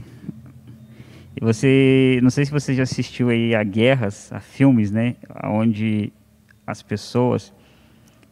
E 1.36 1.43
você, 1.43 2.19
não 2.21 2.30
sei 2.30 2.45
se 2.45 2.52
você 2.52 2.75
já 2.75 2.84
assistiu 2.84 3.30
aí 3.30 3.56
a 3.56 3.63
guerras, 3.63 4.32
a 4.32 4.39
filmes, 4.39 4.91
né, 4.91 5.15
onde 5.43 6.13
as 6.67 6.84
pessoas, 6.84 7.52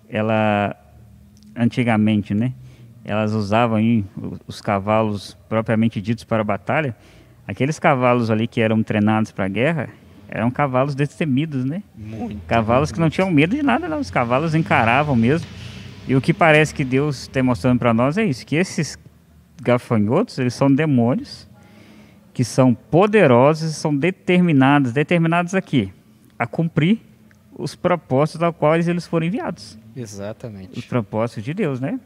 ela 0.08 0.76
antigamente, 1.56 2.36
né, 2.36 2.54
elas 3.04 3.34
usavam 3.34 3.78
aí 3.78 4.06
os 4.46 4.62
cavalos 4.62 5.36
propriamente 5.50 6.00
ditos 6.00 6.24
para 6.24 6.42
a 6.42 6.46
batalha. 6.46 6.96
Aqueles 7.48 7.80
cavalos 7.80 8.30
ali 8.30 8.48
que 8.48 8.62
eram 8.62 8.84
treinados 8.84 9.32
para 9.32 9.46
a 9.46 9.50
guerra, 9.50 9.90
eram 10.30 10.52
cavalos 10.52 10.96
destemidos, 10.96 11.64
né? 11.64 11.84
Muito, 11.96 12.46
cavalos 12.48 12.90
muito. 12.90 12.96
que 12.96 13.00
não 13.00 13.10
tinham 13.10 13.32
medo 13.32 13.56
de 13.56 13.64
nada, 13.64 13.88
não. 13.88 14.00
Os 14.00 14.12
cavalos 14.12 14.54
encaravam 14.54 15.16
mesmo. 15.16 15.48
E 16.08 16.16
o 16.16 16.22
que 16.22 16.34
parece 16.34 16.74
que 16.74 16.84
Deus 16.84 17.22
está 17.22 17.42
mostrando 17.44 17.80
para 17.80 17.94
nós 17.94 18.18
é 18.18 18.24
isso, 18.24 18.46
que 18.46 18.56
esses 18.56 18.98
gafanhotos, 19.62 20.38
eles 20.38 20.54
são 20.54 20.72
demônios 20.72 21.48
que 22.34 22.44
são 22.44 22.74
poderosos 22.74 23.72
e 23.72 23.74
são 23.74 23.96
determinados, 23.96 24.94
determinados 24.94 25.56
aqui, 25.56 25.92
a 26.38 26.46
cumprir 26.46 27.02
os 27.52 27.76
propósitos 27.76 28.44
aos 28.44 28.56
quais 28.56 28.88
eles 28.88 29.08
foram 29.08 29.26
enviados. 29.26 29.76
Exatamente. 29.96 30.78
Os 30.78 30.86
propósitos 30.86 31.44
de 31.44 31.54
Deus, 31.56 31.80
né? 31.80 32.00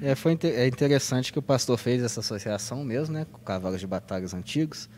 É, 0.00 0.14
foi 0.14 0.38
é 0.44 0.68
interessante 0.68 1.32
que 1.32 1.38
o 1.38 1.42
pastor 1.42 1.76
fez 1.76 2.02
essa 2.02 2.20
associação 2.20 2.84
mesmo, 2.84 3.14
né, 3.14 3.26
com 3.30 3.40
cavalos 3.40 3.80
de 3.80 3.86
batalhas 3.86 4.32
antigos. 4.32 4.88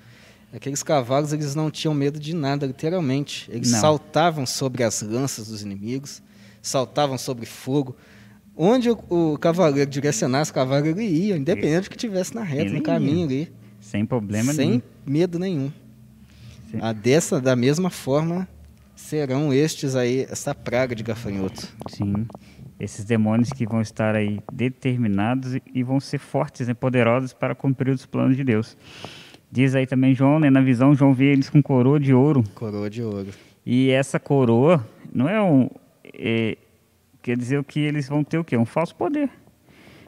Aqueles 0.53 0.83
cavalos, 0.83 1.33
eles 1.33 1.55
não 1.55 1.71
tinham 1.71 1.95
medo 1.95 2.21
de 2.21 2.35
nada, 2.35 2.67
literalmente. 2.67 3.51
Eles 3.51 3.73
não. 3.73 3.81
saltavam 3.81 4.45
sobre 4.45 4.83
as 4.83 5.01
lanças 5.01 5.49
dos 5.49 5.63
inimigos, 5.63 6.23
saltavam 6.61 7.17
sobre 7.17 7.47
fogo, 7.47 7.97
Onde 8.57 8.91
o, 8.91 8.99
o 9.09 9.39
cavaleiro 9.39 9.91
direcionasse 9.91 10.51
o 10.51 10.55
cavalo, 10.55 10.87
ele 10.87 11.05
ia, 11.05 11.37
independente 11.37 11.85
do 11.85 11.91
que 11.91 11.97
tivesse 11.97 12.35
na 12.35 12.43
reta, 12.43 12.71
no 12.71 12.83
caminho 12.83 13.21
ia. 13.21 13.25
ali. 13.25 13.53
Sem 13.81 14.05
problema 14.05 14.53
sem 14.53 14.67
nenhum. 14.67 14.81
Sem 14.81 15.13
medo 15.13 15.39
nenhum. 15.39 15.73
Sim. 16.71 16.79
A 16.81 16.93
dessa, 16.93 17.41
da 17.41 17.57
mesma 17.57 17.91
forma, 17.91 18.47
serão 18.95 19.53
estes 19.53 19.97
aí, 19.97 20.27
essa 20.29 20.55
praga 20.55 20.95
de 20.95 21.03
gafanhotos. 21.03 21.69
Sim. 21.89 22.27
Esses 22.79 23.05
demônios 23.05 23.51
que 23.51 23.67
vão 23.67 23.81
estar 23.81 24.15
aí 24.15 24.41
determinados 24.53 25.59
e 25.73 25.83
vão 25.83 25.99
ser 25.99 26.19
fortes 26.19 26.69
e 26.69 26.75
poderosos 26.75 27.33
para 27.33 27.55
cumprir 27.55 27.95
os 27.95 28.05
planos 28.05 28.37
de 28.37 28.45
Deus. 28.45 28.77
Diz 29.53 29.75
aí 29.75 29.87
também 29.87 30.15
João, 30.15 30.41
né, 30.41 30.49
na 30.49 30.63
visão, 30.63 30.95
João 30.95 31.13
vê 31.13 31.27
eles 31.27 31.51
com 31.51 31.63
coroa 31.63 32.01
de 32.01 32.15
ouro. 32.15 32.43
Coroa 32.55 32.89
de 32.89 33.03
ouro. 33.03 33.29
E 33.67 33.91
essa 33.91 34.19
coroa 34.19 34.83
não 35.13 35.29
é 35.29 35.43
um. 35.43 35.69
É, 36.15 36.57
quer 37.21 37.37
dizer 37.37 37.63
que 37.65 37.79
eles 37.79 38.09
vão 38.09 38.25
ter 38.25 38.39
o 38.39 38.45
quê? 38.45 38.57
Um 38.57 38.65
falso 38.65 38.97
poder. 38.97 39.29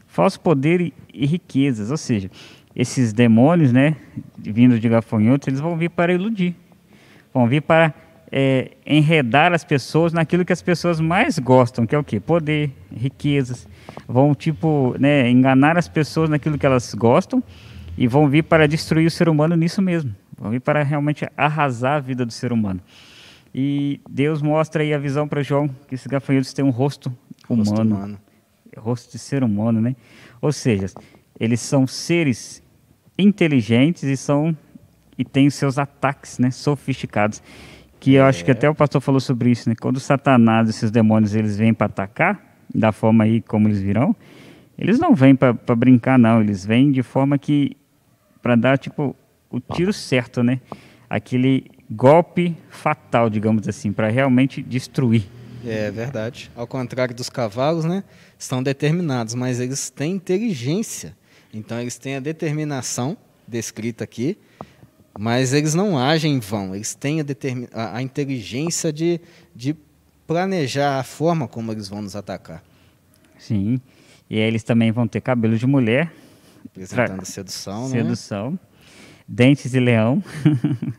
Falso 0.06 0.40
poder 0.40 0.80
e, 0.80 0.94
e 1.12 1.26
riquezas, 1.26 1.90
ou 1.90 1.98
seja, 1.98 2.30
esses 2.74 3.12
demônios, 3.12 3.70
né, 3.70 3.96
vindos 4.38 4.80
de 4.80 4.88
gafanhotos, 4.88 5.46
eles 5.46 5.60
vão 5.60 5.76
vir 5.76 5.90
para 5.90 6.14
iludir, 6.14 6.56
vão 7.32 7.46
vir 7.46 7.60
para 7.60 7.92
é, 8.32 8.70
enredar 8.86 9.52
as 9.52 9.62
pessoas 9.62 10.14
naquilo 10.14 10.42
que 10.42 10.54
as 10.54 10.62
pessoas 10.62 11.00
mais 11.00 11.38
gostam, 11.38 11.86
que 11.86 11.94
é 11.94 11.98
o 11.98 12.04
quê? 12.04 12.18
Poder, 12.18 12.70
riquezas. 12.90 13.68
Vão, 14.08 14.34
tipo, 14.34 14.94
né, 14.98 15.28
enganar 15.30 15.76
as 15.76 15.86
pessoas 15.86 16.30
naquilo 16.30 16.56
que 16.56 16.64
elas 16.64 16.94
gostam 16.94 17.42
e 17.96 18.06
vão 18.06 18.28
vir 18.28 18.42
para 18.42 18.66
destruir 18.66 19.06
o 19.06 19.10
ser 19.10 19.28
humano 19.28 19.56
nisso 19.56 19.80
mesmo. 19.80 20.14
Vão 20.36 20.50
vir 20.50 20.60
para 20.60 20.82
realmente 20.82 21.26
arrasar 21.36 21.96
a 21.96 22.00
vida 22.00 22.26
do 22.26 22.32
ser 22.32 22.52
humano. 22.52 22.80
E 23.54 24.00
Deus 24.10 24.42
mostra 24.42 24.82
aí 24.82 24.92
a 24.92 24.98
visão 24.98 25.28
para 25.28 25.42
João 25.42 25.68
que 25.88 25.94
esses 25.94 26.06
gafanhotos 26.06 26.52
têm 26.52 26.64
um 26.64 26.70
rosto 26.70 27.12
humano, 27.48 27.70
rosto 27.70 27.82
humano, 27.82 28.18
rosto 28.76 29.12
de 29.12 29.18
ser 29.18 29.44
humano, 29.44 29.80
né? 29.80 29.94
Ou 30.42 30.50
seja, 30.50 30.86
eles 31.38 31.60
são 31.60 31.86
seres 31.86 32.62
inteligentes 33.16 34.02
e 34.02 34.16
são 34.16 34.56
e 35.16 35.24
têm 35.24 35.48
seus 35.48 35.78
ataques, 35.78 36.40
né, 36.40 36.50
sofisticados. 36.50 37.40
Que 38.00 38.14
eu 38.14 38.24
acho 38.24 38.44
que 38.44 38.50
é. 38.50 38.54
até 38.54 38.68
o 38.68 38.74
pastor 38.74 39.00
falou 39.00 39.20
sobre 39.20 39.50
isso, 39.50 39.68
né? 39.68 39.76
Quando 39.80 40.00
Satanás, 40.00 40.68
esses 40.68 40.90
demônios, 40.90 41.34
eles 41.34 41.56
vêm 41.56 41.72
para 41.72 41.86
atacar 41.86 42.58
da 42.74 42.90
forma 42.90 43.22
aí 43.22 43.40
como 43.40 43.68
eles 43.68 43.80
virão, 43.80 44.16
eles 44.76 44.98
não 44.98 45.14
vêm 45.14 45.36
para 45.36 45.52
brincar, 45.76 46.18
não. 46.18 46.40
Eles 46.40 46.66
vêm 46.66 46.90
de 46.90 47.02
forma 47.02 47.38
que 47.38 47.76
para 48.44 48.56
dar 48.56 48.76
tipo 48.76 49.16
o 49.50 49.58
tiro 49.58 49.90
certo, 49.90 50.42
né? 50.42 50.60
Aquele 51.08 51.70
golpe 51.90 52.54
fatal, 52.68 53.30
digamos 53.30 53.66
assim, 53.66 53.90
para 53.90 54.10
realmente 54.10 54.60
destruir. 54.62 55.24
É 55.64 55.90
verdade. 55.90 56.50
Ao 56.54 56.66
contrário 56.66 57.14
dos 57.14 57.30
cavalos, 57.30 57.86
né? 57.86 58.04
Estão 58.38 58.62
determinados, 58.62 59.34
mas 59.34 59.60
eles 59.60 59.88
têm 59.88 60.12
inteligência. 60.12 61.16
Então 61.54 61.80
eles 61.80 61.96
têm 61.96 62.16
a 62.16 62.20
determinação 62.20 63.16
descrita 63.48 64.04
aqui, 64.04 64.36
mas 65.18 65.54
eles 65.54 65.72
não 65.72 65.98
agem 65.98 66.34
em 66.34 66.40
vão. 66.40 66.74
Eles 66.74 66.94
têm 66.94 67.22
a, 67.22 67.24
a, 67.72 67.96
a 67.96 68.02
inteligência 68.02 68.92
de, 68.92 69.22
de 69.56 69.74
planejar 70.26 70.98
a 70.98 71.02
forma 71.02 71.48
como 71.48 71.72
eles 71.72 71.88
vão 71.88 72.02
nos 72.02 72.14
atacar. 72.14 72.62
Sim. 73.38 73.80
E 74.28 74.36
eles 74.36 74.62
também 74.62 74.92
vão 74.92 75.08
ter 75.08 75.22
cabelo 75.22 75.56
de 75.56 75.66
mulher. 75.66 76.12
Representando 76.64 77.16
pra... 77.16 77.24
sedução, 77.24 77.88
né? 77.88 78.02
Sedução. 78.02 78.50
Né? 78.52 78.58
Dentes 79.26 79.70
de 79.70 79.80
leão. 79.80 80.22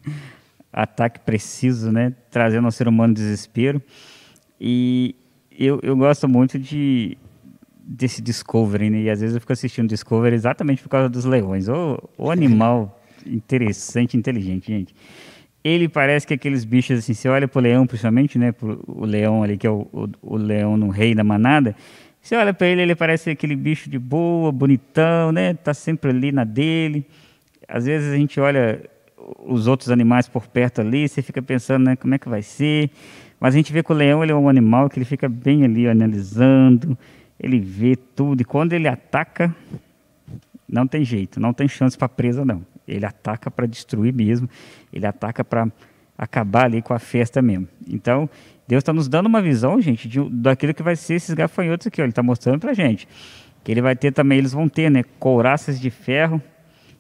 Ataque 0.72 1.20
preciso, 1.22 1.92
né? 1.92 2.14
Trazendo 2.30 2.66
ao 2.66 2.72
ser 2.72 2.88
humano 2.88 3.14
desespero. 3.14 3.82
E 4.60 5.16
eu, 5.58 5.80
eu 5.82 5.96
gosto 5.96 6.28
muito 6.28 6.60
de 6.60 7.18
desse 7.88 8.22
Discovery, 8.22 8.90
né? 8.90 9.02
E 9.02 9.10
às 9.10 9.22
vezes 9.22 9.36
eu 9.36 9.40
fico 9.40 9.54
assistindo 9.54 9.88
Discovery 9.88 10.36
exatamente 10.36 10.82
por 10.82 10.90
causa 10.90 11.08
dos 11.08 11.24
leões. 11.24 11.68
O, 11.68 11.98
o 12.18 12.32
animal 12.32 13.00
interessante, 13.26 14.18
inteligente, 14.18 14.68
gente. 14.68 14.96
Ele 15.64 15.88
parece 15.88 16.28
que 16.28 16.34
aqueles 16.34 16.64
bichos 16.64 17.00
assim, 17.00 17.14
você 17.14 17.28
olha 17.28 17.48
pro 17.48 17.60
leão 17.60 17.88
principalmente, 17.88 18.38
né? 18.38 18.52
Pro, 18.52 18.84
o 18.88 19.06
leão 19.06 19.44
ali, 19.44 19.58
que 19.58 19.66
é 19.66 19.70
o, 19.70 19.88
o, 19.92 20.10
o 20.22 20.36
leão 20.36 20.78
no 20.78 20.90
rei 20.90 21.16
da 21.16 21.24
manada. 21.24 21.76
Você 22.26 22.36
olha 22.36 22.56
para 22.56 22.66
ele, 22.66 22.82
ele 22.82 22.96
parece 22.96 23.30
aquele 23.30 23.56
bicho 23.56 23.88
de 23.88 24.00
boa, 24.00 24.52
bonitão, 24.52 25.32
né? 25.32 25.54
Tá 25.54 25.76
sempre 25.76 26.10
ali 26.10 26.32
na 26.32 26.44
dele. 26.44 27.06
Às 27.68 27.86
vezes 27.86 28.12
a 28.12 28.18
gente 28.18 28.40
olha 28.40 28.82
os 29.46 29.68
outros 29.68 29.92
animais 29.92 30.28
por 30.28 30.48
perto 30.48 30.82
ali, 30.82 31.08
você 31.08 31.22
fica 31.22 31.40
pensando, 31.40 31.86
né? 31.86 31.96
Como 31.96 32.16
é 32.16 32.18
que 32.18 32.28
vai 32.28 32.42
ser? 32.42 32.90
Mas 33.40 33.54
a 33.54 33.58
gente 33.58 33.72
vê 33.72 33.84
que 33.84 33.92
o 33.92 33.96
leão 33.96 34.24
ele 34.24 34.32
é 34.32 34.36
um 34.36 34.50
animal 34.50 34.90
que 34.90 34.98
ele 34.98 35.06
fica 35.06 35.30
bem 35.30 35.64
ali 35.66 35.88
analisando, 35.88 36.98
ele 37.40 37.60
vê 37.60 37.96
tudo. 37.96 38.42
E 38.42 38.44
quando 38.44 38.74
ele 38.74 38.88
ataca, 38.88 39.56
não 40.68 40.88
tem 40.88 41.06
jeito, 41.06 41.40
não 41.40 41.54
tem 41.54 41.68
chance 41.68 41.96
para 41.96 42.10
presa, 42.10 42.44
não. 42.44 42.66
Ele 42.88 43.06
ataca 43.06 43.52
para 43.52 43.68
destruir 43.68 44.12
mesmo, 44.12 44.50
ele 44.92 45.06
ataca 45.06 45.44
para 45.44 45.68
acabar 46.18 46.66
ali 46.66 46.82
com 46.82 46.94
a 46.94 47.00
festa 47.00 47.42
mesmo. 47.42 47.68
Então, 47.88 48.30
Deus 48.68 48.82
está 48.82 48.94
nos 48.94 49.08
dando 49.08 49.28
uma 49.28 49.42
visão, 49.42 49.80
gente, 49.82 50.08
de, 50.08 50.28
daquilo 50.30 50.74
que 50.74 50.84
vai 50.84 50.96
ser 50.96 51.16
esses 51.16 51.34
gafanhotos 51.34 51.88
aqui. 51.88 52.02
Ó. 52.02 52.04
Ele 52.04 52.12
está 52.12 52.24
mostrando 52.24 52.60
para 52.60 52.74
gente 52.74 53.08
que 53.66 53.72
ele 53.72 53.82
vai 53.82 53.96
ter 53.96 54.14
também, 54.14 54.38
eles 54.38 54.54
vão 54.54 54.70
ter, 54.70 54.92
né, 54.92 55.02
couraças 55.20 55.82
de 55.82 55.90
ferro 55.90 56.40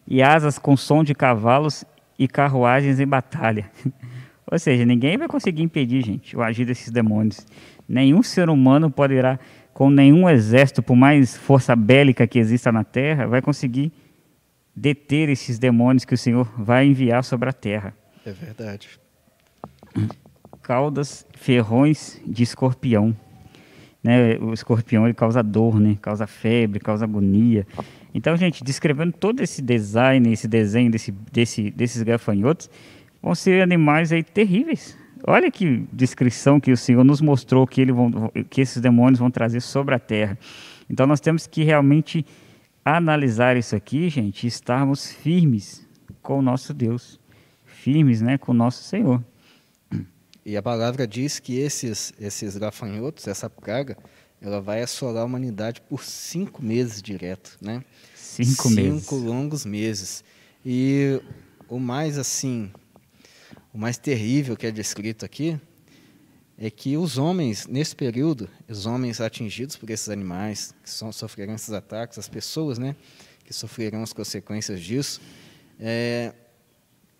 e 0.07 0.24
asas 0.24 0.57
com 0.57 0.76
som 0.76 1.03
de 1.03 1.13
cavalos 1.13 1.86
e 2.18 2.28
carruagens 2.28 2.99
em 2.99 3.05
batalha. 3.05 3.70
Ou 4.51 4.57
seja, 4.57 4.84
ninguém 4.84 5.16
vai 5.16 5.28
conseguir 5.28 5.61
impedir, 5.61 6.03
gente, 6.03 6.36
o 6.36 6.41
agir 6.41 6.66
desses 6.66 6.91
demônios. 6.91 7.45
Nenhum 7.88 8.24
ser 8.24 8.49
humano 8.49 8.89
poderá, 8.89 9.39
com 9.76 9.91
nenhum 9.91 10.28
exército, 10.28 10.82
por 10.82 10.95
mais 10.95 11.38
força 11.38 11.76
bélica 11.76 12.26
que 12.26 12.39
exista 12.39 12.72
na 12.72 12.84
Terra, 12.84 13.28
vai 13.28 13.43
conseguir 13.43 13.91
deter 14.76 15.30
esses 15.30 15.59
demônios 15.59 16.03
que 16.03 16.16
o 16.16 16.18
Senhor 16.18 16.51
vai 16.57 16.88
enviar 16.88 17.24
sobre 17.24 17.47
a 17.47 17.53
Terra. 17.53 17.93
É 18.26 18.32
verdade. 18.32 18.99
Caudas, 20.62 21.26
ferrões 21.34 22.22
de 22.26 22.43
escorpião. 22.43 23.16
Né? 24.04 24.38
O 24.38 24.54
escorpião 24.54 25.06
ele 25.06 25.14
causa 25.14 25.41
dor, 25.41 25.80
né? 25.80 25.98
causa 26.02 26.28
febre, 26.28 26.80
causa 26.80 27.06
agonia. 27.06 27.66
Então, 28.14 28.38
gente, 28.38 28.64
descrevendo 28.64 29.14
todo 29.14 29.41
esse 29.41 29.62
design, 29.62 30.32
esse 30.32 30.48
desenho 30.48 30.91
desse, 30.91 31.12
desse, 31.12 31.72
desses 31.72 32.02
gafanhotos, 32.04 32.70
vão 33.22 33.34
ser 33.36 33.62
animais 33.62 34.12
aí 34.12 34.24
terríveis. 34.24 34.98
Olha 35.28 35.50
que 35.50 35.86
descrição 35.91 36.60
que 36.60 36.72
o 36.72 36.78
Senhor 36.78 37.04
nos 37.04 37.20
mostrou 37.20 37.66
que, 37.66 37.82
ele 37.82 37.91
vão, 37.91 38.32
que 38.50 38.62
esses 38.62 38.82
demônios 38.82 39.20
vão 39.20 39.32
trazer 39.32 39.60
sobre 39.60 39.96
a 39.96 40.00
terra. 40.00 40.38
Então 40.88 41.08
nós 41.08 41.20
temos 41.20 41.48
que 41.48 41.64
realmente 41.64 42.24
analisar 42.84 43.58
isso 43.58 43.76
aqui, 43.76 44.08
gente, 44.10 44.43
e 44.43 44.48
estarmos 44.48 45.12
firmes 45.12 45.88
com 46.22 46.38
o 46.38 46.41
nosso 46.43 46.74
Deus, 46.74 47.20
firmes, 47.66 48.22
né, 48.22 48.38
com 48.38 48.52
o 48.52 48.56
nosso 48.56 48.84
Senhor. 48.84 49.24
E 50.46 50.56
a 50.56 50.62
palavra 50.62 51.08
diz 51.08 51.39
que 51.39 51.58
esses 51.58 52.14
esses 52.20 52.56
gafanhotos, 52.56 53.28
essa 53.28 53.50
praga, 53.50 53.98
ela 54.39 54.62
vai 54.62 54.84
assolar 54.84 55.24
a 55.24 55.26
humanidade 55.26 55.82
por 55.82 56.04
cinco 56.04 56.64
meses 56.64 57.02
direto, 57.02 57.58
né? 57.60 57.84
Cinco, 58.16 58.50
cinco 58.50 58.70
meses. 58.70 59.02
Cinco 59.02 59.16
longos 59.16 59.66
meses. 59.66 60.24
E 60.64 61.20
o 61.68 61.80
mais 61.80 62.18
assim 62.18 62.72
o 63.76 63.78
mais 63.78 63.98
terrível 63.98 64.56
que 64.56 64.66
é 64.66 64.72
descrito 64.72 65.26
aqui 65.26 65.60
é 66.58 66.70
que 66.70 66.96
os 66.96 67.18
homens, 67.18 67.68
nesse 67.68 67.93
período, 67.93 68.50
os 68.70 68.86
homens 68.86 69.20
atingidos 69.20 69.76
por 69.76 69.89
esses 69.89 70.08
animais, 70.08 70.74
que 70.82 70.89
são, 70.89 71.12
sofrerão 71.12 71.56
esses 71.56 71.74
ataques, 71.74 72.18
as 72.18 72.30
pessoas 72.30 72.78
né, 72.78 72.96
que 73.43 73.54
sofrerão 73.54 74.02
as 74.02 74.14
consequências 74.14 74.80
disso, 74.82 75.20
é, 75.78 76.34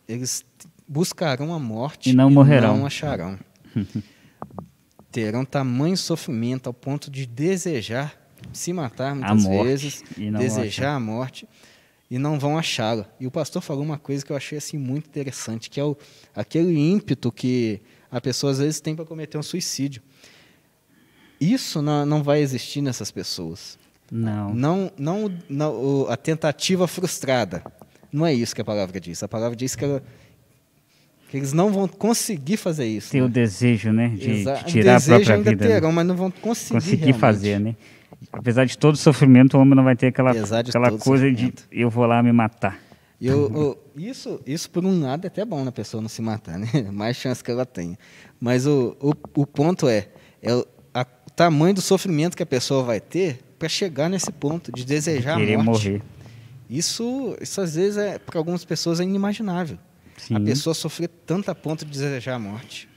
eles 0.07 0.45
buscarão 0.88 1.53
a 1.53 1.59
morte 1.59 2.11
e 2.11 2.13
não, 2.13 2.29
e 2.29 2.33
morrerão. 2.33 2.77
não 2.77 2.86
acharão. 2.86 3.39
Terão 5.11 5.45
tamanho 5.45 5.95
sofrimento 5.95 6.67
ao 6.67 6.73
ponto 6.73 7.09
de 7.09 7.25
desejar 7.25 8.21
se 8.51 8.73
matar 8.73 9.15
muitas 9.15 9.45
vezes, 9.45 10.03
desejar 10.17 10.95
a 10.95 10.99
morte 10.99 11.47
e 12.09 12.17
não 12.17 12.38
vão 12.38 12.57
achá-la. 12.57 13.09
E 13.19 13.25
o 13.25 13.31
pastor 13.31 13.61
falou 13.61 13.83
uma 13.83 13.97
coisa 13.97 14.25
que 14.25 14.31
eu 14.31 14.36
achei 14.36 14.57
assim 14.57 14.77
muito 14.77 15.07
interessante, 15.07 15.69
que 15.69 15.79
é 15.79 15.83
o, 15.83 15.97
aquele 16.36 16.77
ímpeto 16.77 17.31
que 17.31 17.81
a 18.11 18.21
pessoa 18.21 18.51
às 18.51 18.59
vezes 18.59 18.79
tem 18.79 18.95
para 18.95 19.05
cometer 19.05 19.38
um 19.38 19.43
suicídio. 19.43 20.01
Isso 21.39 21.81
não, 21.81 22.05
não 22.05 22.23
vai 22.23 22.41
existir 22.41 22.81
nessas 22.81 23.11
pessoas. 23.11 23.77
Não. 24.11 24.53
Não, 24.53 24.91
não, 24.97 25.33
não 25.49 26.07
a 26.09 26.15
tentativa 26.15 26.88
frustrada. 26.88 27.63
Não 28.11 28.25
é 28.25 28.33
isso 28.33 28.55
que 28.55 28.61
a 28.61 28.65
palavra 28.65 28.99
diz. 28.99 29.21
A 29.23 29.27
palavra 29.27 29.55
diz 29.55 29.75
que, 29.75 29.83
ela, 29.83 30.01
eles 31.38 31.53
não 31.53 31.71
vão 31.71 31.88
conseguir 31.88 32.57
fazer 32.57 32.86
isso. 32.86 33.11
Tem 33.11 33.21
né? 33.21 33.27
o 33.27 33.29
desejo, 33.29 33.91
né, 33.91 34.09
de, 34.09 34.43
de 34.43 34.63
tirar 34.65 34.97
a 34.97 35.01
própria 35.01 35.36
ainda 35.36 35.49
vida. 35.49 35.65
Né? 35.65 35.73
Terão, 35.73 35.89
né? 35.89 35.95
mas 35.95 36.07
não 36.07 36.15
vão 36.15 36.31
conseguir. 36.31 36.73
Conseguir 36.73 37.13
fazer, 37.13 37.59
né? 37.59 37.75
Apesar 38.31 38.65
de 38.65 38.77
todo 38.77 38.95
o 38.95 38.97
sofrimento, 38.97 39.57
o 39.57 39.61
homem 39.61 39.75
não 39.75 39.83
vai 39.83 39.95
ter 39.95 40.07
aquela, 40.07 40.31
aquela 40.31 40.91
coisa 40.97 41.27
sofrimento. 41.27 41.67
de 41.69 41.79
eu 41.79 41.89
vou 41.89 42.05
lá 42.05 42.23
me 42.23 42.31
matar. 42.31 42.79
Eu, 43.21 43.51
eu, 43.53 43.83
isso, 43.95 44.41
isso, 44.45 44.69
por 44.69 44.86
um 44.86 45.01
lado, 45.01 45.25
é 45.25 45.27
até 45.27 45.45
bom 45.45 45.63
na 45.63 45.71
pessoa 45.71 46.01
não 46.01 46.09
se 46.09 46.21
matar, 46.21 46.59
né? 46.59 46.67
Mais 46.91 47.15
chance 47.15 47.43
que 47.43 47.49
ela 47.49 47.65
tenha. 47.65 47.97
Mas 48.39 48.67
o, 48.67 48.95
o, 48.99 49.13
o 49.41 49.45
ponto 49.45 49.88
é, 49.88 50.07
é 50.41 50.53
o, 50.53 50.65
a, 50.93 51.01
o 51.01 51.31
tamanho 51.31 51.73
do 51.73 51.81
sofrimento 51.81 52.36
que 52.36 52.43
a 52.43 52.45
pessoa 52.45 52.83
vai 52.83 52.99
ter 52.99 53.39
para 53.57 53.69
chegar 53.69 54.09
nesse 54.09 54.31
ponto 54.31 54.71
de 54.71 54.86
desejar 54.86 55.38
Querer 55.38 55.55
a 55.55 55.63
morte. 55.63 55.89
morrer. 55.89 56.01
Isso, 56.69 57.38
isso 57.39 57.61
às 57.61 57.75
vezes 57.75 57.97
é 57.97 58.19
para 58.19 58.38
algumas 58.38 58.65
pessoas 58.65 58.99
é 58.99 59.03
inimaginável. 59.03 59.77
Sim. 60.18 60.36
A 60.36 60.39
pessoa 60.39 60.74
sofrer 60.74 61.09
tanto 61.26 61.49
a 61.49 61.55
ponto 61.55 61.86
de 61.86 61.91
desejar 61.91 62.36
a 62.36 62.39
morte. 62.39 62.88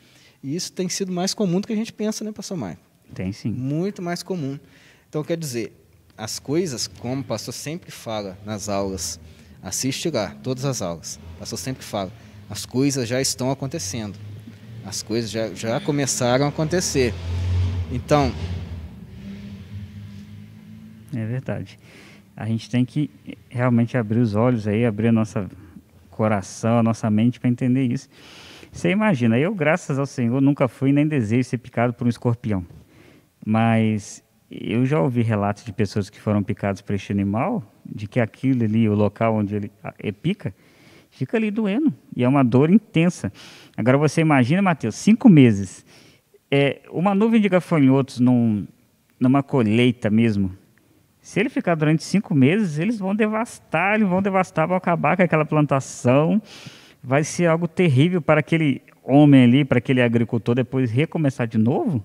E 0.43 0.55
isso 0.55 0.73
tem 0.73 0.89
sido 0.89 1.11
mais 1.11 1.35
comum 1.35 1.61
do 1.61 1.66
que 1.66 1.73
a 1.73 1.77
gente 1.77 1.93
pensa, 1.93 2.25
né, 2.25 2.33
pastor 2.33 2.57
Maio? 2.57 2.79
Tem 3.12 3.33
sim. 3.33 3.51
Muito 3.51 4.01
mais 4.01 4.23
comum. 4.23 4.59
Então, 5.09 5.25
quer 5.25 5.37
dizer, 5.37 5.73
as 6.16 6.39
coisas, 6.39 6.87
como 6.87 7.23
o 7.23 7.25
pastor 7.25 7.55
sempre 7.55 7.91
fala 7.91 8.39
nas 8.45 8.69
aulas, 8.69 9.19
assiste 9.62 10.11
lá, 10.11 10.37
todas 10.43 10.64
as 10.64 10.83
aulas, 10.83 11.19
o 11.37 11.39
pastor 11.39 11.59
sempre 11.59 11.85
fala, 11.85 12.12
as 12.49 12.64
coisas 12.64 13.09
já 13.09 13.21
estão 13.21 13.51
acontecendo. 13.51 14.19
As 14.85 15.03
coisas 15.03 15.31
já, 15.31 15.53
já 15.53 15.81
começaram 15.81 16.47
a 16.47 16.49
acontecer. 16.49 17.12
Então. 17.93 18.33
É 21.14 21.27
verdade. 21.27 21.79
A 22.37 22.47
gente 22.47 22.71
tem 22.71 22.85
que 22.85 23.11
realmente 23.49 23.97
abrir 23.99 24.21
os 24.21 24.35
olhos 24.35 24.66
aí, 24.66 24.87
abrir 24.87 25.09
a 25.09 25.12
nossa 25.12 25.49
coração, 26.19 26.81
a 26.81 26.83
nossa 26.83 27.09
mente 27.09 27.39
para 27.39 27.49
entender 27.49 27.85
isso. 27.85 28.09
Você 28.73 28.91
imagina, 28.91 29.39
eu, 29.39 29.55
graças 29.55 30.01
ao 30.01 30.05
Senhor, 30.05 30.41
nunca 30.41 30.66
fui 30.66 30.91
nem 30.93 31.07
desejo 31.07 31.49
ser 31.49 31.59
picado 31.59 31.95
por 31.95 32.07
um 32.07 32.11
escorpião. 32.11 32.66
Mas 33.47 34.23
eu 34.51 34.85
já 34.85 35.01
ouvi 35.01 35.23
relatos 35.23 35.64
de 35.64 35.73
pessoas 35.73 36.11
que 36.11 36.21
foram 36.21 36.43
picadas 36.43 36.83
por 36.83 36.93
este 36.93 37.12
animal, 37.12 37.62
de 37.87 38.09
que 38.09 38.19
aquilo 38.19 38.64
ali, 38.64 38.89
o 38.89 38.95
local 38.95 39.37
onde 39.37 39.55
ele 39.55 39.71
é, 40.01 40.11
pica, 40.11 40.53
fica 41.09 41.37
ali 41.37 41.53
doendo. 41.53 41.95
E 42.16 42.25
é 42.25 42.29
uma 42.29 42.43
dor 42.43 42.69
intensa. 42.69 43.33
Agora 43.77 43.97
você 43.97 44.21
imagina, 44.21 44.61
Mateus, 44.61 44.97
cinco 44.97 45.29
meses. 45.29 45.87
É, 46.51 46.83
uma 46.91 47.14
nuvem 47.14 47.41
de 47.41 47.49
gafanhotos 47.49 48.19
num, 48.19 48.66
numa 49.21 49.41
colheita 49.41 50.11
mesmo. 50.11 50.51
Se 51.29 51.39
ele 51.39 51.51
ficar 51.51 51.74
durante 51.74 52.03
cinco 52.03 52.35
meses, 52.35 52.79
eles 52.79 52.99
vão 52.99 53.14
devastar, 53.14 53.97
eles 53.97 54.09
vão 54.09 54.22
devastar, 54.22 54.66
vão 54.66 54.79
acabar 54.79 55.14
com 55.14 55.22
aquela 55.22 55.45
plantação. 55.45 56.41
Vai 57.05 57.22
ser 57.22 57.45
algo 57.45 57.68
terrível 57.68 58.22
para 58.22 58.41
aquele 58.41 58.81
homem 59.05 59.45
ali, 59.45 59.62
para 59.62 59.76
aquele 59.76 60.01
agricultor 60.01 60.55
depois 60.55 60.91
recomeçar 60.91 61.47
de 61.47 61.59
novo 61.59 62.03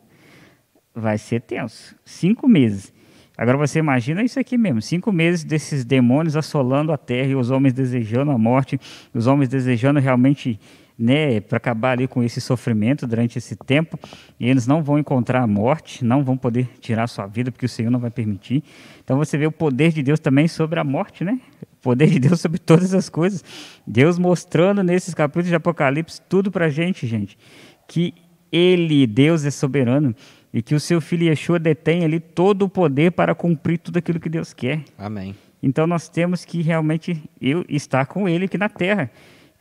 vai 0.93 1.17
ser 1.17 1.39
tenso. 1.39 1.95
Cinco 2.03 2.49
meses. 2.49 2.91
Agora 3.38 3.57
você 3.57 3.80
imagina 3.80 4.21
isso 4.21 4.41
aqui 4.41 4.57
mesmo: 4.57 4.82
cinco 4.82 5.09
meses 5.09 5.45
desses 5.45 5.86
demônios 5.86 6.36
assolando 6.36 6.91
a 6.91 6.97
terra 6.97 7.30
e 7.30 7.36
os 7.36 7.49
homens 7.49 7.71
desejando 7.71 8.30
a 8.30 8.38
morte, 8.38 8.78
os 9.13 9.26
homens 9.26 9.47
desejando 9.47 10.01
realmente 10.01 10.59
né, 11.04 11.41
para 11.41 11.58
acabar 11.58 11.91
ali 11.91 12.08
com 12.08 12.24
esse 12.24 12.39
sofrimento 12.39 13.06
durante 13.06 13.38
esse 13.38 13.58
tempo, 13.58 13.99
e 14.39 14.49
eles 14.49 14.66
não 14.66 14.82
vão 14.82 14.97
encontrar 14.97 15.43
a 15.43 15.47
morte, 15.47 16.06
não 16.06 16.24
vão 16.24 16.38
poder 16.38 16.70
tirar 16.80 17.04
a 17.04 17.08
sua 17.08 17.28
vida, 17.28 17.51
porque 17.51 17.66
o 17.66 17.70
Senhor 17.70 17.91
não 17.91 17.99
vai 17.99 18.10
permitir. 18.10 18.64
Então 19.04 19.18
você 19.18 19.38
vê 19.38 19.45
o 19.45 19.51
poder 19.51 19.91
de 19.91 20.01
Deus 20.01 20.18
também 20.18 20.47
sobre 20.47 20.80
a 20.80 20.84
morte, 20.84 21.26
né? 21.26 21.41
O 21.62 21.82
poder 21.82 22.08
de 22.08 22.20
Deus 22.20 22.39
sobre 22.41 22.58
todas 22.58 22.93
as 22.93 23.10
coisas. 23.10 23.43
Deus 23.86 24.18
mostrando 24.18 24.82
nesses 24.82 25.14
capítulos 25.14 25.49
de 25.49 25.56
Apocalipse 25.56 26.22
tudo 26.22 26.49
para 26.49 26.68
a 26.68 26.70
gente, 26.70 27.06
gente, 27.06 27.38
que 27.86 28.14
Ele, 28.49 29.06
Deus, 29.06 29.43
é 29.43 29.51
soberano 29.51 30.16
e 30.54 30.62
que 30.62 30.74
o 30.74 30.80
seu 30.80 31.01
filho 31.01 31.26
Yeshua 31.26 31.60
detém 31.60 32.06
ali 32.06 32.22
todo 32.22 32.62
o 32.62 32.70
poder 32.70 33.12
para 33.12 33.36
cumprir 33.36 33.78
tudo 33.78 33.97
aquilo 33.97 34.22
que 34.22 34.30
Deus 34.30 34.54
quer. 34.54 34.86
Amém. 34.97 35.36
Então 35.62 35.86
nós 35.86 36.08
temos 36.08 36.45
que 36.45 36.62
realmente 36.62 37.22
eu 37.41 37.66
estar 37.68 38.06
com 38.06 38.30
Ele 38.30 38.45
aqui 38.45 38.58
na 38.58 38.70
terra. 38.70 39.12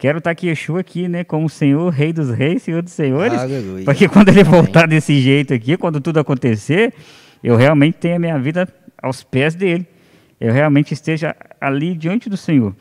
Quero 0.02 0.18
estar 0.18 0.32
aqui 0.32 0.48
Yeshua 0.48 0.80
aqui, 0.80 1.06
né, 1.06 1.22
como 1.22 1.48
Senhor, 1.48 1.88
Rei 1.88 2.12
dos 2.12 2.28
Reis, 2.28 2.64
Senhor 2.64 2.82
dos 2.82 2.92
Senhores, 2.92 3.38
Aleluia. 3.38 3.84
porque 3.84 4.08
quando 4.08 4.30
Ele 4.30 4.40
Amém. 4.40 4.52
voltar 4.52 4.88
desse 4.88 5.20
jeito 5.20 5.54
aqui, 5.54 5.76
quando 5.76 6.00
tudo 6.00 6.18
acontecer, 6.18 6.92
eu 7.40 7.54
realmente 7.54 7.98
tenha 7.98 8.18
minha 8.18 8.36
vida 8.36 8.68
aos 9.00 9.22
pés 9.22 9.54
dele. 9.54 9.86
Eu 10.40 10.52
realmente 10.52 10.92
esteja 10.92 11.36
ali 11.60 11.94
diante 11.94 12.28
do 12.28 12.36
Senhor. 12.36 12.74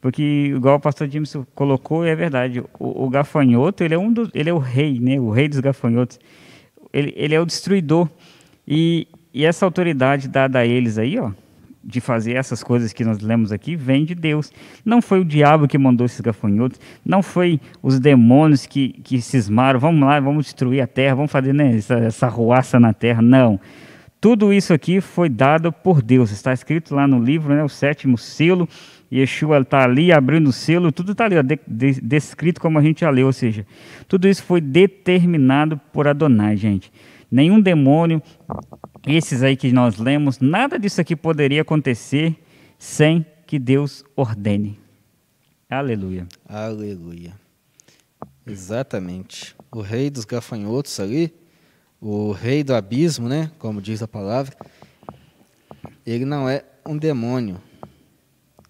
Porque, 0.00 0.22
igual 0.56 0.76
o 0.76 0.80
pastor 0.80 1.10
Jameson 1.10 1.44
colocou, 1.54 2.06
é 2.06 2.16
verdade, 2.16 2.60
o, 2.60 3.04
o 3.04 3.10
gafanhoto, 3.10 3.84
ele 3.84 3.92
é, 3.92 3.98
um 3.98 4.10
dos, 4.10 4.30
ele 4.32 4.48
é 4.48 4.54
o 4.54 4.58
rei, 4.58 4.98
né, 4.98 5.20
o 5.20 5.28
rei 5.28 5.48
dos 5.48 5.60
gafanhotos. 5.60 6.18
Ele, 6.90 7.12
ele 7.14 7.34
é 7.34 7.40
o 7.40 7.44
destruidor. 7.44 8.08
E, 8.66 9.06
e 9.34 9.44
essa 9.44 9.66
autoridade 9.66 10.26
dada 10.26 10.60
a 10.60 10.66
eles 10.66 10.96
aí, 10.96 11.18
ó, 11.18 11.32
de 11.84 12.00
fazer 12.00 12.34
essas 12.34 12.62
coisas 12.62 12.92
que 12.92 13.04
nós 13.04 13.20
lemos 13.20 13.52
aqui, 13.52 13.74
vem 13.74 14.04
de 14.04 14.14
Deus. 14.14 14.52
Não 14.84 15.02
foi 15.02 15.20
o 15.20 15.24
diabo 15.24 15.66
que 15.66 15.76
mandou 15.76 16.04
esses 16.04 16.20
gafanhotos, 16.20 16.80
não 17.04 17.22
foi 17.22 17.60
os 17.82 17.98
demônios 17.98 18.66
que, 18.66 18.90
que 19.04 19.20
cismaram, 19.20 19.80
vamos 19.80 20.00
lá, 20.00 20.20
vamos 20.20 20.46
destruir 20.46 20.80
a 20.80 20.86
terra, 20.86 21.16
vamos 21.16 21.32
fazer 21.32 21.52
né, 21.52 21.76
essa, 21.76 21.94
essa 21.94 22.28
ruaça 22.28 22.78
na 22.78 22.92
terra. 22.92 23.20
Não. 23.20 23.58
Tudo 24.20 24.52
isso 24.52 24.72
aqui 24.72 25.00
foi 25.00 25.28
dado 25.28 25.72
por 25.72 26.00
Deus. 26.00 26.30
Está 26.30 26.52
escrito 26.52 26.94
lá 26.94 27.08
no 27.08 27.18
livro, 27.18 27.52
né, 27.52 27.64
o 27.64 27.68
sétimo 27.68 28.16
selo. 28.16 28.68
Yeshua 29.12 29.58
está 29.58 29.84
ali 29.84 30.10
abrindo 30.10 30.46
o 30.46 30.52
selo, 30.52 30.90
tudo 30.90 31.12
está 31.12 31.26
ali, 31.26 31.36
ó, 31.36 31.42
de, 31.42 31.58
de, 31.66 32.00
descrito 32.00 32.60
como 32.60 32.78
a 32.78 32.82
gente 32.82 33.00
já 33.00 33.10
leu. 33.10 33.26
Ou 33.26 33.32
seja, 33.32 33.66
tudo 34.06 34.28
isso 34.28 34.44
foi 34.44 34.60
determinado 34.60 35.78
por 35.92 36.06
Adonai, 36.06 36.56
gente. 36.56 36.90
Nenhum 37.32 37.58
demônio, 37.58 38.22
esses 39.06 39.42
aí 39.42 39.56
que 39.56 39.72
nós 39.72 39.96
lemos, 39.96 40.38
nada 40.38 40.78
disso 40.78 41.00
aqui 41.00 41.16
poderia 41.16 41.62
acontecer 41.62 42.36
sem 42.78 43.24
que 43.46 43.58
Deus 43.58 44.04
ordene. 44.14 44.78
Aleluia. 45.66 46.28
Aleluia. 46.46 47.32
Exatamente. 48.46 49.56
O 49.70 49.80
rei 49.80 50.10
dos 50.10 50.26
gafanhotos 50.26 51.00
ali, 51.00 51.32
o 51.98 52.32
rei 52.32 52.62
do 52.62 52.74
abismo, 52.74 53.30
né? 53.30 53.50
Como 53.58 53.80
diz 53.80 54.02
a 54.02 54.08
palavra, 54.08 54.54
ele 56.04 56.26
não 56.26 56.46
é 56.46 56.62
um 56.86 56.98
demônio. 56.98 57.58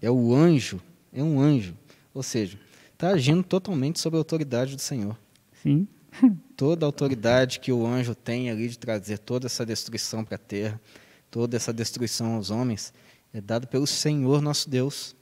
É 0.01 0.09
o 0.09 0.33
anjo. 0.33 0.81
É 1.13 1.21
um 1.21 1.41
anjo. 1.41 1.75
Ou 2.15 2.23
seja, 2.23 2.57
está 2.93 3.09
agindo 3.09 3.43
totalmente 3.43 3.99
sob 3.99 4.17
a 4.17 4.21
autoridade 4.21 4.77
do 4.77 4.83
Senhor. 4.83 5.19
Sim. 5.53 5.89
Toda 6.63 6.87
a 6.87 6.89
autoridade 6.89 7.59
que 7.59 7.73
o 7.73 7.85
anjo 7.85 8.15
tem 8.15 8.49
ali 8.49 8.69
de 8.69 8.79
trazer 8.79 9.19
toda 9.19 9.47
essa 9.47 9.67
destruição 9.67 10.25
para 10.25 10.37
a 10.37 10.39
terra, 10.39 10.81
toda 11.29 11.57
essa 11.57 11.73
destruição 11.73 12.37
aos 12.37 12.53
homens, 12.53 12.95
é 13.35 13.41
dado 13.41 13.67
pelo 13.67 13.85
Senhor 13.85 14.41
nosso 14.41 14.71
Deus. 14.71 15.17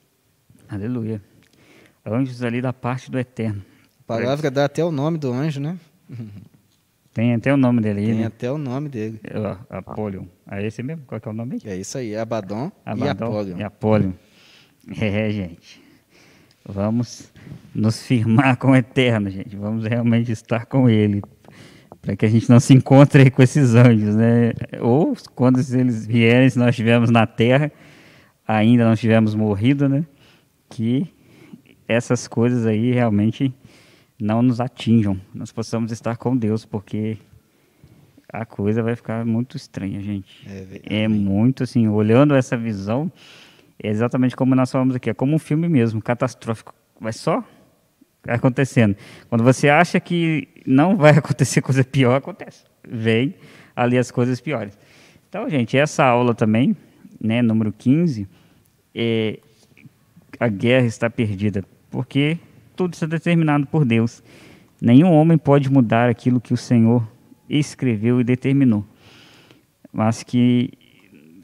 Aleluia. 0.68 1.22
Anjos 2.04 2.42
ali 2.42 2.60
da 2.60 2.74
parte 2.74 3.10
do 3.10 3.18
eterno. 3.18 3.64
A 4.00 4.02
palavra 4.02 4.50
dá 4.50 4.66
até 4.66 4.84
o 4.84 4.92
nome 4.92 5.16
do 5.16 5.32
anjo, 5.32 5.62
né? 5.62 5.78
Tem 7.14 7.32
até 7.32 7.54
o 7.54 7.56
nome 7.56 7.80
dele 7.80 8.00
aí, 8.00 8.06
Tem 8.08 8.16
né? 8.16 8.26
até 8.26 8.52
o 8.52 8.58
nome 8.58 8.90
dele. 8.90 9.18
Ó, 9.34 9.56
Apolion. 9.78 10.26
É 10.46 10.66
esse 10.66 10.82
mesmo? 10.82 11.04
Qual 11.06 11.18
que 11.18 11.26
é 11.26 11.30
o 11.30 11.34
nome? 11.34 11.58
É 11.64 11.74
isso 11.74 11.96
aí, 11.96 12.14
Abaddon, 12.14 12.70
e 12.84 12.90
Abaddon. 13.08 13.56
E 13.56 13.62
Apolion. 13.62 14.12
É, 15.00 15.30
gente. 15.30 15.82
Vamos 16.70 17.32
nos 17.74 18.02
firmar 18.02 18.56
com 18.56 18.72
o 18.72 18.76
Eterno, 18.76 19.28
gente. 19.28 19.56
Vamos 19.56 19.84
realmente 19.84 20.32
estar 20.32 20.66
com 20.66 20.88
Ele. 20.88 21.22
Para 22.00 22.16
que 22.16 22.24
a 22.24 22.28
gente 22.28 22.48
não 22.48 22.58
se 22.58 22.72
encontre 22.72 23.30
com 23.30 23.42
esses 23.42 23.74
anjos, 23.74 24.14
né? 24.14 24.52
Ou 24.80 25.14
quando 25.34 25.58
eles 25.58 26.06
vierem, 26.06 26.48
se 26.48 26.58
nós 26.58 26.70
estivermos 26.70 27.10
na 27.10 27.26
terra, 27.26 27.70
ainda 28.46 28.88
não 28.88 28.96
tivermos 28.96 29.34
morrido, 29.34 29.88
né? 29.88 30.04
Que 30.68 31.06
essas 31.86 32.26
coisas 32.26 32.64
aí 32.64 32.92
realmente 32.92 33.52
não 34.20 34.42
nos 34.42 34.60
atinjam. 34.60 35.20
Nós 35.34 35.52
possamos 35.52 35.92
estar 35.92 36.16
com 36.16 36.36
Deus, 36.36 36.64
porque 36.64 37.18
a 38.32 38.44
coisa 38.44 38.82
vai 38.82 38.94
ficar 38.94 39.24
muito 39.26 39.56
estranha, 39.56 40.00
gente. 40.00 40.46
É, 40.46 40.80
É 40.84 41.08
muito 41.08 41.64
assim, 41.64 41.88
olhando 41.88 42.34
essa 42.34 42.56
visão, 42.56 43.10
é 43.82 43.88
exatamente 43.88 44.36
como 44.36 44.54
nós 44.54 44.70
falamos 44.70 44.94
aqui, 44.94 45.10
é 45.10 45.14
como 45.14 45.34
um 45.34 45.38
filme 45.38 45.68
mesmo, 45.68 46.02
catastrófico. 46.02 46.74
Vai 47.00 47.12
só 47.12 47.42
acontecendo. 48.28 48.96
Quando 49.28 49.42
você 49.42 49.68
acha 49.68 49.98
que 49.98 50.48
não 50.66 50.96
vai 50.96 51.12
acontecer 51.16 51.62
coisa 51.62 51.82
pior, 51.82 52.16
acontece. 52.16 52.64
Vem 52.86 53.34
ali 53.74 53.96
as 53.96 54.10
coisas 54.10 54.40
piores. 54.40 54.78
Então, 55.28 55.48
gente, 55.48 55.76
essa 55.76 56.04
aula 56.04 56.34
também, 56.34 56.76
né, 57.20 57.40
número 57.40 57.72
15, 57.72 58.28
é, 58.94 59.38
a 60.38 60.48
guerra 60.48 60.86
está 60.86 61.08
perdida, 61.08 61.64
porque 61.90 62.38
tudo 62.76 62.94
está 62.94 63.06
determinado 63.06 63.66
por 63.66 63.84
Deus. 63.84 64.22
Nenhum 64.80 65.12
homem 65.12 65.38
pode 65.38 65.70
mudar 65.70 66.08
aquilo 66.08 66.40
que 66.40 66.52
o 66.52 66.56
Senhor 66.56 67.06
escreveu 67.48 68.20
e 68.20 68.24
determinou. 68.24 68.84
Mas 69.92 70.22
que 70.22 70.72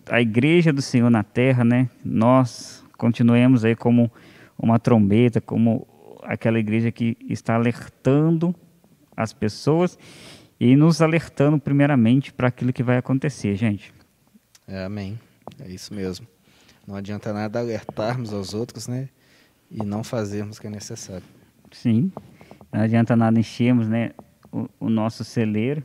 a 0.09 0.21
igreja 0.21 0.73
do 0.73 0.83
Senhor 0.83 1.11
na 1.11 1.23
terra, 1.23 1.65
né, 1.65 1.89
nós 2.05 2.85
continuemos 2.97 3.65
aí 3.65 3.75
como 3.75 4.11
uma 4.59 4.79
trombeta, 4.79 5.41
como 5.41 5.87
aquela 6.23 6.59
igreja 6.59 6.91
que 6.91 7.17
está 7.29 7.55
alertando 7.55 8.55
as 9.17 9.33
pessoas 9.33 9.99
e 10.59 10.75
nos 10.77 11.03
alertando 11.03 11.59
primeiramente 11.59 12.33
para 12.33 12.49
aquilo 12.49 12.73
que 12.73 12.83
vai 12.83 12.97
acontecer, 12.97 13.55
gente. 13.57 13.93
É, 14.67 14.85
amém. 14.85 15.19
É 15.61 15.69
isso 15.69 15.95
mesmo. 15.95 16.27
Não 16.87 16.97
adianta 16.97 17.33
nada 17.33 17.59
alertarmos 17.59 18.33
aos 18.33 18.55
outros, 18.55 18.89
né? 18.89 19.09
E 19.71 19.85
não 19.85 20.05
fazermos 20.05 20.59
o 20.59 20.61
que 20.61 20.67
é 20.67 20.71
necessário. 20.71 21.25
Sim. 21.73 22.11
Não 22.73 22.81
adianta 22.81 23.17
nada 23.17 23.39
enchermos, 23.39 23.89
né, 23.89 24.13
o, 24.53 24.69
o 24.81 24.89
nosso 24.89 25.25
celeiro 25.25 25.83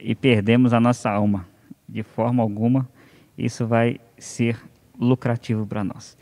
e 0.00 0.14
perdemos 0.14 0.72
a 0.72 0.80
nossa 0.80 1.10
alma. 1.10 1.46
De 1.88 2.02
forma 2.02 2.42
alguma, 2.42 2.88
isso 3.36 3.66
vai 3.66 4.00
ser 4.18 4.60
lucrativo 4.98 5.66
para 5.66 5.82
nós. 5.84 6.16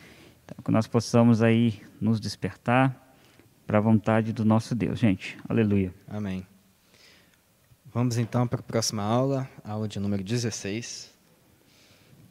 Então, 0.45 0.57
que 0.65 0.71
nós 0.71 0.87
possamos 0.87 1.43
aí 1.43 1.81
nos 2.01 2.19
despertar 2.21 2.99
para 3.67 3.79
a 3.79 3.81
vontade 3.81 4.33
do 4.33 4.45
nosso 4.45 4.75
Deus, 4.75 4.99
gente. 4.99 5.39
Aleluia. 5.49 5.95
Amém. 6.09 6.47
Vamos 7.87 8.17
então 8.17 8.47
para 8.47 8.61
a 8.61 8.63
próxima 8.63 9.03
aula, 9.03 9.49
aula 9.65 9.87
de 9.87 10.01
número 10.01 10.23
16. 10.25 11.11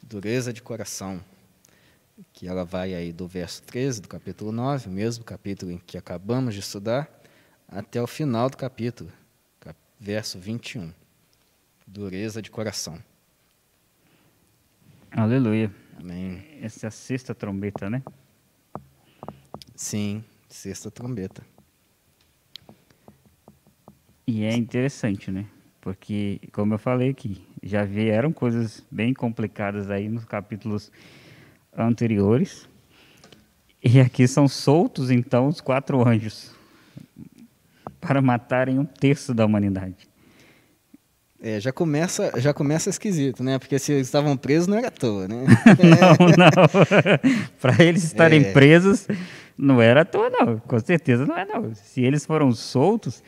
Dureza 0.02 0.52
de 0.52 0.60
coração. 0.62 1.20
Que 2.32 2.46
ela 2.46 2.64
vai 2.64 2.94
aí 2.94 3.12
do 3.12 3.26
verso 3.26 3.62
13 3.62 4.00
do 4.02 4.08
capítulo 4.08 4.52
9, 4.52 4.88
o 4.88 4.92
mesmo 4.92 5.24
capítulo 5.24 5.72
em 5.72 5.78
que 5.78 5.96
acabamos 5.96 6.54
de 6.54 6.60
estudar, 6.60 7.08
até 7.66 8.00
o 8.02 8.06
final 8.06 8.50
do 8.50 8.56
capítulo, 8.56 9.10
cap- 9.58 9.78
verso 9.98 10.38
21. 10.38 10.92
Dureza 11.86 12.42
de 12.42 12.50
coração. 12.50 13.02
Aleluia. 15.14 15.70
Amém. 16.00 16.42
Essa 16.62 16.86
é 16.86 16.88
a 16.88 16.90
sexta 16.90 17.34
trombeta, 17.34 17.90
né? 17.90 18.02
Sim, 19.76 20.24
sexta 20.48 20.90
trombeta. 20.90 21.44
E 24.26 24.42
é 24.44 24.56
interessante, 24.56 25.30
né? 25.30 25.44
Porque, 25.82 26.40
como 26.50 26.72
eu 26.72 26.78
falei 26.78 27.10
aqui, 27.10 27.46
já 27.62 27.84
vieram 27.84 28.32
coisas 28.32 28.82
bem 28.90 29.12
complicadas 29.12 29.90
aí 29.90 30.08
nos 30.08 30.24
capítulos 30.24 30.90
anteriores. 31.76 32.66
E 33.84 34.00
aqui 34.00 34.26
são 34.26 34.48
soltos, 34.48 35.10
então, 35.10 35.46
os 35.46 35.60
quatro 35.60 36.08
anjos 36.08 36.54
para 38.00 38.22
matarem 38.22 38.78
um 38.78 38.84
terço 38.86 39.34
da 39.34 39.44
humanidade. 39.44 40.08
É, 41.44 41.58
já 41.58 41.72
começa, 41.72 42.30
já 42.36 42.54
começa 42.54 42.88
esquisito, 42.88 43.42
né? 43.42 43.58
Porque 43.58 43.76
se 43.76 43.92
eles 43.92 44.06
estavam 44.06 44.36
presos 44.36 44.68
não 44.68 44.78
era 44.78 44.86
à 44.86 44.90
toa, 44.92 45.26
né? 45.26 45.44
Não, 45.82 46.28
não. 46.28 46.50
para 47.60 47.82
eles 47.84 48.04
estarem 48.04 48.42
É. 48.42 48.52
presos, 48.52 49.08
não 49.58 49.82
era 49.82 50.02
à 50.02 50.04
toa, 50.04 50.30
não. 50.30 50.58
Com 50.60 50.78
certeza 50.78 51.26
não 51.26 51.36
é, 51.36 51.44
não. 51.44 51.74
Se 51.74 52.00
eles 52.00 52.24
foram 52.24 52.52
soltos, 52.52 53.24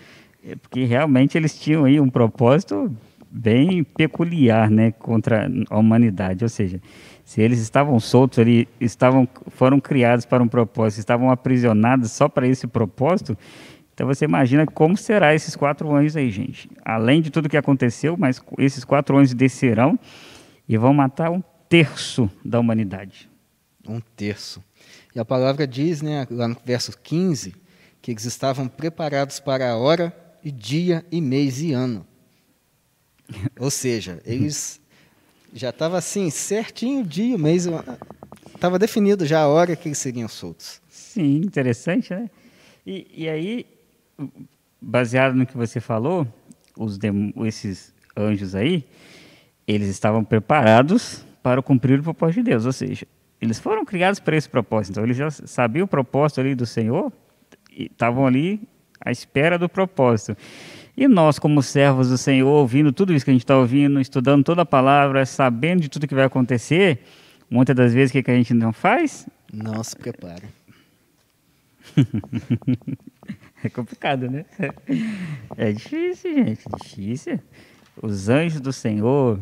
é 0.48 0.54
porque 0.54 0.84
realmente 0.84 1.36
eles 1.36 1.58
tinham 1.58 1.84
aí 1.84 1.98
um 1.98 2.08
propósito 2.08 2.94
bem 3.28 3.82
peculiar, 3.82 4.70
né, 4.70 4.92
contra 4.92 5.50
a 5.68 5.76
humanidade. 5.76 6.44
Ou 6.44 6.48
seja, 6.48 6.80
se 7.24 7.42
eles 7.42 7.58
estavam 7.58 7.98
soltos 7.98 8.38
ali, 8.38 8.68
estavam, 8.80 9.26
foram 9.48 9.80
criados 9.80 10.24
para 10.24 10.40
um 10.40 10.46
propósito, 10.46 11.00
estavam 11.00 11.32
aprisionados 11.32 12.12
só 12.12 12.28
para 12.28 12.46
esse 12.46 12.68
propósito, 12.68 13.36
então 13.94 14.08
você 14.08 14.24
imagina 14.24 14.66
como 14.66 14.96
será 14.96 15.34
esses 15.34 15.54
quatro 15.54 15.94
anjos 15.94 16.16
aí, 16.16 16.28
gente. 16.28 16.68
Além 16.84 17.22
de 17.22 17.30
tudo 17.30 17.48
que 17.48 17.56
aconteceu, 17.56 18.16
mas 18.18 18.42
esses 18.58 18.84
quatro 18.84 19.16
anjos 19.16 19.32
descerão 19.34 19.98
e 20.68 20.76
vão 20.76 20.92
matar 20.92 21.30
um 21.30 21.40
terço 21.68 22.28
da 22.44 22.58
humanidade. 22.58 23.30
Um 23.88 24.00
terço. 24.00 24.62
E 25.14 25.20
a 25.20 25.24
palavra 25.24 25.64
diz, 25.64 26.02
né, 26.02 26.26
lá 26.28 26.48
no 26.48 26.56
verso 26.64 26.92
15, 26.98 27.54
que 28.02 28.10
eles 28.10 28.24
estavam 28.24 28.66
preparados 28.66 29.38
para 29.38 29.70
a 29.70 29.76
hora 29.76 30.12
e 30.42 30.50
dia 30.50 31.06
e 31.12 31.20
mês 31.20 31.62
e 31.62 31.72
ano. 31.72 32.04
Ou 33.60 33.70
seja, 33.70 34.20
eles 34.24 34.80
já 35.52 35.70
estava 35.70 35.98
assim, 35.98 36.30
certinho 36.30 37.04
dia, 37.04 37.38
mês, 37.38 37.68
estava 38.52 38.76
definido 38.76 39.24
já 39.24 39.42
a 39.42 39.48
hora 39.48 39.76
que 39.76 39.86
eles 39.86 39.98
seriam 39.98 40.28
soltos. 40.28 40.82
Sim, 40.88 41.36
interessante, 41.36 42.12
né? 42.12 42.28
E, 42.84 43.06
e 43.14 43.28
aí, 43.28 43.66
baseado 44.80 45.34
no 45.34 45.46
que 45.46 45.56
você 45.56 45.80
falou, 45.80 46.26
os 46.76 46.98
esses 47.44 47.94
anjos 48.16 48.54
aí, 48.54 48.84
eles 49.66 49.88
estavam 49.88 50.24
preparados 50.24 51.24
para 51.42 51.62
cumprir 51.62 52.00
o 52.00 52.02
propósito 52.02 52.36
de 52.36 52.50
Deus, 52.50 52.66
ou 52.66 52.72
seja, 52.72 53.06
eles 53.40 53.58
foram 53.58 53.84
criados 53.84 54.20
para 54.20 54.36
esse 54.36 54.48
propósito. 54.48 54.92
Então, 54.92 55.04
eles 55.04 55.16
já 55.16 55.30
sabiam 55.30 55.84
o 55.84 55.88
propósito 55.88 56.40
ali 56.40 56.54
do 56.54 56.64
Senhor 56.64 57.12
e 57.70 57.84
estavam 57.84 58.26
ali 58.26 58.60
à 59.00 59.10
espera 59.10 59.58
do 59.58 59.68
propósito. 59.68 60.36
E 60.96 61.08
nós, 61.08 61.38
como 61.38 61.62
servos 61.62 62.08
do 62.08 62.16
Senhor, 62.16 62.48
ouvindo 62.48 62.92
tudo 62.92 63.12
isso 63.12 63.24
que 63.24 63.30
a 63.30 63.34
gente 63.34 63.42
está 63.42 63.58
ouvindo, 63.58 64.00
estudando 64.00 64.44
toda 64.44 64.62
a 64.62 64.66
palavra, 64.66 65.26
sabendo 65.26 65.82
de 65.82 65.88
tudo 65.88 66.06
que 66.06 66.14
vai 66.14 66.24
acontecer, 66.24 67.00
muitas 67.50 67.74
das 67.74 67.92
vezes 67.92 68.10
o 68.10 68.12
que, 68.12 68.22
que 68.22 68.30
a 68.30 68.36
gente 68.36 68.54
não 68.54 68.72
faz? 68.72 69.28
Não 69.52 69.82
se 69.82 69.96
prepara. 69.96 70.44
é 73.66 73.70
complicado, 73.70 74.30
né? 74.30 74.44
É 75.56 75.72
difícil, 75.72 76.34
gente, 76.34 76.62
difícil. 76.82 77.40
Os 78.02 78.28
anjos 78.28 78.60
do 78.60 78.72
Senhor, 78.72 79.38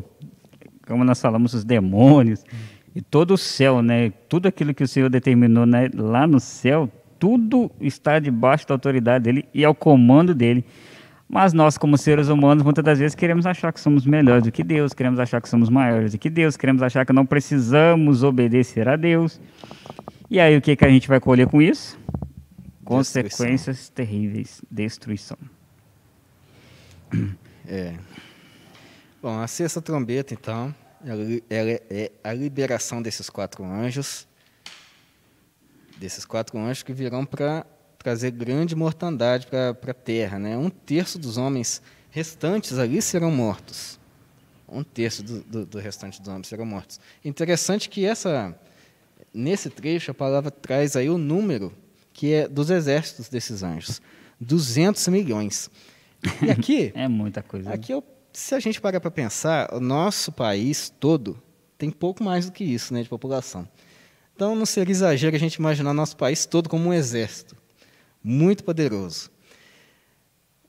como 0.87 1.03
nós 1.03 1.21
falamos, 1.21 1.53
os 1.53 1.63
demônios, 1.63 2.43
e 2.95 3.01
todo 3.01 3.33
o 3.33 3.37
céu, 3.37 3.81
né? 3.81 4.11
Tudo 4.29 4.47
aquilo 4.47 4.73
que 4.73 4.83
o 4.83 4.87
Senhor 4.87 5.09
determinou 5.09 5.65
né? 5.65 5.89
lá 5.95 6.27
no 6.27 6.39
céu, 6.39 6.89
tudo 7.19 7.71
está 7.81 8.19
debaixo 8.19 8.67
da 8.67 8.75
autoridade 8.75 9.23
dele 9.23 9.45
e 9.53 9.65
ao 9.65 9.73
comando 9.73 10.35
dele. 10.35 10.65
Mas 11.27 11.51
nós, 11.51 11.77
como 11.77 11.97
seres 11.97 12.27
humanos, 12.27 12.63
muitas 12.63 12.83
das 12.83 12.99
vezes 12.99 13.15
queremos 13.15 13.45
achar 13.45 13.73
que 13.73 13.79
somos 13.79 14.05
melhores 14.05 14.43
do 14.43 14.51
que 14.51 14.63
Deus, 14.63 14.93
queremos 14.93 15.19
achar 15.19 15.41
que 15.41 15.49
somos 15.49 15.69
maiores 15.69 16.11
do 16.11 16.17
que 16.19 16.29
Deus, 16.29 16.55
queremos 16.55 16.83
achar 16.83 17.05
que 17.05 17.13
não 17.13 17.25
precisamos 17.25 18.21
obedecer 18.21 18.87
a 18.87 18.95
Deus. 18.95 19.41
E 20.29 20.39
aí 20.39 20.55
o 20.55 20.61
que, 20.61 20.75
que 20.75 20.85
a 20.85 20.89
gente 20.89 21.07
vai 21.07 21.19
colher 21.19 21.47
com 21.47 21.61
isso? 21.61 21.97
Consequências 22.83 23.77
destruição. 23.77 23.95
terríveis, 23.95 24.61
destruição. 24.69 25.37
É. 27.65 27.95
Bom, 29.21 29.39
a 29.39 29.47
sexta 29.47 29.81
trombeta, 29.81 30.33
então, 30.33 30.75
ela 31.01 31.23
é 31.89 32.11
a 32.23 32.33
liberação 32.33 33.01
desses 33.01 33.29
quatro 33.29 33.63
anjos, 33.63 34.27
desses 35.97 36.25
quatro 36.25 36.57
anjos 36.59 36.83
que 36.83 36.91
virão 36.91 37.25
para 37.25 37.65
trazer 37.97 38.31
grande 38.31 38.75
mortandade 38.75 39.47
para 39.47 39.69
a 39.71 39.93
terra. 39.93 40.37
Né? 40.37 40.57
Um 40.57 40.69
terço 40.69 41.17
dos 41.17 41.37
homens 41.37 41.81
restantes 42.09 42.77
ali 42.77 43.01
serão 43.01 43.31
mortos. 43.31 43.97
Um 44.67 44.83
terço 44.83 45.23
do, 45.23 45.41
do, 45.43 45.65
do 45.65 45.79
restante 45.79 46.19
dos 46.19 46.27
homens 46.27 46.47
serão 46.47 46.65
mortos. 46.65 46.99
Interessante 47.23 47.87
que 47.87 48.05
essa, 48.05 48.53
nesse 49.33 49.69
trecho 49.69 50.11
a 50.11 50.13
palavra 50.13 50.51
traz 50.51 50.95
aí 50.97 51.09
o 51.09 51.17
número 51.17 51.73
que 52.13 52.33
é 52.33 52.47
dos 52.47 52.69
exércitos 52.69 53.27
desses 53.27 53.63
anjos. 53.63 54.01
200 54.39 55.07
milhões. 55.07 55.69
E 56.41 56.49
aqui... 56.49 56.91
é 56.95 57.07
muita 57.07 57.41
coisa. 57.41 57.69
Né? 57.69 57.75
Aqui, 57.75 57.91
eu, 57.91 58.03
se 58.31 58.53
a 58.55 58.59
gente 58.59 58.79
parar 58.79 58.99
para 58.99 59.11
pensar, 59.11 59.73
o 59.73 59.79
nosso 59.79 60.31
país 60.31 60.93
todo 60.99 61.41
tem 61.77 61.89
pouco 61.89 62.23
mais 62.23 62.45
do 62.45 62.51
que 62.51 62.63
isso 62.63 62.93
né, 62.93 63.01
de 63.01 63.09
população. 63.09 63.67
Então, 64.35 64.55
não 64.55 64.65
seria 64.65 64.91
exagero 64.91 65.35
a 65.35 65.39
gente 65.39 65.55
imaginar 65.55 65.93
nosso 65.93 66.15
país 66.15 66.45
todo 66.45 66.69
como 66.69 66.89
um 66.89 66.93
exército 66.93 67.55
muito 68.23 68.63
poderoso. 68.63 69.29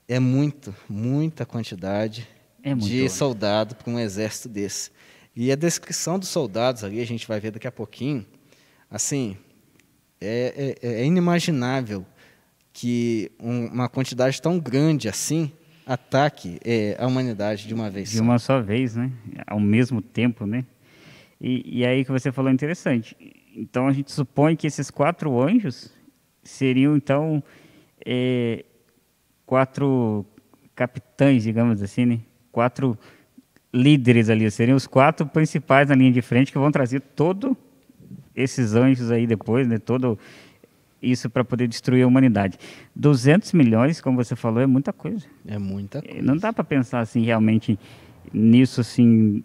É 0.09 0.19
muito, 0.19 0.75
muita 0.89 1.47
quantidade 1.47 2.29
é 2.63 2.75
de 2.75 3.09
soldado 3.09 3.75
para 3.75 3.91
um 3.91 3.99
exército 3.99 4.49
desse. 4.49 4.91
E 5.37 5.51
a 5.51 5.55
descrição 5.55 6.19
dos 6.19 6.29
soldados 6.29 6.85
ali, 6.85 7.01
a 7.01 7.07
gente 7.07 7.27
vai 7.27 7.41
ver 7.41 7.53
daqui 7.53 7.67
a 7.67 7.73
pouquinho, 7.73 8.27
assim, 8.91 9.37
é, 10.25 10.77
é, 10.83 11.01
é 11.01 11.05
inimaginável 11.05 12.05
que 12.73 13.31
um, 13.39 13.67
uma 13.67 13.89
quantidade 13.89 14.41
tão 14.43 14.59
grande 14.59 15.09
assim 15.09 15.53
ataque 15.87 16.59
é, 16.65 16.97
a 16.99 17.07
humanidade 17.07 17.69
de 17.69 17.75
uma 17.75 17.91
vez 17.91 18.11
de 18.11 18.17
só. 18.17 18.23
uma 18.23 18.39
só 18.39 18.61
vez, 18.61 18.97
né? 18.97 19.13
Ao 19.47 19.61
mesmo 19.61 20.01
tempo, 20.01 20.47
né? 20.47 20.65
E, 21.41 21.81
e 21.81 21.87
aí 21.87 22.05
que 22.05 22.11
você 22.11 22.33
falou 22.33 22.51
interessante. 22.51 23.17
Então 23.55 23.87
a 23.87 23.93
gente 23.93 24.11
supõe 24.11 24.57
que 24.57 24.67
esses 24.67 24.91
quatro 24.91 25.41
anjos 25.41 25.93
seriam 26.43 26.97
então 26.97 27.43
é, 28.05 28.65
quatro 29.47 30.27
capitães, 30.75 31.43
digamos 31.43 31.83
assim, 31.83 32.07
né? 32.07 32.21
Quatro 32.51 32.99
líderes 33.73 34.31
ali, 34.31 34.51
seriam 34.51 34.77
os 34.77 34.87
quatro 34.87 35.27
principais 35.27 35.89
na 35.89 35.95
linha 35.95 36.13
de 36.13 36.23
frente 36.23 36.53
que 36.53 36.59
vão 36.59 36.71
trazer 36.71 37.01
todo 37.01 37.57
esses 38.35 38.75
anjos 38.75 39.11
aí 39.11 39.27
depois, 39.27 39.67
né? 39.67 39.79
Todo 39.79 40.19
isso 41.01 41.29
para 41.29 41.45
poder 41.45 41.69
destruir 41.69 42.03
a 42.03 42.07
humanidade. 42.07 42.59
200 42.97 43.53
milhões, 43.53 44.01
como 44.01 44.17
você 44.17 44.35
falou, 44.35 44.61
é 44.61 44.67
muita 44.67 44.93
coisa. 44.93 45.27
É 45.47 45.59
muita 45.59 46.01
coisa. 46.03 46.23
Não 46.23 46.37
dá 46.37 46.53
para 46.53 46.65
pensar 46.65 47.01
assim 47.01 47.23
realmente 47.23 47.79
nisso 48.33 48.81
assim 48.81 49.43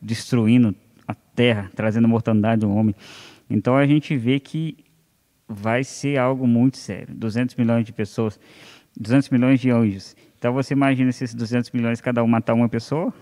destruindo 0.00 0.74
a 1.06 1.14
terra, 1.14 1.70
trazendo 1.74 2.06
mortandade 2.08 2.64
ao 2.64 2.70
homem. 2.70 2.94
Então 3.48 3.76
a 3.76 3.86
gente 3.86 4.16
vê 4.16 4.38
que 4.38 4.76
vai 5.48 5.82
ser 5.82 6.16
algo 6.16 6.46
muito 6.46 6.76
sério. 6.76 7.14
200 7.14 7.56
milhões 7.56 7.84
de 7.84 7.92
pessoas, 7.92 8.38
200 8.98 9.28
milhões 9.30 9.60
de 9.60 9.70
anjos. 9.70 10.16
Então 10.38 10.52
você 10.52 10.72
imagina 10.74 11.10
se 11.12 11.24
esses 11.24 11.34
200 11.34 11.70
milhões 11.72 12.00
cada 12.00 12.22
um 12.22 12.26
matar 12.28 12.54
uma 12.54 12.68
pessoa? 12.68 13.12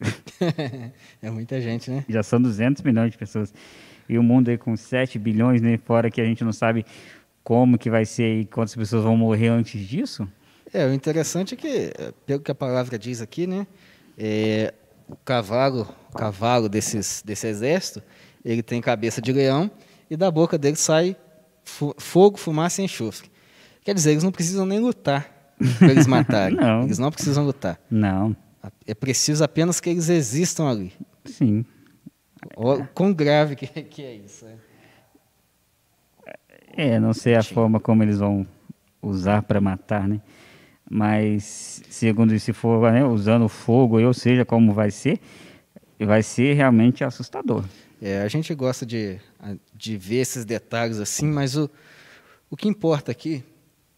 é 1.22 1.30
muita 1.30 1.60
gente, 1.60 1.90
né? 1.90 2.04
Já 2.08 2.22
são 2.22 2.40
200 2.40 2.82
milhões 2.82 3.10
de 3.10 3.18
pessoas 3.18 3.52
e 4.08 4.18
o 4.18 4.22
mundo 4.22 4.48
aí 4.48 4.58
com 4.58 4.76
7 4.76 5.18
bilhões, 5.18 5.60
né, 5.60 5.78
fora 5.78 6.10
que 6.10 6.20
a 6.20 6.24
gente 6.24 6.42
não 6.44 6.52
sabe 6.52 6.84
como 7.42 7.78
que 7.78 7.90
vai 7.90 8.04
ser 8.04 8.40
e 8.40 8.44
quantas 8.44 8.74
pessoas 8.74 9.04
vão 9.04 9.16
morrer 9.16 9.48
antes 9.48 9.80
disso. 9.86 10.28
É, 10.72 10.86
o 10.86 10.92
interessante 10.92 11.54
é 11.54 11.56
que, 11.56 11.92
pelo 12.26 12.40
que 12.40 12.50
a 12.50 12.54
palavra 12.54 12.98
diz 12.98 13.20
aqui, 13.20 13.46
né, 13.46 13.66
é, 14.16 14.74
o 15.08 15.16
cavalo, 15.16 15.88
o 16.12 16.16
cavalo 16.16 16.68
desses, 16.68 17.22
desse 17.24 17.46
exército, 17.46 18.02
ele 18.44 18.62
tem 18.62 18.80
cabeça 18.80 19.20
de 19.20 19.32
leão 19.32 19.70
e 20.10 20.16
da 20.16 20.30
boca 20.30 20.58
dele 20.58 20.76
sai 20.76 21.16
fogo, 21.64 22.36
fumaça 22.38 22.80
e 22.80 22.84
enxofre. 22.84 23.30
Quer 23.84 23.94
dizer, 23.94 24.12
eles 24.12 24.24
não 24.24 24.32
precisam 24.32 24.66
nem 24.66 24.78
lutar 24.78 25.54
para 25.78 25.90
eles 25.90 26.06
matarem. 26.08 26.56
não. 26.56 26.82
Eles 26.82 26.98
não 26.98 27.10
precisam 27.10 27.44
lutar. 27.44 27.80
Não. 27.90 28.36
É 28.86 28.94
preciso 28.94 29.44
apenas 29.44 29.80
que 29.80 29.88
eles 29.88 30.08
existam 30.08 30.68
ali. 30.68 30.92
Sim. 31.24 31.64
O 32.56 32.84
quão 32.94 33.12
grave 33.12 33.56
que, 33.56 33.66
que 33.66 34.02
é 34.02 34.14
isso. 34.14 34.46
É, 36.76 36.88
é 36.88 37.00
não 37.00 37.12
sei 37.12 37.34
a 37.34 37.42
forma 37.42 37.80
como 37.80 38.02
eles 38.02 38.18
vão 38.18 38.46
usar 39.02 39.42
para 39.42 39.60
matar, 39.60 40.08
né? 40.08 40.20
Mas, 40.90 41.82
segundo 41.90 42.38
se 42.38 42.52
for 42.52 42.90
né, 42.90 43.04
usando 43.04 43.48
fogo, 43.48 44.00
ou 44.00 44.14
seja, 44.14 44.44
como 44.44 44.72
vai 44.72 44.90
ser, 44.90 45.20
vai 46.00 46.22
ser 46.22 46.54
realmente 46.54 47.04
assustador. 47.04 47.64
É, 48.00 48.22
a 48.22 48.28
gente 48.28 48.54
gosta 48.54 48.86
de, 48.86 49.20
de 49.74 49.96
ver 49.98 50.20
esses 50.20 50.44
detalhes 50.44 50.98
assim, 50.98 51.26
mas 51.26 51.56
o, 51.56 51.68
o 52.48 52.56
que 52.56 52.68
importa 52.68 53.12
aqui 53.12 53.44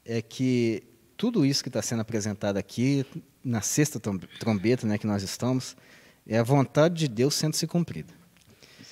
é 0.05 0.20
que 0.20 0.82
tudo 1.16 1.47
isso 1.47 1.62
que 1.62 1.68
está 1.68 1.82
sendo 1.82 2.01
apresentado 2.01 2.57
aqui, 2.57 3.07
na 3.45 3.61
sexta 3.61 4.01
trombeta 4.38 4.86
né, 4.86 4.99
que 4.99 5.07
nós 5.07 5.22
estamos, 5.22 5.76
é 6.26 6.38
a 6.38 6.43
vontade 6.43 6.95
de 6.95 7.09
Deus 7.09 7.34
sendo 7.34 7.55
se 7.55 7.66
cumprida. 7.66 8.20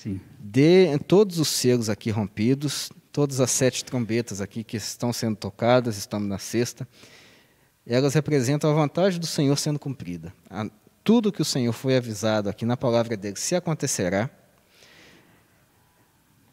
Sim. 0.01 0.21
De 0.39 0.97
todos 0.99 1.39
os 1.39 1.49
selos 1.49 1.89
aqui 1.89 2.09
rompidos, 2.09 2.89
todas 3.11 3.41
as 3.41 3.51
sete 3.51 3.83
trombetas 3.83 4.39
aqui 4.39 4.63
que 4.63 4.77
estão 4.77 5.11
sendo 5.11 5.35
tocadas, 5.35 5.97
estamos 5.97 6.29
na 6.29 6.37
sexta, 6.37 6.87
elas 7.85 8.13
representam 8.13 8.71
a 8.71 8.73
vontade 8.73 9.19
do 9.19 9.27
Senhor 9.27 9.57
sendo 9.57 9.77
cumprida. 9.77 10.33
A, 10.49 10.69
tudo 11.03 11.33
que 11.33 11.41
o 11.41 11.45
Senhor 11.45 11.73
foi 11.73 11.97
avisado 11.97 12.47
aqui 12.47 12.65
na 12.65 12.77
palavra 12.77 13.17
dele 13.17 13.35
se 13.35 13.55
acontecerá. 13.55 14.29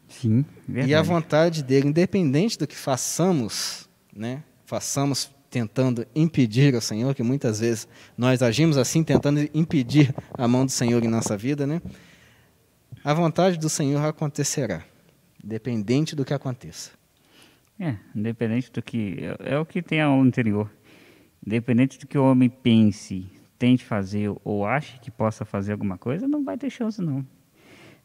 Sim, 0.09 0.43
verdade. 0.67 0.91
E 0.91 0.95
a 0.95 1.01
vontade 1.01 1.63
dele, 1.63 1.87
independente 1.87 2.57
do 2.57 2.67
que 2.67 2.75
façamos, 2.75 3.87
né, 4.13 4.43
façamos 4.65 5.31
tentando 5.49 6.05
impedir 6.13 6.75
o 6.75 6.81
Senhor, 6.81 7.15
que 7.15 7.23
muitas 7.23 7.61
vezes 7.61 7.87
nós 8.17 8.41
agimos 8.41 8.77
assim, 8.77 9.05
tentando 9.05 9.39
impedir 9.53 10.13
a 10.33 10.49
mão 10.49 10.65
do 10.65 10.71
Senhor 10.71 11.01
em 11.01 11.07
nossa 11.07 11.37
vida, 11.37 11.65
né? 11.65 11.81
A 13.07 13.13
vontade 13.13 13.57
do 13.57 13.69
Senhor 13.69 14.03
acontecerá, 14.05 14.83
independente 15.41 16.13
do 16.13 16.25
que 16.25 16.33
aconteça. 16.33 16.91
É, 17.79 17.95
independente 18.13 18.69
do 18.69 18.81
que. 18.81 19.19
É, 19.39 19.53
é 19.53 19.57
o 19.57 19.65
que 19.65 19.81
tem 19.81 20.01
ao 20.01 20.25
interior. 20.25 20.69
Independente 21.45 21.97
do 21.97 22.05
que 22.05 22.17
o 22.17 22.25
homem 22.25 22.49
pense, 22.49 23.25
tente 23.57 23.85
fazer 23.85 24.29
ou 24.43 24.65
ache 24.65 24.99
que 24.99 25.09
possa 25.09 25.45
fazer 25.45 25.71
alguma 25.71 25.97
coisa, 25.97 26.27
não 26.27 26.43
vai 26.43 26.57
ter 26.57 26.69
chance, 26.69 27.01
não. 27.01 27.25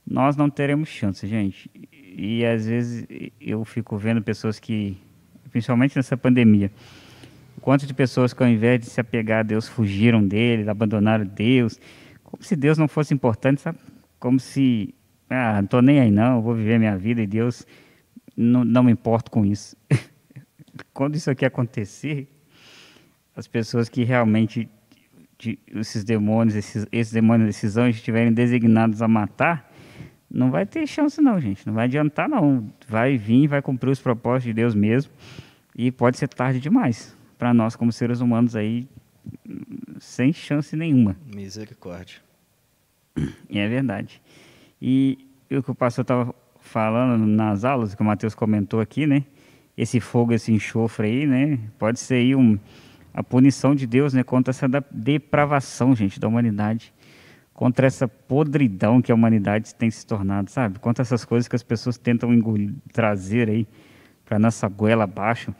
Nós 0.06 0.36
não 0.36 0.48
teremos 0.48 0.88
chance, 0.88 1.26
gente. 1.26 1.68
E 1.92 2.46
às 2.46 2.66
vezes 2.66 3.04
eu 3.40 3.64
fico 3.64 3.98
vendo 3.98 4.22
pessoas 4.22 4.60
que, 4.60 4.96
principalmente 5.50 5.96
nessa 5.96 6.16
pandemia, 6.16 6.70
quanto 7.60 7.88
de 7.88 7.92
pessoas 7.92 8.32
que 8.32 8.40
ao 8.40 8.48
invés 8.48 8.78
de 8.78 8.86
se 8.86 9.00
apegar 9.00 9.40
a 9.40 9.42
Deus 9.42 9.66
fugiram 9.66 10.24
dele, 10.24 10.70
abandonaram 10.70 11.26
Deus, 11.26 11.80
como 12.22 12.44
se 12.44 12.54
Deus 12.54 12.78
não 12.78 12.86
fosse 12.86 13.12
importante, 13.12 13.62
sabe? 13.62 13.80
Como 14.22 14.38
se, 14.38 14.94
ah, 15.28 15.60
não 15.60 15.66
tô 15.66 15.82
nem 15.82 15.98
aí 15.98 16.08
não, 16.08 16.40
vou 16.40 16.54
viver 16.54 16.78
minha 16.78 16.96
vida 16.96 17.20
e 17.20 17.26
Deus 17.26 17.66
não, 18.36 18.64
não 18.64 18.84
me 18.84 18.92
importo 18.92 19.32
com 19.32 19.44
isso. 19.44 19.76
Quando 20.94 21.16
isso 21.16 21.28
aqui 21.28 21.44
acontecer, 21.44 22.28
as 23.34 23.48
pessoas 23.48 23.88
que 23.88 24.04
realmente 24.04 24.68
de, 25.36 25.58
esses 25.74 26.04
demônios, 26.04 26.54
esses, 26.54 26.86
esses 26.92 27.12
demônios, 27.12 27.48
esses 27.48 27.76
anjos 27.76 27.96
estiverem 27.96 28.32
designados 28.32 29.02
a 29.02 29.08
matar, 29.08 29.68
não 30.30 30.52
vai 30.52 30.66
ter 30.66 30.86
chance 30.86 31.20
não, 31.20 31.40
gente. 31.40 31.66
Não 31.66 31.74
vai 31.74 31.86
adiantar 31.86 32.28
não. 32.28 32.72
Vai 32.86 33.18
vir, 33.18 33.48
vai 33.48 33.60
cumprir 33.60 33.90
os 33.90 34.00
propósitos 34.00 34.44
de 34.44 34.52
Deus 34.52 34.72
mesmo. 34.72 35.10
E 35.74 35.90
pode 35.90 36.16
ser 36.16 36.28
tarde 36.28 36.60
demais 36.60 37.16
para 37.36 37.52
nós 37.52 37.74
como 37.74 37.90
seres 37.90 38.20
humanos 38.20 38.54
aí 38.54 38.86
sem 39.98 40.32
chance 40.32 40.76
nenhuma. 40.76 41.16
Misericórdia. 41.34 42.20
É 43.48 43.68
verdade. 43.68 44.20
E 44.80 45.18
o 45.50 45.62
que 45.62 45.70
o 45.70 45.74
pastor 45.74 46.02
estava 46.02 46.34
falando 46.60 47.26
nas 47.26 47.64
aulas, 47.64 47.94
que 47.94 48.02
o 48.02 48.04
Mateus 48.04 48.34
comentou 48.34 48.80
aqui, 48.80 49.06
né? 49.06 49.24
Esse 49.76 50.00
fogo, 50.00 50.32
esse 50.32 50.52
enxofre 50.52 51.06
aí, 51.06 51.26
né? 51.26 51.58
Pode 51.78 52.00
ser 52.00 52.14
aí 52.14 52.34
um, 52.34 52.58
a 53.12 53.22
punição 53.22 53.74
de 53.74 53.86
Deus, 53.86 54.12
né? 54.14 54.22
Contra 54.22 54.50
essa 54.50 54.66
depravação, 54.90 55.94
gente, 55.94 56.18
da 56.18 56.28
humanidade. 56.28 56.92
Contra 57.52 57.86
essa 57.86 58.08
podridão 58.08 59.02
que 59.02 59.12
a 59.12 59.14
humanidade 59.14 59.74
tem 59.74 59.90
se 59.90 60.06
tornado, 60.06 60.50
sabe? 60.50 60.78
Contra 60.78 61.02
essas 61.02 61.24
coisas 61.24 61.46
que 61.46 61.56
as 61.56 61.62
pessoas 61.62 61.98
tentam 61.98 62.32
engolir, 62.32 62.72
trazer 62.92 63.48
aí 63.48 63.66
para 64.24 64.38
nossa 64.38 64.68
goela 64.68 65.04
abaixo. 65.04 65.54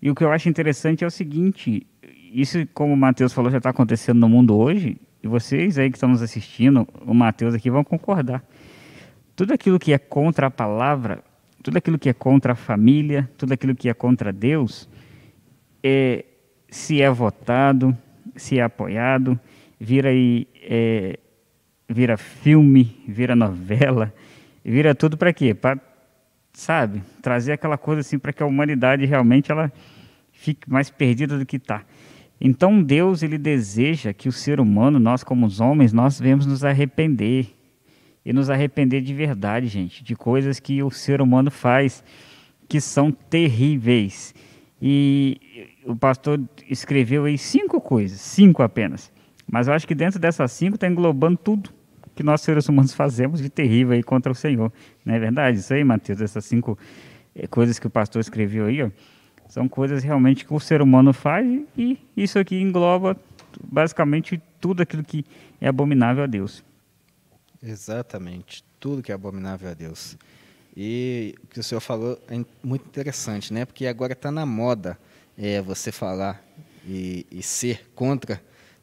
E 0.00 0.10
o 0.10 0.14
que 0.14 0.24
eu 0.24 0.32
acho 0.32 0.48
interessante 0.48 1.04
é 1.04 1.06
o 1.06 1.10
seguinte: 1.10 1.86
isso, 2.32 2.66
como 2.72 2.94
o 2.94 2.96
Mateus 2.96 3.32
falou, 3.32 3.50
já 3.50 3.58
está 3.58 3.70
acontecendo 3.70 4.18
no 4.18 4.28
mundo 4.28 4.56
hoje. 4.56 4.98
E 5.26 5.28
vocês 5.28 5.76
aí 5.76 5.90
que 5.90 5.96
estão 5.96 6.08
nos 6.08 6.22
assistindo, 6.22 6.86
o 7.04 7.12
Mateus 7.12 7.52
aqui, 7.52 7.68
vão 7.68 7.82
concordar 7.82 8.44
tudo 9.34 9.52
aquilo 9.52 9.76
que 9.76 9.92
é 9.92 9.98
contra 9.98 10.46
a 10.46 10.50
palavra, 10.50 11.22
tudo 11.64 11.76
aquilo 11.76 11.98
que 11.98 12.08
é 12.08 12.12
contra 12.12 12.52
a 12.52 12.54
família, 12.54 13.28
tudo 13.36 13.52
aquilo 13.52 13.74
que 13.74 13.88
é 13.88 13.92
contra 13.92 14.32
Deus, 14.32 14.88
é, 15.82 16.24
se 16.70 17.02
é 17.02 17.10
votado, 17.10 17.96
se 18.36 18.60
é 18.60 18.62
apoiado, 18.62 19.38
vira 19.80 20.10
aí, 20.10 20.46
é, 20.62 21.18
vira 21.88 22.16
filme, 22.16 23.02
vira 23.08 23.34
novela, 23.34 24.14
vira 24.64 24.94
tudo 24.94 25.16
para 25.16 25.32
quê? 25.32 25.52
Para, 25.52 25.80
sabe, 26.52 27.02
trazer 27.20 27.52
aquela 27.52 27.76
coisa 27.76 28.00
assim 28.00 28.18
para 28.18 28.32
que 28.32 28.44
a 28.44 28.46
humanidade 28.46 29.04
realmente 29.04 29.50
ela 29.50 29.72
fique 30.30 30.70
mais 30.70 30.88
perdida 30.88 31.36
do 31.36 31.44
que 31.44 31.56
está. 31.56 31.84
Então 32.40 32.82
Deus 32.82 33.22
ele 33.22 33.38
deseja 33.38 34.12
que 34.12 34.28
o 34.28 34.32
ser 34.32 34.60
humano, 34.60 34.98
nós 34.98 35.24
como 35.24 35.46
os 35.46 35.60
homens, 35.60 35.92
nós 35.92 36.18
devemos 36.18 36.46
nos 36.46 36.64
arrepender, 36.64 37.56
e 38.24 38.32
nos 38.32 38.50
arrepender 38.50 39.02
de 39.02 39.14
verdade, 39.14 39.68
gente, 39.68 40.02
de 40.02 40.16
coisas 40.16 40.58
que 40.58 40.82
o 40.82 40.90
ser 40.90 41.22
humano 41.22 41.48
faz 41.48 42.02
que 42.68 42.80
são 42.80 43.12
terríveis. 43.12 44.34
E 44.82 45.40
o 45.84 45.94
pastor 45.94 46.40
escreveu 46.68 47.24
aí 47.24 47.38
cinco 47.38 47.80
coisas, 47.80 48.20
cinco 48.20 48.64
apenas. 48.64 49.12
Mas 49.48 49.68
eu 49.68 49.74
acho 49.74 49.86
que 49.86 49.94
dentro 49.94 50.18
dessas 50.18 50.50
cinco 50.50 50.74
está 50.74 50.88
englobando 50.88 51.38
tudo 51.38 51.70
que 52.16 52.22
nós 52.22 52.40
seres 52.40 52.68
humanos 52.68 52.94
fazemos 52.94 53.40
de 53.40 53.48
terrível 53.48 53.92
aí 53.92 54.02
contra 54.02 54.32
o 54.32 54.34
Senhor. 54.34 54.72
Não 55.04 55.14
é 55.14 55.18
verdade? 55.18 55.58
Isso 55.58 55.72
aí, 55.72 55.84
Mateus, 55.84 56.20
essas 56.20 56.44
cinco 56.44 56.76
eh, 57.34 57.46
coisas 57.46 57.78
que 57.78 57.86
o 57.86 57.90
pastor 57.90 58.20
escreveu 58.20 58.66
aí, 58.66 58.82
ó, 58.82 58.90
são 59.48 59.68
coisas 59.68 60.02
realmente 60.02 60.44
que 60.44 60.52
o 60.52 60.60
ser 60.60 60.82
humano 60.82 61.12
faz 61.12 61.46
e 61.76 61.98
isso 62.16 62.38
aqui 62.38 62.60
engloba 62.60 63.16
basicamente 63.62 64.40
tudo 64.60 64.82
aquilo 64.82 65.02
que 65.02 65.24
é 65.60 65.68
abominável 65.68 66.24
a 66.24 66.26
Deus. 66.26 66.64
Exatamente. 67.62 68.64
Tudo 68.78 69.02
que 69.02 69.10
é 69.10 69.14
abominável 69.14 69.70
a 69.70 69.74
Deus. 69.74 70.16
E 70.76 71.34
o 71.42 71.46
que 71.46 71.60
o 71.60 71.62
senhor 71.62 71.80
falou 71.80 72.20
é 72.28 72.44
muito 72.62 72.86
interessante, 72.86 73.52
né? 73.52 73.64
Porque 73.64 73.86
agora 73.86 74.12
está 74.12 74.30
na 74.30 74.44
moda 74.44 74.98
é, 75.38 75.60
você 75.62 75.90
falar 75.90 76.44
e, 76.86 77.26
e, 77.30 77.42
ser 77.42 77.90
contra 77.94 78.42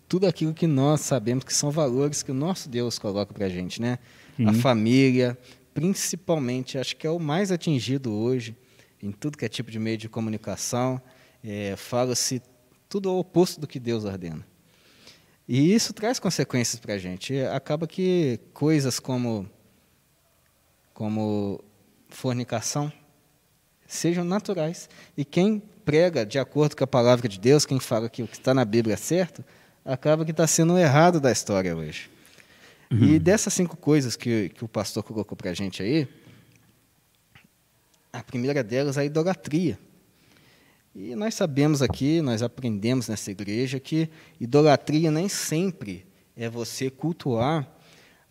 tudo 0.09 0.26
aquilo 0.26 0.53
que 0.53 0.68
nós 0.68 1.01
sabemos 1.01 1.43
que 1.43 1.53
são 1.53 1.70
valores 1.72 2.24
que 2.24 2.32
o 2.32 2.34
nosso 2.34 2.68
Deus 2.68 2.97
coloca 2.97 3.34
para 3.34 3.45
a 3.45 3.49
gente, 3.49 3.82
né? 3.82 3.99
Sim. 4.36 4.47
A 4.47 4.53
família, 4.53 5.38
principalmente, 5.74 6.78
acho 6.78 6.95
que 6.95 7.05
é 7.05 7.09
o 7.09 7.20
mais 7.20 7.51
atingido 7.51 8.11
hoje 8.11 8.55
em 9.04 9.12
tudo 9.12 9.38
que 9.38 9.43
é 9.43 9.49
tipo 9.49 9.70
de 9.70 9.78
meio 9.78 9.97
de 9.97 10.08
comunicação. 10.08 11.01
É, 11.43 11.76
Fala-se 11.76 12.41
tudo 12.88 13.12
o 13.12 13.20
oposto 13.20 13.60
do 13.60 13.68
que 13.68 13.80
Deus 13.80 14.06
ordena. 14.06 14.45
E 15.47 15.74
isso 15.74 15.91
traz 15.93 16.20
consequências 16.20 16.80
para 16.80 16.93
a 16.93 16.97
gente. 16.97 17.38
Acaba 17.41 17.86
que 17.86 18.39
coisas 18.54 18.97
como, 18.97 19.49
como 20.93 21.62
fornicação 22.08 22.91
sejam 23.86 24.24
naturais. 24.24 24.89
E 25.18 25.26
quem 25.26 25.62
prega 25.84 26.26
de 26.26 26.39
acordo 26.39 26.78
com 26.78 26.84
a 26.86 26.88
palavra 26.88 27.28
de 27.28 27.38
Deus, 27.38 27.66
quem 27.66 27.80
fala 27.80 28.10
que 28.10 28.24
o 28.24 28.28
que 28.28 28.38
está 28.38 28.54
na 28.54 28.64
Bíblia 28.64 28.93
é 28.93 28.97
certo, 28.97 29.43
acaba 29.84 30.24
que 30.24 30.32
está 30.32 30.47
sendo 30.47 30.78
errado 30.78 31.20
da 31.20 31.30
história 31.30 31.76
hoje. 31.76 32.10
Uhum. 32.89 33.04
E 33.04 33.20
dessas 33.20 33.54
cinco 33.54 33.76
coisas 33.76 34.16
que, 34.16 34.47
que 34.49 34.64
o 34.64 34.68
pastor 34.68 35.04
colocou 35.04 35.36
para 35.36 35.51
a 35.51 35.54
gente 35.54 35.84
aí, 35.84 36.08
a 38.14 38.22
primeira 38.22 38.64
delas 38.64 38.95
é 38.95 39.01
a 39.01 39.05
idolatria. 39.05 39.80
E 40.95 41.16
nós 41.16 41.34
sabemos 41.34 41.82
aqui, 41.82 42.22
nós 42.22 42.43
aprendemos 42.43 43.07
nessa 43.07 43.32
igreja 43.32 43.80
que 43.80 44.07
idolatria 44.39 45.09
nem 45.09 45.28
sempre 45.28 46.05
é 46.38 46.47
você 46.47 46.91
cultuar 46.91 47.68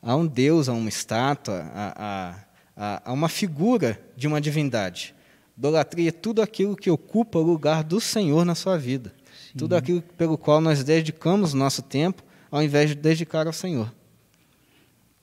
a 0.01 0.15
um 0.15 0.25
Deus, 0.25 0.69
a 0.69 0.73
uma 0.73 0.89
estátua, 0.89 1.65
a, 1.75 2.37
a, 2.77 3.11
a 3.11 3.13
uma 3.13 3.29
figura 3.29 4.01
de 4.17 4.29
uma 4.29 4.41
divindade. 4.41 5.13
Idolatria 5.59 6.11
é 6.11 6.13
tudo 6.13 6.41
aquilo 6.41 6.77
que 6.77 6.89
ocupa 6.89 7.41
o 7.41 7.43
lugar 7.43 7.83
do 7.83 8.01
Senhor 8.01 8.45
na 8.45 8.55
sua 8.55 8.79
vida. 8.79 9.13
Sim. 9.51 9.59
Tudo 9.59 9.75
aquilo 9.75 10.01
pelo 10.01 10.39
qual 10.39 10.61
nós 10.61 10.85
dedicamos 10.85 11.53
nosso 11.53 11.83
tempo, 11.83 12.23
ao 12.51 12.63
invés 12.63 12.91
de 12.91 12.95
dedicar 12.95 13.49
ao 13.49 13.53
Senhor. 13.53 13.93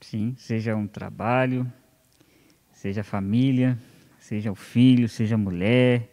Sim, 0.01 0.35
seja 0.37 0.75
um 0.75 0.87
trabalho, 0.87 1.71
seja 2.73 3.03
família, 3.03 3.77
seja 4.29 4.51
o 4.51 4.55
filho, 4.55 5.09
seja 5.09 5.35
a 5.35 5.37
mulher, 5.37 6.09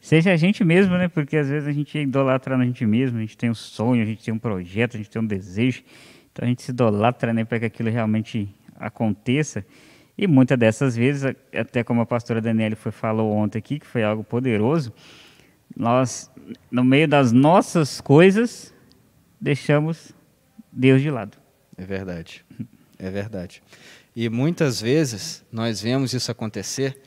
Seja 0.00 0.32
a 0.32 0.36
gente 0.36 0.64
mesmo, 0.64 0.96
né? 0.96 1.08
Porque 1.08 1.36
às 1.36 1.48
vezes 1.48 1.68
a 1.68 1.72
gente 1.72 1.98
idolatra 1.98 2.56
na 2.56 2.64
gente 2.64 2.86
mesmo, 2.86 3.18
a 3.18 3.20
gente 3.20 3.36
tem 3.36 3.50
um 3.50 3.54
sonho, 3.54 4.02
a 4.02 4.06
gente 4.06 4.24
tem 4.24 4.32
um 4.32 4.38
projeto, 4.38 4.94
a 4.94 4.96
gente 4.96 5.10
tem 5.10 5.20
um 5.20 5.26
desejo. 5.26 5.82
Então 6.32 6.46
a 6.46 6.48
gente 6.48 6.62
se 6.62 6.70
idolatra 6.70 7.34
né, 7.34 7.44
para 7.44 7.60
que 7.60 7.66
aquilo 7.66 7.90
realmente 7.90 8.48
aconteça. 8.76 9.64
E 10.16 10.26
muitas 10.26 10.58
dessas 10.58 10.96
vezes, 10.96 11.34
até 11.54 11.84
como 11.84 12.00
a 12.00 12.06
pastora 12.06 12.40
Daniela 12.40 12.76
foi 12.76 12.90
falou 12.90 13.30
ontem 13.32 13.58
aqui, 13.58 13.78
que 13.78 13.86
foi 13.86 14.02
algo 14.02 14.24
poderoso, 14.24 14.92
nós, 15.76 16.30
no 16.70 16.82
meio 16.82 17.06
das 17.06 17.30
nossas 17.30 18.00
coisas, 18.00 18.74
deixamos 19.38 20.12
Deus 20.72 21.02
de 21.02 21.10
lado. 21.10 21.36
É 21.76 21.84
verdade. 21.84 22.44
É 22.98 23.10
verdade. 23.10 23.62
E 24.16 24.28
muitas 24.28 24.80
vezes 24.80 25.44
nós 25.52 25.82
vemos 25.82 26.12
isso 26.14 26.30
acontecer, 26.30 27.00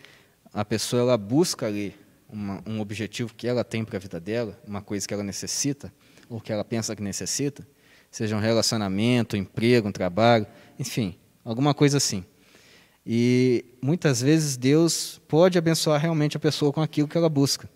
a 0.54 0.64
pessoa 0.64 1.02
ela 1.02 1.18
busca 1.18 1.66
ali 1.66 1.96
uma, 2.30 2.62
um 2.66 2.80
objetivo 2.80 3.34
que 3.34 3.48
ela 3.48 3.64
tem 3.64 3.84
para 3.84 3.98
a 3.98 4.00
vida 4.00 4.20
dela, 4.20 4.60
uma 4.68 4.82
coisa 4.82 5.08
que 5.08 5.14
ela 5.14 5.24
necessita, 5.24 5.92
ou 6.30 6.40
que 6.40 6.52
ela 6.52 6.64
pensa 6.64 6.96
que 6.96 7.02
necessita, 7.02 7.68
seja 8.12 8.36
um 8.36 8.40
relacionamento, 8.40 9.36
um 9.36 9.40
emprego, 9.40 9.88
um 9.88 9.92
trabalho, 9.92 10.46
enfim, 10.78 11.18
alguma 11.44 11.74
coisa 11.74 11.98
assim. 11.98 12.24
E 13.06 13.66
muitas 13.82 14.22
vezes 14.22 14.56
Deus 14.56 15.20
pode 15.28 15.58
abençoar 15.58 16.00
realmente 16.00 16.38
a 16.38 16.40
pessoa 16.40 16.72
com 16.72 16.82
aquilo 16.82 17.08
que 17.08 17.18
ela 17.18 17.30
busca. 17.30 17.70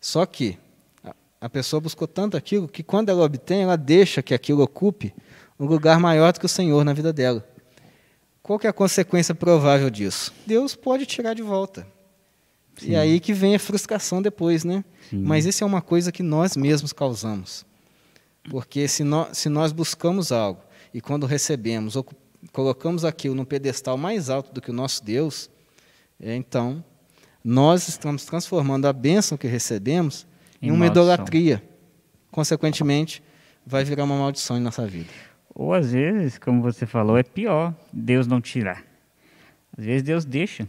Só 0.00 0.24
que 0.24 0.56
a 1.40 1.48
pessoa 1.48 1.80
buscou 1.80 2.08
tanto 2.08 2.36
aquilo 2.36 2.68
que 2.68 2.82
quando 2.82 3.08
ela 3.08 3.24
obtém, 3.24 3.62
ela 3.62 3.76
deixa 3.76 4.22
que 4.22 4.32
aquilo 4.32 4.62
ocupe 4.62 5.12
um 5.58 5.66
lugar 5.66 5.98
maior 5.98 6.32
do 6.32 6.40
que 6.40 6.46
o 6.46 6.48
Senhor 6.48 6.84
na 6.84 6.92
vida 6.92 7.12
dela. 7.12 7.46
Qual 8.46 8.60
que 8.60 8.66
é 8.68 8.70
a 8.70 8.72
consequência 8.72 9.34
provável 9.34 9.90
disso? 9.90 10.32
Deus 10.46 10.76
pode 10.76 11.04
tirar 11.04 11.34
de 11.34 11.42
volta. 11.42 11.84
E 12.80 12.94
aí 12.94 13.18
que 13.18 13.32
vem 13.32 13.56
a 13.56 13.58
frustração 13.58 14.22
depois, 14.22 14.62
né? 14.62 14.84
Sim. 15.10 15.18
Mas 15.20 15.46
isso 15.46 15.64
é 15.64 15.66
uma 15.66 15.82
coisa 15.82 16.12
que 16.12 16.22
nós 16.22 16.56
mesmos 16.56 16.92
causamos. 16.92 17.66
Porque 18.48 18.86
se 18.86 19.02
nós, 19.02 19.36
se 19.36 19.48
nós 19.48 19.72
buscamos 19.72 20.30
algo 20.30 20.60
e 20.94 21.00
quando 21.00 21.26
recebemos, 21.26 21.96
ocu- 21.96 22.14
colocamos 22.52 23.04
aquilo 23.04 23.34
no 23.34 23.44
pedestal 23.44 23.96
mais 23.96 24.30
alto 24.30 24.52
do 24.52 24.60
que 24.60 24.70
o 24.70 24.74
nosso 24.74 25.02
Deus, 25.02 25.50
é, 26.20 26.36
então 26.36 26.84
nós 27.42 27.88
estamos 27.88 28.24
transformando 28.24 28.86
a 28.86 28.92
bênção 28.92 29.36
que 29.36 29.48
recebemos 29.48 30.24
em, 30.62 30.68
Em 30.68 30.70
uma 30.70 30.84
maldição. 30.86 31.02
idolatria. 31.02 31.62
Consequentemente, 32.30 33.22
vai 33.66 33.82
virar 33.84 34.04
uma 34.04 34.16
maldição 34.16 34.56
em 34.56 34.60
nossa 34.60 34.86
vida. 34.86 35.08
Ou 35.58 35.72
às 35.72 35.90
vezes, 35.90 36.36
como 36.36 36.60
você 36.60 36.84
falou, 36.84 37.16
é 37.16 37.22
pior 37.22 37.74
Deus 37.90 38.26
não 38.26 38.42
tirar. 38.42 38.84
Às 39.76 39.86
vezes 39.86 40.02
Deus 40.02 40.24
deixa. 40.26 40.68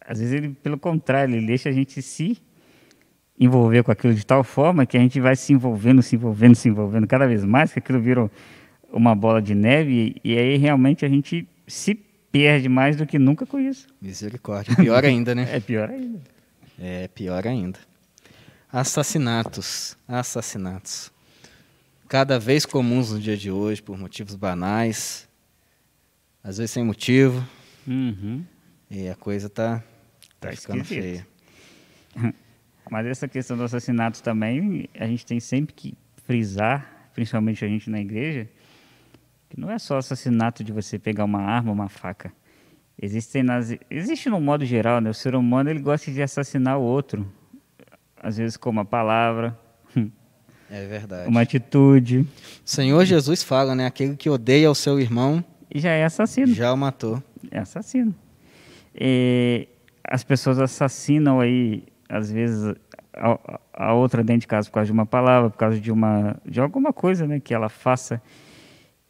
Às 0.00 0.20
vezes 0.20 0.34
ele, 0.34 0.50
pelo 0.50 0.78
contrário, 0.78 1.34
ele 1.34 1.44
deixa 1.44 1.68
a 1.68 1.72
gente 1.72 2.00
se 2.00 2.38
envolver 3.38 3.82
com 3.82 3.90
aquilo 3.90 4.14
de 4.14 4.24
tal 4.24 4.44
forma 4.44 4.86
que 4.86 4.96
a 4.96 5.00
gente 5.00 5.20
vai 5.20 5.34
se 5.34 5.52
envolvendo, 5.52 6.00
se 6.00 6.14
envolvendo, 6.14 6.54
se 6.54 6.68
envolvendo 6.68 7.08
cada 7.08 7.26
vez 7.26 7.44
mais, 7.44 7.72
que 7.72 7.80
aquilo 7.80 8.00
vira 8.00 8.30
uma 8.92 9.16
bola 9.16 9.42
de 9.42 9.52
neve 9.52 10.16
e, 10.24 10.32
e 10.32 10.38
aí 10.38 10.56
realmente 10.56 11.04
a 11.04 11.08
gente 11.08 11.46
se 11.66 11.94
perde 12.30 12.68
mais 12.68 12.96
do 12.96 13.04
que 13.04 13.18
nunca 13.18 13.44
com 13.44 13.58
isso. 13.58 13.88
Misericórdia. 14.00 14.76
Pior 14.76 15.04
ainda, 15.04 15.34
né? 15.34 15.46
É 15.50 15.58
pior 15.58 15.90
ainda. 15.90 16.20
É 16.78 17.08
pior 17.08 17.44
ainda. 17.48 17.80
Assassinatos. 18.72 19.96
Assassinatos. 20.06 21.10
Cada 22.08 22.38
vez 22.38 22.64
comuns 22.64 23.12
no 23.12 23.20
dia 23.20 23.36
de 23.36 23.50
hoje, 23.50 23.82
por 23.82 23.98
motivos 23.98 24.34
banais, 24.34 25.28
às 26.42 26.56
vezes 26.58 26.70
sem 26.70 26.82
motivo, 26.84 27.46
Uhum. 27.86 28.44
e 28.90 29.08
a 29.08 29.14
coisa 29.14 29.48
tá, 29.48 29.82
tá, 30.40 30.48
Tá 30.50 30.56
ficando 30.56 30.80
esquisito. 30.82 31.02
feia. 31.02 31.26
Mas 32.90 33.06
essa 33.06 33.28
questão 33.28 33.56
do 33.56 33.64
assassinato 33.64 34.22
também, 34.22 34.88
a 34.98 35.06
gente 35.06 35.26
tem 35.26 35.38
sempre 35.38 35.74
que 35.74 35.94
frisar, 36.24 37.10
principalmente 37.14 37.62
a 37.64 37.68
gente 37.68 37.90
na 37.90 38.00
igreja, 38.00 38.48
que 39.50 39.60
não 39.60 39.70
é 39.70 39.78
só 39.78 39.98
assassinato 39.98 40.64
de 40.64 40.72
você 40.72 40.98
pegar 40.98 41.24
uma 41.24 41.42
arma, 41.42 41.70
uma 41.72 41.88
faca. 41.90 42.32
Existem 43.00 43.42
nas, 43.42 43.76
existe 43.90 44.30
no 44.30 44.40
modo 44.40 44.64
geral, 44.64 45.00
né? 45.00 45.10
O 45.10 45.14
ser 45.14 45.34
humano 45.34 45.68
ele 45.70 45.80
gosta 45.80 46.10
de 46.10 46.22
assassinar 46.22 46.78
o 46.78 46.82
outro, 46.82 47.30
às 48.16 48.38
vezes 48.38 48.56
com 48.56 48.70
uma 48.70 48.84
palavra, 48.84 49.58
É 50.70 50.86
verdade. 50.86 51.28
uma 51.28 51.40
atitude, 51.40 52.20
O 52.20 52.26
Senhor 52.64 53.04
Jesus 53.04 53.42
fala, 53.42 53.74
né? 53.74 53.86
Aquele 53.86 54.16
que 54.16 54.28
odeia 54.28 54.70
o 54.70 54.74
seu 54.74 55.00
irmão 55.00 55.42
já 55.74 55.90
é 55.90 56.04
assassino. 56.04 56.54
já 56.54 56.72
o 56.72 56.76
matou. 56.76 57.22
É 57.50 57.58
assassino. 57.58 58.14
E 58.94 59.68
as 60.04 60.24
pessoas 60.24 60.58
assassinam 60.58 61.40
aí, 61.40 61.84
às 62.08 62.30
vezes, 62.30 62.74
a, 63.14 63.60
a 63.72 63.94
outra 63.94 64.22
dentro 64.24 64.42
de 64.42 64.46
casa 64.46 64.68
por 64.68 64.74
causa 64.74 64.86
de 64.86 64.92
uma 64.92 65.06
palavra, 65.06 65.50
por 65.50 65.58
causa 65.58 65.78
de 65.78 65.92
uma 65.92 66.36
de 66.44 66.60
alguma 66.60 66.92
coisa, 66.92 67.26
né, 67.26 67.40
que 67.40 67.52
ela 67.54 67.68
faça. 67.68 68.20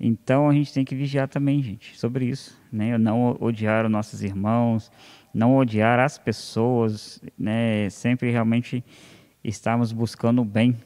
Então 0.00 0.48
a 0.48 0.52
gente 0.52 0.72
tem 0.72 0.84
que 0.84 0.94
vigiar 0.94 1.26
também, 1.28 1.60
gente, 1.62 1.98
sobre 1.98 2.26
isso, 2.26 2.56
né? 2.72 2.96
Não 2.98 3.36
odiar 3.40 3.84
os 3.84 3.90
nossos 3.90 4.22
irmãos, 4.22 4.92
não 5.34 5.56
odiar 5.56 5.98
as 5.98 6.16
pessoas, 6.18 7.20
né? 7.36 7.90
Sempre 7.90 8.30
realmente 8.30 8.84
estarmos 9.42 9.92
buscando 9.92 10.42
o 10.42 10.44
bem, 10.44 10.76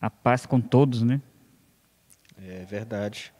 a 0.00 0.10
paz 0.10 0.46
com 0.46 0.60
todos, 0.60 1.02
né? 1.02 1.20
É 2.44 2.64
verdade. 2.64 3.32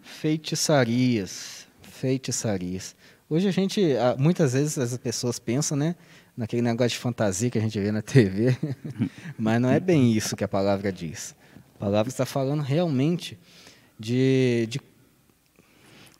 Feitiçarias. 0.00 1.66
Feitiçarias. 1.82 2.94
Hoje 3.28 3.48
a 3.48 3.50
gente, 3.50 3.80
muitas 4.18 4.52
vezes 4.54 4.78
as 4.78 4.96
pessoas 4.98 5.38
pensam, 5.38 5.76
né? 5.76 5.94
Naquele 6.36 6.62
negócio 6.62 6.90
de 6.90 6.98
fantasia 6.98 7.50
que 7.50 7.58
a 7.58 7.60
gente 7.60 7.78
vê 7.78 7.92
na 7.92 8.02
TV. 8.02 8.56
Mas 9.38 9.60
não 9.60 9.70
é 9.70 9.78
bem 9.78 10.12
isso 10.12 10.36
que 10.36 10.44
a 10.44 10.48
palavra 10.48 10.92
diz. 10.92 11.34
A 11.76 11.78
palavra 11.78 12.10
está 12.10 12.26
falando 12.26 12.62
realmente 12.62 13.38
de, 13.98 14.66
de 14.68 14.80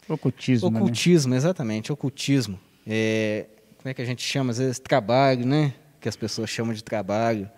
Ocultismo, 0.08 0.70
né? 0.70 0.80
ocultismo, 0.80 1.34
exatamente, 1.34 1.92
ocultismo. 1.92 2.58
É, 2.84 3.46
como 3.78 3.88
é 3.88 3.94
que 3.94 4.02
a 4.02 4.04
gente 4.04 4.22
chama? 4.22 4.50
Às 4.50 4.58
vezes 4.58 4.78
trabalho, 4.80 5.46
né? 5.46 5.72
Que 6.00 6.08
as 6.08 6.16
pessoas 6.16 6.50
chamam 6.50 6.74
de 6.74 6.82
trabalho. 6.82 7.48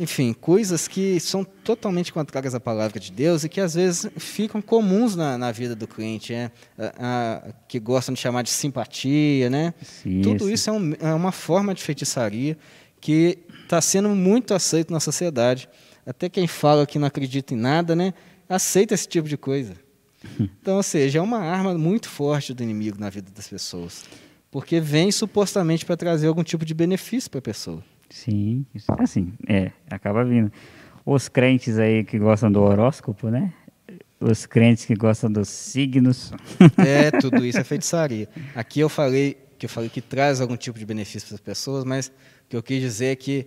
Enfim, 0.00 0.32
coisas 0.32 0.86
que 0.86 1.18
são 1.18 1.42
totalmente 1.44 2.12
contrárias 2.12 2.54
à 2.54 2.60
palavra 2.60 3.00
de 3.00 3.10
Deus 3.10 3.42
e 3.42 3.48
que 3.48 3.60
às 3.60 3.74
vezes 3.74 4.06
ficam 4.16 4.62
comuns 4.62 5.16
na, 5.16 5.36
na 5.36 5.50
vida 5.50 5.74
do 5.74 5.88
cliente, 5.88 6.32
né? 6.32 6.52
A- 6.78 6.92
a- 7.48 7.52
que 7.66 7.80
gostam 7.80 8.14
de 8.14 8.20
chamar 8.20 8.42
de 8.42 8.50
simpatia, 8.50 9.50
né? 9.50 9.74
Tudo 10.22 10.48
isso 10.50 10.70
é, 10.70 10.72
um- 10.72 10.94
é 11.00 11.12
uma 11.12 11.32
forma 11.32 11.74
de 11.74 11.82
feitiçaria 11.82 12.56
que 13.00 13.38
está 13.64 13.80
sendo 13.80 14.08
muito 14.10 14.54
aceito 14.54 14.92
na 14.92 15.00
sociedade. 15.00 15.68
Até 16.06 16.28
quem 16.28 16.46
fala 16.46 16.86
que 16.86 16.98
não 16.98 17.06
acredita 17.08 17.52
em 17.52 17.56
nada, 17.56 17.96
né? 17.96 18.14
Aceita 18.48 18.94
esse 18.94 19.08
tipo 19.08 19.28
de 19.28 19.36
coisa. 19.36 19.74
Então, 20.62 20.76
ou 20.76 20.82
seja, 20.82 21.18
é 21.18 21.22
uma 21.22 21.38
arma 21.38 21.76
muito 21.78 22.08
forte 22.08 22.52
do 22.54 22.62
inimigo 22.62 22.98
na 23.00 23.08
vida 23.10 23.30
das 23.34 23.48
pessoas. 23.48 24.04
Porque 24.50 24.80
vem 24.80 25.10
supostamente 25.12 25.84
para 25.84 25.96
trazer 25.96 26.26
algum 26.28 26.42
tipo 26.42 26.64
de 26.64 26.72
benefício 26.74 27.30
para 27.30 27.38
a 27.38 27.42
pessoa. 27.42 27.82
Sim, 28.10 28.64
assim, 28.98 29.32
é, 29.46 29.70
acaba 29.90 30.24
vindo. 30.24 30.50
Os 31.04 31.28
crentes 31.28 31.78
aí 31.78 32.04
que 32.04 32.18
gostam 32.18 32.50
do 32.50 32.60
horóscopo, 32.62 33.28
né? 33.28 33.52
Os 34.20 34.46
crentes 34.46 34.84
que 34.84 34.94
gostam 34.94 35.30
dos 35.30 35.48
signos. 35.48 36.32
É, 36.76 37.10
tudo 37.10 37.44
isso 37.44 37.58
é 37.58 37.64
feitiçaria. 37.64 38.28
Aqui 38.54 38.80
eu 38.80 38.88
falei 38.88 39.36
que 39.58 39.66
eu 39.66 39.70
falei 39.70 39.88
que 39.88 40.00
traz 40.00 40.40
algum 40.40 40.56
tipo 40.56 40.78
de 40.78 40.86
benefício 40.86 41.26
para 41.28 41.34
as 41.34 41.40
pessoas, 41.40 41.84
mas 41.84 42.08
o 42.08 42.12
que 42.48 42.56
eu 42.56 42.62
quis 42.62 42.80
dizer 42.80 43.06
é 43.06 43.16
que 43.16 43.46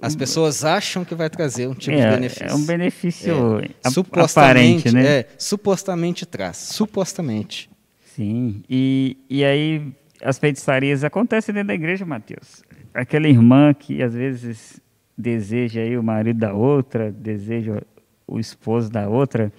as 0.00 0.14
pessoas 0.14 0.64
acham 0.64 1.04
que 1.04 1.14
vai 1.14 1.30
trazer 1.30 1.66
um 1.66 1.74
tipo 1.74 1.96
de 1.96 2.02
é, 2.02 2.10
benefício. 2.10 2.46
é 2.46 2.54
um 2.54 2.64
benefício 2.66 3.58
É, 3.60 3.90
supostamente, 3.90 4.88
aparente, 4.88 4.92
né? 4.92 5.18
é, 5.20 5.28
supostamente 5.38 6.26
traz. 6.26 6.56
Supostamente. 6.56 7.70
Sim, 8.14 8.62
e, 8.68 9.16
e 9.30 9.44
aí 9.44 9.92
as 10.22 10.38
feitiçarias 10.38 11.04
acontecem 11.04 11.54
dentro 11.54 11.68
da 11.68 11.74
igreja, 11.74 12.04
Mateus. 12.04 12.62
Aquela 12.92 13.28
irmã 13.28 13.72
que 13.72 14.02
às 14.02 14.14
vezes 14.14 14.80
deseja 15.16 15.80
aí 15.80 15.96
o 15.96 16.02
marido 16.02 16.38
da 16.38 16.52
outra, 16.52 17.12
deseja 17.12 17.82
o 18.26 18.38
esposo 18.38 18.90
da 18.90 19.08
outra, 19.08 19.52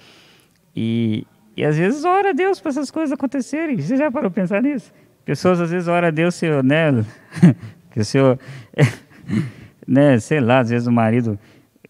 e, 0.75 1.25
e 1.55 1.63
às 1.63 1.77
vezes 1.77 2.03
ora 2.03 2.29
a 2.29 2.33
Deus 2.33 2.59
para 2.59 2.69
essas 2.69 2.89
coisas 2.89 3.11
acontecerem. 3.11 3.77
Você 3.77 3.97
já 3.97 4.09
parou 4.09 4.31
para 4.31 4.41
pensar 4.41 4.61
nisso? 4.61 4.93
Pessoas 5.23 5.61
às 5.61 5.69
vezes 5.69 5.87
oram 5.87 6.07
a 6.07 6.11
Deus, 6.11 6.35
Senhor, 6.35 6.63
né? 6.63 7.05
que 7.91 7.99
o 7.99 8.05
Senhor, 8.05 8.39
né, 9.87 10.19
sei 10.19 10.39
lá, 10.39 10.59
às 10.59 10.69
vezes 10.69 10.87
o 10.87 10.91
marido, 10.91 11.37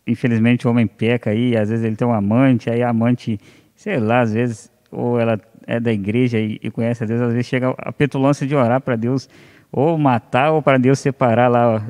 infelizmente 0.05 0.67
o 0.67 0.71
homem 0.71 0.87
peca 0.87 1.29
aí, 1.29 1.55
às 1.55 1.69
vezes 1.69 1.85
ele 1.85 1.95
tem 1.95 2.07
um 2.07 2.13
amante, 2.13 2.69
aí 2.69 2.83
a 2.83 2.89
amante, 2.89 3.39
sei 3.75 3.99
lá, 3.99 4.21
às 4.21 4.33
vezes, 4.33 4.71
ou 4.91 5.19
ela 5.19 5.39
é 5.65 5.79
da 5.79 5.93
igreja 5.93 6.39
e, 6.39 6.59
e 6.61 6.71
conhece 6.71 7.03
a 7.03 7.07
Deus, 7.07 7.21
às 7.21 7.31
vezes 7.31 7.47
chega 7.47 7.73
a 7.77 7.91
petulância 7.91 8.45
de 8.45 8.55
orar 8.55 8.81
para 8.81 8.95
Deus 8.95 9.29
ou 9.71 9.97
matar 9.97 10.51
ou 10.51 10.61
para 10.61 10.77
Deus 10.77 10.99
separar 10.99 11.47
lá 11.47 11.81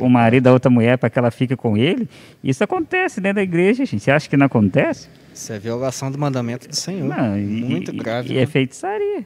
o 0.00 0.08
marido 0.08 0.44
da 0.44 0.52
outra 0.52 0.68
mulher 0.70 0.98
para 0.98 1.08
que 1.08 1.18
ela 1.18 1.30
fique 1.30 1.54
com 1.54 1.76
ele. 1.76 2.08
Isso 2.42 2.64
acontece 2.64 3.20
dentro 3.20 3.36
da 3.36 3.42
igreja, 3.42 3.84
gente. 3.84 4.02
Você 4.02 4.10
acha 4.10 4.28
que 4.28 4.36
não 4.36 4.46
acontece? 4.46 5.08
Isso 5.32 5.52
é 5.52 5.58
violação 5.58 6.10
do 6.10 6.18
mandamento 6.18 6.68
do 6.68 6.74
Senhor. 6.74 7.06
Não, 7.08 7.36
Muito 7.38 7.94
e, 7.94 7.96
grave. 7.96 8.30
E 8.32 8.34
né? 8.36 8.42
é 8.42 8.46
feitiçaria. 8.46 9.24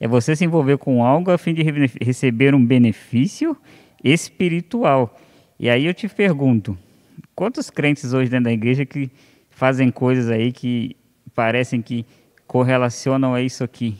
É 0.00 0.08
você 0.08 0.34
se 0.34 0.44
envolver 0.44 0.78
com 0.78 1.04
algo 1.04 1.30
a 1.30 1.36
fim 1.36 1.52
de 1.52 1.62
re- 1.62 1.90
receber 2.00 2.54
um 2.54 2.64
benefício 2.64 3.54
espiritual. 4.02 5.18
E 5.58 5.68
aí 5.68 5.86
eu 5.86 5.92
te 5.94 6.08
pergunto, 6.08 6.76
quantos 7.34 7.68
crentes 7.70 8.12
hoje 8.12 8.30
dentro 8.30 8.44
da 8.44 8.52
igreja 8.52 8.86
que 8.86 9.10
fazem 9.50 9.90
coisas 9.90 10.30
aí 10.30 10.52
que 10.52 10.96
parecem 11.34 11.82
que 11.82 12.04
correlacionam 12.46 13.34
a 13.34 13.42
isso 13.42 13.62
aqui 13.64 13.96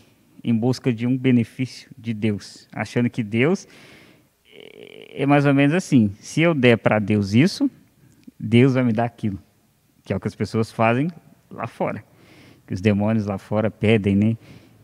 em 0.46 0.54
busca 0.54 0.92
de 0.92 1.06
um 1.06 1.18
benefício 1.18 1.90
de 1.98 2.14
Deus, 2.14 2.68
achando 2.72 3.10
que 3.10 3.22
Deus 3.22 3.66
é 5.10 5.26
mais 5.26 5.44
ou 5.44 5.52
menos 5.52 5.74
assim, 5.74 6.12
se 6.20 6.40
eu 6.40 6.54
der 6.54 6.78
para 6.78 6.98
Deus 6.98 7.34
isso, 7.34 7.70
Deus 8.38 8.74
vai 8.74 8.84
me 8.84 8.92
dar 8.92 9.04
aquilo, 9.04 9.38
que 10.04 10.12
é 10.12 10.16
o 10.16 10.20
que 10.20 10.28
as 10.28 10.34
pessoas 10.34 10.70
fazem 10.72 11.10
lá 11.50 11.66
fora, 11.66 12.04
que 12.66 12.72
os 12.72 12.80
demônios 12.80 13.26
lá 13.26 13.36
fora 13.38 13.70
pedem, 13.70 14.16
né? 14.16 14.36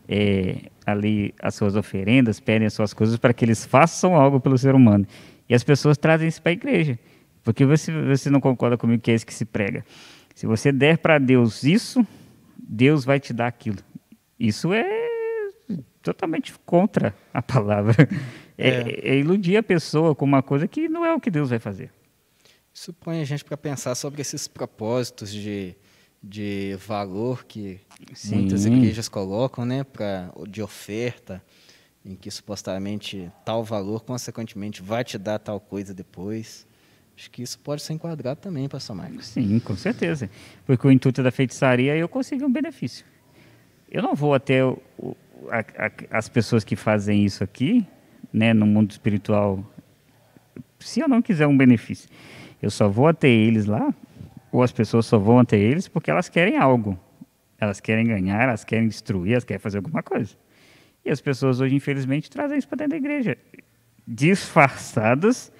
é, 0.07 0.57
ali 0.85 1.33
as 1.41 1.55
suas 1.55 1.75
oferendas, 1.75 2.39
pedem 2.39 2.67
as 2.67 2.73
suas 2.73 2.93
coisas 2.93 3.17
para 3.17 3.33
que 3.33 3.45
eles 3.45 3.65
façam 3.65 4.15
algo 4.15 4.39
pelo 4.39 4.57
ser 4.57 4.75
humano. 4.75 5.07
E 5.47 5.55
as 5.55 5.63
pessoas 5.63 5.97
trazem 5.97 6.27
isso 6.27 6.41
para 6.41 6.51
a 6.51 6.53
igreja. 6.53 6.99
Porque 7.43 7.65
você, 7.65 7.91
você 8.03 8.29
não 8.29 8.39
concorda 8.39 8.77
comigo 8.77 9.01
que 9.01 9.11
é 9.11 9.15
isso 9.15 9.25
que 9.25 9.33
se 9.33 9.45
prega. 9.45 9.85
Se 10.33 10.45
você 10.45 10.71
der 10.71 10.97
para 10.97 11.19
Deus 11.19 11.63
isso, 11.63 12.05
Deus 12.57 13.03
vai 13.03 13.19
te 13.19 13.33
dar 13.33 13.47
aquilo. 13.47 13.77
Isso 14.39 14.73
é 14.73 15.02
totalmente 16.03 16.53
contra 16.65 17.15
a 17.33 17.41
palavra. 17.41 17.95
É, 18.55 19.09
é 19.13 19.17
iludir 19.17 19.57
a 19.57 19.63
pessoa 19.63 20.13
com 20.13 20.25
uma 20.25 20.43
coisa 20.43 20.67
que 20.67 20.87
não 20.87 21.03
é 21.03 21.11
o 21.11 21.19
que 21.19 21.31
Deus 21.31 21.49
vai 21.49 21.57
fazer. 21.57 21.89
Isso 22.71 22.93
põe 22.93 23.19
a 23.19 23.25
gente 23.25 23.43
para 23.43 23.57
pensar 23.57 23.95
sobre 23.95 24.21
esses 24.21 24.47
propósitos 24.47 25.31
de, 25.31 25.75
de 26.21 26.77
valor 26.85 27.45
que 27.45 27.79
Sim. 28.13 28.35
muitas 28.35 28.65
igrejas 28.65 29.09
colocam, 29.09 29.65
né, 29.65 29.83
pra, 29.83 30.31
de 30.47 30.61
oferta. 30.61 31.41
em 32.05 32.15
que 32.15 32.29
supostamente 32.29 33.31
tal 33.45 33.63
valor, 33.63 34.01
consequentemente, 34.01 34.81
vai 34.81 35.03
te 35.03 35.17
dar 35.17 35.39
tal 35.39 35.59
coisa 35.59 35.93
depois. 35.93 36.67
Acho 37.15 37.31
que 37.31 37.41
isso 37.41 37.57
pode 37.59 37.81
ser 37.81 37.93
enquadrado 37.93 38.39
também, 38.41 38.67
pastor 38.67 38.95
Marcos. 38.95 39.27
Sim, 39.27 39.59
com 39.59 39.75
certeza. 39.75 40.29
Porque 40.65 40.85
o 40.85 40.91
intuito 40.91 41.23
da 41.23 41.31
feitiçaria 41.31 41.95
é 41.95 41.97
eu 41.97 42.09
conseguir 42.09 42.43
um 42.43 42.51
benefício. 42.51 43.05
Eu 43.89 44.01
não 44.01 44.15
vou 44.15 44.33
até 44.33 44.65
o, 44.65 44.81
a, 45.49 45.59
a, 45.59 46.17
as 46.17 46.29
pessoas 46.29 46.63
que 46.63 46.75
fazem 46.75 47.25
isso 47.25 47.43
aqui, 47.43 47.85
né, 48.31 48.53
no 48.53 48.65
mundo 48.65 48.91
espiritual, 48.91 49.63
se 50.79 50.99
eu 50.99 51.07
não 51.07 51.21
quiser 51.21 51.47
um 51.47 51.55
benefício. 51.55 52.09
Eu 52.61 52.69
só 52.69 52.87
vou 52.87 53.07
até 53.07 53.27
eles 53.27 53.65
lá, 53.65 53.93
ou 54.51 54.61
as 54.61 54.71
pessoas 54.71 55.05
só 55.05 55.17
vão 55.17 55.39
até 55.39 55.57
eles 55.57 55.87
porque 55.87 56.11
elas 56.11 56.29
querem 56.29 56.57
algo. 56.57 56.97
Elas 57.59 57.79
querem 57.79 58.05
ganhar, 58.05 58.43
elas 58.43 58.63
querem 58.63 58.87
destruir, 58.87 59.33
elas 59.33 59.43
querem 59.43 59.59
fazer 59.59 59.77
alguma 59.77 60.03
coisa. 60.03 60.35
E 61.05 61.09
as 61.09 61.19
pessoas 61.19 61.59
hoje, 61.59 61.75
infelizmente, 61.75 62.29
trazem 62.29 62.57
isso 62.57 62.67
para 62.67 62.77
dentro 62.77 62.91
da 62.91 62.97
igreja, 62.97 63.37
disfarçadas 64.07 65.51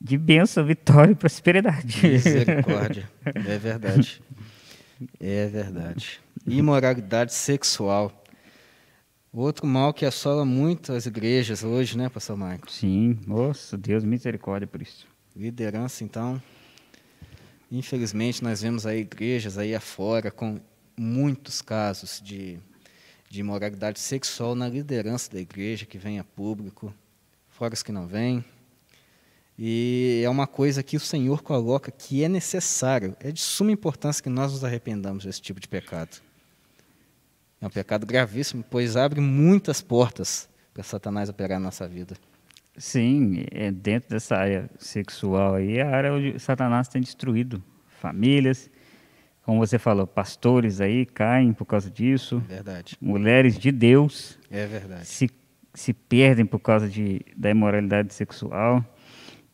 de 0.00 0.16
bênção, 0.16 0.64
vitória 0.64 1.12
e 1.12 1.14
prosperidade. 1.14 2.06
Misericórdia. 2.06 3.08
É 3.24 3.58
verdade. 3.58 4.22
É 5.18 5.46
verdade. 5.46 6.20
Imoralidade 6.46 7.34
sexual. 7.34 8.19
Outro 9.32 9.64
mal 9.64 9.94
que 9.94 10.04
assola 10.04 10.44
muito 10.44 10.92
as 10.92 11.06
igrejas 11.06 11.62
hoje, 11.62 11.96
né, 11.96 12.08
pastor 12.08 12.36
Marcos? 12.36 12.74
Sim, 12.74 13.16
nossa, 13.24 13.78
Deus 13.78 14.02
misericórdia 14.02 14.66
por 14.66 14.82
isso. 14.82 15.06
Liderança, 15.36 16.02
então. 16.02 16.42
Infelizmente, 17.70 18.42
nós 18.42 18.60
vemos 18.60 18.86
aí 18.86 18.98
igrejas 18.98 19.56
aí 19.56 19.72
afora 19.72 20.32
com 20.32 20.58
muitos 20.98 21.62
casos 21.62 22.20
de, 22.20 22.58
de 23.28 23.38
imoralidade 23.38 24.00
sexual 24.00 24.56
na 24.56 24.68
liderança 24.68 25.30
da 25.30 25.38
igreja, 25.38 25.86
que 25.86 25.96
vem 25.96 26.18
a 26.18 26.24
público, 26.24 26.92
fora 27.48 27.72
os 27.72 27.84
que 27.84 27.92
não 27.92 28.08
vêm. 28.08 28.44
E 29.56 30.22
é 30.24 30.28
uma 30.28 30.48
coisa 30.48 30.82
que 30.82 30.96
o 30.96 31.00
Senhor 31.00 31.40
coloca 31.40 31.92
que 31.92 32.24
é 32.24 32.28
necessário, 32.28 33.16
é 33.20 33.30
de 33.30 33.40
suma 33.40 33.70
importância 33.70 34.24
que 34.24 34.28
nós 34.28 34.50
nos 34.50 34.64
arrependamos 34.64 35.24
desse 35.24 35.40
tipo 35.40 35.60
de 35.60 35.68
pecado. 35.68 36.20
É 37.60 37.66
um 37.66 37.70
pecado 37.70 38.06
gravíssimo, 38.06 38.64
pois 38.70 38.96
abre 38.96 39.20
muitas 39.20 39.82
portas 39.82 40.48
para 40.72 40.82
Satanás 40.82 41.28
operar 41.28 41.58
na 41.58 41.66
nossa 41.66 41.86
vida. 41.86 42.16
Sim, 42.76 43.44
é 43.50 43.70
dentro 43.70 44.08
dessa 44.08 44.36
área 44.36 44.70
sexual 44.78 45.56
aí, 45.56 45.76
é 45.76 45.82
a 45.82 45.90
área 45.90 46.14
onde 46.14 46.38
Satanás 46.38 46.88
tem 46.88 47.02
destruído 47.02 47.62
famílias. 48.00 48.70
Como 49.42 49.58
você 49.58 49.78
falou, 49.78 50.06
pastores 50.06 50.80
aí 50.80 51.04
caem 51.04 51.52
por 51.52 51.66
causa 51.66 51.90
disso. 51.90 52.38
Verdade. 52.48 52.96
Mulheres 53.00 53.58
de 53.58 53.70
Deus. 53.70 54.38
É 54.50 54.66
verdade. 54.66 55.06
Se, 55.06 55.30
se 55.74 55.92
perdem 55.92 56.46
por 56.46 56.60
causa 56.60 56.88
de, 56.88 57.20
da 57.36 57.50
imoralidade 57.50 58.14
sexual. 58.14 58.82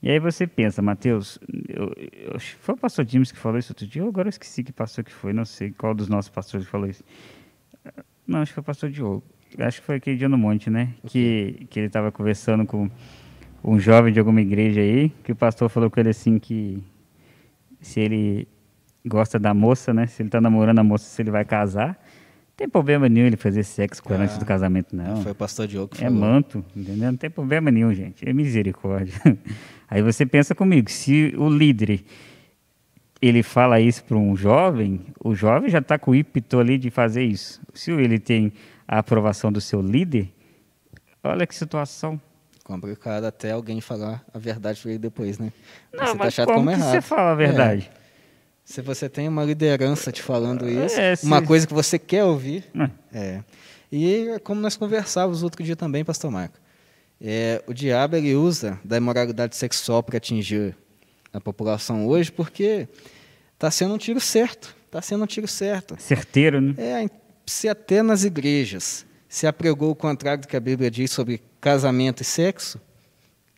E 0.00 0.10
aí 0.10 0.20
você 0.20 0.46
pensa, 0.46 0.80
Mateus, 0.80 1.38
eu, 1.68 1.92
eu, 2.12 2.38
foi 2.38 2.74
o 2.74 2.78
pastor 2.78 3.08
James 3.08 3.32
que 3.32 3.38
falou 3.38 3.58
isso 3.58 3.72
outro 3.72 3.86
dia, 3.86 4.02
eu 4.02 4.08
agora 4.08 4.28
esqueci 4.28 4.62
que 4.62 4.72
pastor 4.72 5.02
que 5.02 5.12
foi, 5.12 5.32
não 5.32 5.44
sei 5.44 5.72
qual 5.72 5.94
dos 5.94 6.08
nossos 6.08 6.30
pastores 6.30 6.66
falou 6.68 6.88
isso. 6.88 7.02
Não, 8.26 8.40
acho 8.40 8.50
que 8.50 8.54
foi 8.54 8.62
o 8.62 8.64
pastor 8.64 8.90
Diogo. 8.90 9.22
Acho 9.58 9.80
que 9.80 9.86
foi 9.86 9.96
aquele 9.96 10.16
dia 10.16 10.28
no 10.28 10.36
monte, 10.36 10.68
né? 10.68 10.94
Que, 11.06 11.66
que 11.70 11.78
ele 11.78 11.86
estava 11.86 12.10
conversando 12.10 12.66
com 12.66 12.90
um 13.64 13.78
jovem 13.78 14.12
de 14.12 14.18
alguma 14.18 14.40
igreja 14.40 14.80
aí, 14.80 15.10
que 15.24 15.32
o 15.32 15.36
pastor 15.36 15.68
falou 15.68 15.90
com 15.90 15.98
ele 16.00 16.10
assim 16.10 16.38
que 16.38 16.82
se 17.80 18.00
ele 18.00 18.48
gosta 19.06 19.38
da 19.38 19.54
moça, 19.54 19.94
né? 19.94 20.06
Se 20.06 20.22
ele 20.22 20.28
está 20.28 20.40
namorando 20.40 20.78
a 20.80 20.84
moça, 20.84 21.04
se 21.04 21.22
ele 21.22 21.30
vai 21.30 21.44
casar, 21.44 21.88
não 21.88 22.56
tem 22.56 22.68
problema 22.68 23.08
nenhum 23.08 23.26
ele 23.26 23.36
fazer 23.36 23.62
sexo 23.62 24.02
com 24.02 24.12
ela 24.12 24.22
ah, 24.22 24.26
antes 24.26 24.38
do 24.38 24.44
casamento, 24.44 24.94
não. 24.96 25.22
Foi 25.22 25.32
o 25.32 25.34
pastor 25.34 25.66
Diogo 25.66 25.88
que 25.94 26.02
É 26.02 26.08
falou. 26.08 26.20
manto, 26.20 26.64
entendeu? 26.74 27.10
Não 27.12 27.16
tem 27.18 27.30
problema 27.30 27.70
nenhum, 27.70 27.94
gente. 27.94 28.28
É 28.28 28.32
misericórdia. 28.32 29.14
Aí 29.88 30.02
você 30.02 30.26
pensa 30.26 30.54
comigo, 30.54 30.90
se 30.90 31.32
o 31.38 31.48
líder 31.48 32.02
ele 33.20 33.42
fala 33.42 33.80
isso 33.80 34.04
para 34.04 34.16
um 34.16 34.36
jovem, 34.36 35.00
o 35.22 35.34
jovem 35.34 35.70
já 35.70 35.78
está 35.78 35.98
com 35.98 36.10
o 36.10 36.14
ímpeto 36.14 36.58
ali 36.58 36.78
de 36.78 36.90
fazer 36.90 37.24
isso. 37.24 37.60
Se 37.74 37.90
ele 37.90 38.18
tem 38.18 38.52
a 38.86 38.98
aprovação 38.98 39.50
do 39.50 39.60
seu 39.60 39.80
líder, 39.80 40.32
olha 41.22 41.46
que 41.46 41.54
situação. 41.54 42.20
Complicado 42.62 43.24
até 43.24 43.52
alguém 43.52 43.80
falar 43.80 44.24
a 44.34 44.38
verdade 44.38 44.80
para 44.80 44.90
ele 44.90 44.98
depois, 44.98 45.38
né? 45.38 45.52
Não, 45.92 46.06
você 46.06 46.12
tá 46.12 46.14
mas 46.18 46.36
tá 46.36 46.44
como, 46.46 46.70
como 46.70 46.76
você 46.76 47.00
fala 47.00 47.30
a 47.30 47.34
verdade? 47.34 47.90
É. 47.92 48.06
Se 48.64 48.82
você 48.82 49.08
tem 49.08 49.28
uma 49.28 49.44
liderança 49.44 50.10
te 50.10 50.20
falando 50.20 50.68
isso, 50.68 50.98
é, 50.98 51.14
uma 51.22 51.40
coisa 51.40 51.66
que 51.66 51.72
você 51.72 52.00
quer 52.00 52.24
ouvir, 52.24 52.64
é. 53.12 53.18
é. 53.18 53.44
E 53.90 54.40
como 54.42 54.60
nós 54.60 54.76
conversávamos 54.76 55.44
outro 55.44 55.62
dia 55.62 55.76
também, 55.76 56.04
pastor 56.04 56.32
Marco, 56.32 56.58
é, 57.20 57.62
o 57.66 57.72
diabo 57.72 58.16
ele 58.16 58.34
usa 58.34 58.78
da 58.84 58.96
imoralidade 58.96 59.54
sexual 59.54 60.02
para 60.02 60.16
atingir 60.16 60.76
a 61.36 61.40
população 61.40 62.06
hoje, 62.06 62.32
porque 62.32 62.88
está 63.54 63.70
sendo 63.70 63.94
um 63.94 63.98
tiro 63.98 64.20
certo. 64.20 64.74
Está 64.86 65.02
sendo 65.02 65.24
um 65.24 65.26
tiro 65.26 65.48
certo. 65.48 65.96
Certeiro, 65.98 66.60
né? 66.60 66.74
É, 66.78 67.10
se 67.44 67.68
até 67.68 68.02
nas 68.02 68.24
igrejas 68.24 69.04
se 69.28 69.46
apregou 69.46 69.90
o 69.90 69.94
contrário 69.94 70.42
do 70.42 70.48
que 70.48 70.56
a 70.56 70.60
Bíblia 70.60 70.90
diz 70.90 71.10
sobre 71.10 71.42
casamento 71.60 72.22
e 72.22 72.24
sexo, 72.24 72.80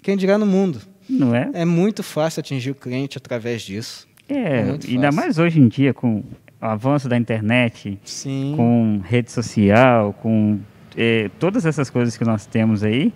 quem 0.03 0.17
dirá 0.17 0.39
no 0.39 0.47
mundo? 0.47 0.81
Não 1.09 1.35
é? 1.35 1.51
É 1.53 1.65
muito 1.65 2.03
fácil 2.03 2.41
atingir 2.41 2.71
o 2.71 2.75
crente 2.75 3.19
através 3.19 3.63
disso. 3.63 4.09
É, 4.29 4.35
é 4.35 4.79
ainda 4.89 5.11
mais 5.11 5.39
hoje 5.39 5.61
em 5.61 5.69
dia, 5.69 5.95
com 5.95 6.19
o 6.19 6.25
avanço 6.61 7.09
da 7.09 7.17
internet, 7.17 7.99
Sim. 8.05 8.55
com 8.57 9.01
rede 9.05 9.31
social, 9.31 10.13
com 10.13 10.59
é, 10.97 11.31
todas 11.39 11.65
essas 11.65 11.89
coisas 11.89 12.17
que 12.17 12.25
nós 12.25 12.45
temos 12.45 12.83
aí, 12.83 13.13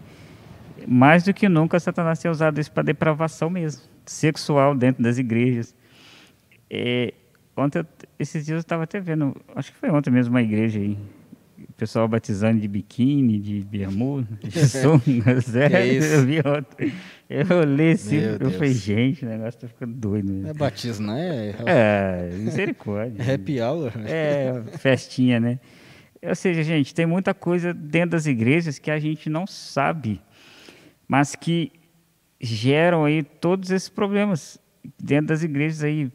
mais 0.87 1.23
do 1.23 1.35
que 1.35 1.49
nunca 1.49 1.79
Satanás 1.79 2.19
tem 2.19 2.31
usado 2.31 2.61
isso 2.61 2.71
para 2.71 2.83
depravação 2.83 3.51
mesmo 3.51 3.92
sexual 4.07 4.75
dentro 4.75 5.03
das 5.03 5.19
igrejas. 5.19 5.75
É, 6.71 7.13
ontem, 7.57 7.81
eu, 7.81 7.87
esses 8.19 8.45
dias 8.45 8.57
eu 8.57 8.61
estava 8.61 8.85
até 8.85 9.01
vendo, 9.01 9.37
acho 9.55 9.73
que 9.73 9.79
foi 9.79 9.91
ontem 9.91 10.11
mesmo 10.11 10.33
uma 10.33 10.43
igreja 10.43 10.79
aí, 10.81 10.97
o 11.59 11.73
pessoal 11.75 12.09
batizando 12.09 12.61
de 12.61 12.69
biquíni, 12.69 13.39
de 13.39 13.61
bermuda, 13.61 14.27
de 14.43 14.59
sunga, 14.67 15.41
sério, 15.41 15.77
é 15.77 16.17
eu 16.17 16.27
vi 16.27 16.39
ontem. 16.39 16.93
Eu 17.29 17.59
olhei 17.59 17.93
assim, 17.93 18.19
Meu 18.19 18.31
eu 18.33 18.39
Deus. 18.39 18.55
falei, 18.55 18.75
gente, 18.75 19.25
o 19.25 19.29
negócio 19.29 19.61
tá 19.61 19.69
ficando 19.69 19.95
doido 19.95 20.31
mesmo. 20.31 20.49
É 20.49 20.55
batismo, 20.55 21.07
não 21.07 21.17
é? 21.17 21.55
É, 21.67 22.31
misericórdia. 22.37 23.35
Happy 23.35 23.61
hour. 23.61 23.93
É, 24.07 24.63
festinha, 24.79 25.41
né? 25.41 25.59
Ou 26.23 26.35
seja, 26.35 26.63
gente, 26.63 26.95
tem 26.95 27.05
muita 27.05 27.35
coisa 27.35 27.75
dentro 27.75 28.11
das 28.11 28.27
igrejas 28.27 28.79
que 28.79 28.91
a 28.91 28.99
gente 28.99 29.29
não 29.29 29.47
sabe, 29.47 30.21
mas 31.09 31.35
que 31.35 31.73
geram 32.43 33.05
aí 33.05 33.23
todos 33.23 33.71
esses 33.71 33.89
problemas 33.89 34.59
dentro 34.99 35.29
das 35.29 35.45
igrejas 35.45 35.85
aí. 35.85 36.11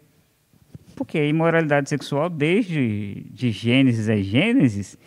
Porque 0.96 1.18
a 1.18 1.26
imoralidade 1.26 1.90
sexual, 1.90 2.30
desde 2.30 3.26
de 3.32 3.52
Gênesis 3.52 4.10
a 4.10 4.18
Gênesis, 4.18 4.98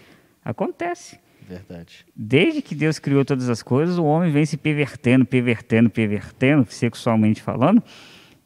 acontece. 0.43 1.19
Verdade. 1.47 2.07
Desde 2.15 2.63
que 2.63 2.75
Deus 2.75 2.99
criou 2.99 3.25
todas 3.25 3.51
as 3.51 3.63
coisas, 3.63 3.99
o 3.99 4.05
homem 4.05 4.31
vem 4.31 4.47
se 4.47 4.57
pervertendo, 4.57 5.27
pervertendo, 5.27 5.91
pervertendo, 5.91 6.65
sexualmente 6.71 7.43
falando. 7.43 7.83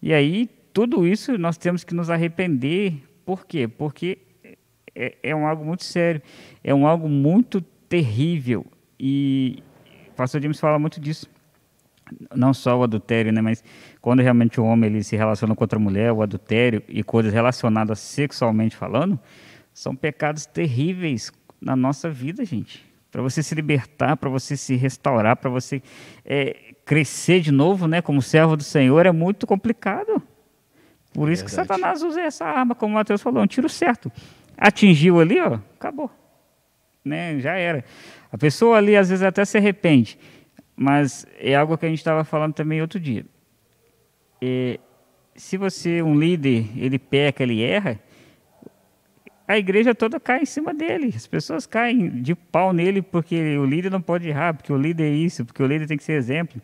E 0.03 0.13
aí, 0.13 0.49
tudo 0.73 1.07
isso 1.07 1.37
nós 1.37 1.59
temos 1.59 1.85
que 1.85 1.95
nos 1.95 2.09
arrepender. 2.09 2.95
Por 3.25 3.47
quê? 3.47 3.69
Porque 3.69 4.19
é, 4.95 5.17
é 5.23 5.37
um 5.37 5.47
algo 5.47 5.65
muito 5.65 5.85
sério, 5.85 6.23
é 6.63 6.75
um 6.75 6.87
algo 6.87 7.09
muito 7.09 7.61
terrível. 7.89 8.65
E 8.99 9.63
o 10.09 10.15
pastor 10.15 10.41
James 10.41 10.59
fala 10.59 10.79
muito 10.79 10.99
disso 10.99 11.29
não 12.35 12.53
só 12.53 12.79
o 12.79 12.83
adultério, 12.83 13.33
né, 13.33 13.41
mas 13.41 13.65
quando 14.01 14.21
realmente 14.21 14.61
o 14.61 14.65
homem 14.65 14.91
ele 14.91 15.03
se 15.03 15.17
relaciona 15.17 15.55
com 15.55 15.65
outra 15.65 15.79
mulher, 15.79 16.13
o 16.13 16.23
adultério 16.23 16.83
e 16.89 17.03
coisas 17.03 17.33
relacionadas 17.33 17.99
sexualmente 17.99 18.77
falando, 18.77 19.19
são 19.73 19.95
pecados 19.97 20.47
terríveis 20.47 21.33
na 21.61 21.75
nossa 21.75 22.11
vida, 22.11 22.45
gente. 22.45 22.85
Para 23.11 23.23
você 23.23 23.43
se 23.43 23.55
libertar, 23.55 24.17
para 24.17 24.29
você 24.29 24.57
se 24.57 24.75
restaurar, 24.77 25.37
para 25.37 25.49
você 25.49 25.83
é, 26.25 26.75
crescer 26.85 27.41
de 27.41 27.51
novo, 27.51 27.87
né, 27.87 28.03
como 28.03 28.21
servo 28.21 28.57
do 28.57 28.65
Senhor, 28.65 29.07
é 29.07 29.13
muito 29.13 29.47
complicado. 29.47 30.23
Por 31.13 31.31
isso 31.31 31.45
que 31.45 31.51
Satanás 31.51 32.03
usa 32.03 32.21
essa 32.21 32.45
arma, 32.45 32.75
como 32.75 32.93
o 32.93 32.97
Mateus 32.97 33.23
falou, 33.23 33.43
um 33.43 33.47
tiro 33.47 33.69
certo. 33.69 34.11
Atingiu 34.57 35.21
ali, 35.21 35.41
ó, 35.41 35.59
acabou. 35.77 36.11
Né, 37.05 37.39
já 37.39 37.53
era. 37.53 37.85
A 38.33 38.39
pessoa 38.39 38.79
ali 38.79 38.97
às 38.97 39.11
vezes 39.11 39.23
até 39.23 39.45
se 39.45 39.57
arrepende 39.57 40.19
mas 40.77 41.27
é 41.39 41.55
algo 41.55 41.79
que 41.79 41.87
a 41.87 41.89
gente 41.89 41.99
estava 41.99 42.25
falando 42.25 42.55
também 42.55 42.81
outro 42.81 42.99
dia. 42.99 43.25
É, 44.43 44.79
se 45.35 45.57
você, 45.57 46.03
um 46.03 46.19
líder, 46.19 46.67
ele 46.77 46.99
peca, 46.99 47.43
ele 47.43 47.63
erra, 47.63 47.99
a 49.47 49.59
igreja 49.59 49.95
toda 49.95 50.19
cai 50.19 50.43
em 50.43 50.47
cima 50.47 50.73
dele. 50.73 51.13
As 51.15 51.27
pessoas 51.27 51.67
caem 51.67 52.23
de 52.23 52.35
pau 52.35 52.73
nele 52.73 53.03
porque 53.03 53.57
o 53.57 53.65
líder 53.65 53.91
não 53.91 54.01
pode 54.01 54.29
errar, 54.29 54.55
porque 54.55 54.73
o 54.73 54.77
líder 54.77 55.05
é 55.05 55.15
isso, 55.15 55.45
porque 55.45 55.63
o 55.63 55.67
líder 55.67 55.87
tem 55.87 55.97
que 55.97 56.05
ser 56.05 56.15
exemplo. 56.15 56.61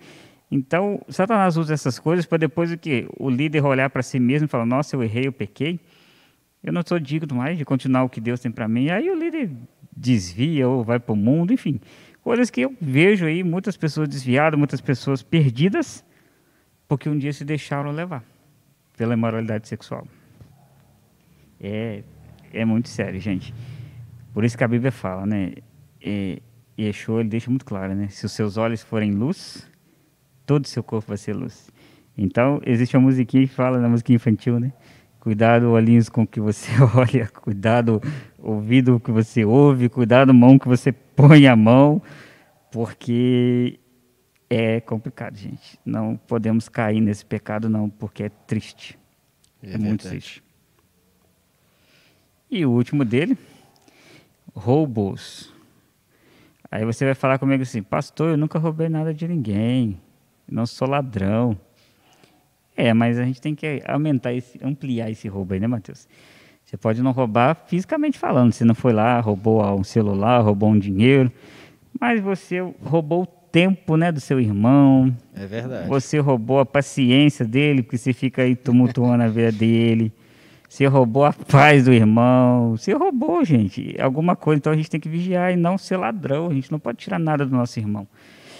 Então, 0.50 1.00
Satanás 1.08 1.56
usa 1.56 1.74
essas 1.74 1.98
coisas 1.98 2.26
para 2.26 2.38
depois 2.38 2.72
o 2.72 2.78
que 2.78 3.06
o 3.18 3.30
líder 3.30 3.64
olhar 3.64 3.88
para 3.90 4.02
si 4.02 4.18
mesmo 4.18 4.46
e 4.46 4.48
falar: 4.48 4.66
Nossa, 4.66 4.96
eu 4.96 5.02
errei, 5.02 5.26
eu 5.26 5.32
pequei. 5.32 5.78
Eu 6.62 6.72
não 6.72 6.82
sou 6.84 6.98
digno 6.98 7.36
mais 7.36 7.56
de 7.56 7.64
continuar 7.64 8.02
o 8.02 8.08
que 8.08 8.20
Deus 8.20 8.40
tem 8.40 8.50
para 8.50 8.66
mim. 8.66 8.90
Aí 8.90 9.08
o 9.10 9.14
líder 9.14 9.50
desvia 9.96 10.68
ou 10.68 10.82
vai 10.82 10.98
para 10.98 11.12
o 11.12 11.16
mundo, 11.16 11.52
enfim 11.52 11.80
Coisas 12.22 12.50
que 12.50 12.60
eu 12.60 12.76
vejo 12.80 13.26
aí 13.26 13.42
muitas 13.42 13.76
pessoas 13.76 14.08
desviadas, 14.08 14.58
muitas 14.58 14.80
pessoas 14.80 15.22
perdidas, 15.22 16.04
porque 16.86 17.08
um 17.08 17.16
dia 17.16 17.32
se 17.32 17.44
deixaram 17.44 17.90
levar 17.90 18.22
pela 18.96 19.14
imoralidade 19.14 19.66
sexual. 19.66 20.06
É, 21.60 22.02
é 22.52 22.64
muito 22.64 22.88
sério, 22.88 23.18
gente. 23.20 23.54
Por 24.32 24.44
isso 24.44 24.56
que 24.56 24.64
a 24.64 24.68
Bíblia 24.68 24.92
fala, 24.92 25.26
né? 25.26 25.52
E, 26.02 26.42
Yeshua, 26.78 27.20
ele 27.20 27.28
deixa 27.28 27.50
muito 27.50 27.64
claro, 27.64 27.94
né? 27.94 28.08
Se 28.08 28.24
os 28.26 28.32
seus 28.32 28.56
olhos 28.56 28.82
forem 28.82 29.12
luz, 29.12 29.68
todo 30.46 30.64
o 30.64 30.68
seu 30.68 30.82
corpo 30.82 31.08
vai 31.08 31.16
ser 31.16 31.34
luz. 31.34 31.70
Então, 32.16 32.60
existe 32.64 32.96
uma 32.96 33.04
musiquinha 33.04 33.46
que 33.46 33.52
fala, 33.52 33.78
na 33.78 33.88
música 33.88 34.12
infantil, 34.12 34.60
né? 34.60 34.72
Cuidado, 35.20 35.70
olhinhos 35.70 36.08
com 36.08 36.26
que 36.26 36.40
você 36.40 36.70
olha, 36.96 37.28
cuidado, 37.28 38.00
ouvido 38.38 38.98
que 38.98 39.12
você 39.12 39.44
ouve, 39.44 39.90
cuidado, 39.90 40.32
mão 40.32 40.58
que 40.58 40.66
você 40.66 40.90
põe 40.90 41.46
a 41.46 41.54
mão, 41.54 42.00
porque 42.72 43.78
é 44.48 44.80
complicado, 44.80 45.36
gente. 45.36 45.78
Não 45.84 46.16
podemos 46.16 46.70
cair 46.70 47.02
nesse 47.02 47.24
pecado, 47.24 47.68
não, 47.68 47.90
porque 47.90 48.24
é 48.24 48.28
triste. 48.30 48.98
É, 49.62 49.74
é 49.74 49.78
muito 49.78 50.08
triste. 50.08 50.42
E 52.50 52.64
o 52.64 52.70
último 52.70 53.04
dele, 53.04 53.36
roubos. 54.54 55.52
Aí 56.70 56.84
você 56.84 57.04
vai 57.04 57.14
falar 57.14 57.38
comigo 57.38 57.62
assim, 57.62 57.82
pastor, 57.82 58.30
eu 58.30 58.36
nunca 58.38 58.58
roubei 58.58 58.88
nada 58.88 59.12
de 59.12 59.28
ninguém, 59.28 60.00
não 60.50 60.64
sou 60.64 60.88
ladrão. 60.88 61.58
É, 62.80 62.94
mas 62.94 63.18
a 63.18 63.24
gente 63.24 63.42
tem 63.42 63.54
que 63.54 63.82
aumentar, 63.86 64.32
esse, 64.32 64.58
ampliar 64.64 65.10
esse 65.10 65.28
roubo 65.28 65.52
aí, 65.52 65.60
né, 65.60 65.66
Matheus? 65.66 66.08
Você 66.64 66.78
pode 66.78 67.02
não 67.02 67.12
roubar 67.12 67.54
fisicamente 67.66 68.18
falando, 68.18 68.52
você 68.52 68.64
não 68.64 68.74
foi 68.74 68.94
lá, 68.94 69.20
roubou 69.20 69.62
um 69.78 69.84
celular, 69.84 70.40
roubou 70.40 70.70
um 70.70 70.78
dinheiro, 70.78 71.30
mas 72.00 72.20
você 72.22 72.60
roubou 72.82 73.24
o 73.24 73.26
tempo 73.26 73.98
né, 73.98 74.10
do 74.10 74.18
seu 74.18 74.40
irmão. 74.40 75.14
É 75.34 75.44
verdade. 75.44 75.88
Você 75.88 76.18
roubou 76.20 76.60
a 76.60 76.64
paciência 76.64 77.44
dele, 77.44 77.82
porque 77.82 77.98
você 77.98 78.14
fica 78.14 78.42
aí 78.42 78.56
tumultuando 78.56 79.24
a 79.24 79.28
vida 79.28 79.52
dele. 79.52 80.10
Você 80.66 80.86
roubou 80.86 81.24
a 81.24 81.32
paz 81.32 81.84
do 81.84 81.92
irmão. 81.92 82.76
Você 82.76 82.94
roubou, 82.94 83.44
gente, 83.44 83.94
alguma 84.00 84.36
coisa. 84.36 84.58
Então 84.58 84.72
a 84.72 84.76
gente 84.76 84.88
tem 84.88 85.00
que 85.00 85.08
vigiar 85.08 85.52
e 85.52 85.56
não 85.56 85.76
ser 85.76 85.98
ladrão. 85.98 86.48
A 86.48 86.54
gente 86.54 86.72
não 86.72 86.78
pode 86.78 86.96
tirar 86.96 87.18
nada 87.18 87.44
do 87.44 87.54
nosso 87.54 87.78
irmão. 87.78 88.06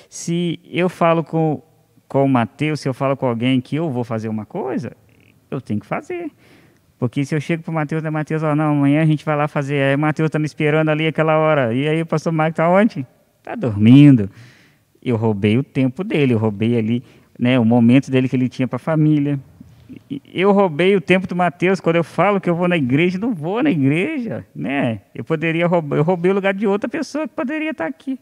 Se 0.09 0.59
eu 0.69 0.89
falo 0.89 1.23
com, 1.23 1.63
com 2.11 2.25
o 2.25 2.29
Mateus, 2.29 2.81
se 2.81 2.89
eu 2.89 2.93
falo 2.93 3.17
com 3.17 3.25
alguém 3.25 3.61
que 3.61 3.77
eu 3.77 3.89
vou 3.89 4.03
fazer 4.03 4.29
uma 4.29 4.45
coisa, 4.45 4.91
eu 5.49 5.61
tenho 5.61 5.79
que 5.79 5.87
fazer. 5.87 6.29
Porque 6.99 7.25
se 7.25 7.37
eu 7.37 7.41
chego 7.41 7.63
para 7.63 7.71
o 7.71 7.75
Mateus, 7.75 8.03
né, 8.03 8.11
Mateus, 8.11 8.43
ó, 8.43 8.57
não, 8.57 8.73
amanhã 8.73 9.01
a 9.01 9.07
gente 9.07 9.25
vai 9.25 9.37
lá 9.37 9.47
fazer. 9.47 9.81
Aí 9.81 9.95
o 9.95 9.99
Mateus 9.99 10.27
está 10.27 10.39
me 10.39 10.45
esperando 10.45 10.89
ali 10.89 11.07
aquela 11.07 11.39
hora. 11.39 11.73
E 11.73 11.89
aí 11.89 12.03
o 12.03 12.07
pastor 12.07 12.33
Marcos 12.33 12.55
está 12.55 12.69
onde? 12.69 13.07
Está 13.39 13.55
dormindo. 13.55 14.29
Eu 15.01 15.17
roubei 15.17 15.57
o 15.57 15.63
tempo 15.63 16.03
dele, 16.03 16.35
eu 16.35 16.39
roubei 16.39 16.77
ali 16.77 17.05
né, 17.39 17.61
o 17.61 17.65
momento 17.65 18.11
dele 18.11 18.29
que 18.29 18.35
ele 18.35 18.49
tinha 18.49 18.67
para 18.67 18.77
a 18.77 18.81
família 18.81 19.39
eu 20.33 20.53
roubei 20.53 20.95
o 20.97 21.01
tempo 21.01 21.27
do 21.27 21.35
Mateus 21.35 21.81
quando 21.81 21.97
eu 21.97 22.05
falo 22.05 22.41
que 22.41 22.49
eu 22.49 22.55
vou 22.55 22.69
na 22.69 22.77
igreja, 22.77 23.19
não 23.19 23.35
vou 23.35 23.63
na 23.63 23.71
igreja, 23.71 24.47
né? 24.55 25.01
Eu 25.15 25.25
poderia 25.25 25.67
roubar, 25.67 25.97
eu 25.97 26.03
roubei 26.03 26.31
o 26.31 26.35
lugar 26.35 26.55
de 26.55 26.67
outra 26.67 26.89
pessoa 26.89 27.27
que 27.27 27.35
poderia 27.35 27.71
estar 27.71 27.87
aqui, 27.87 28.19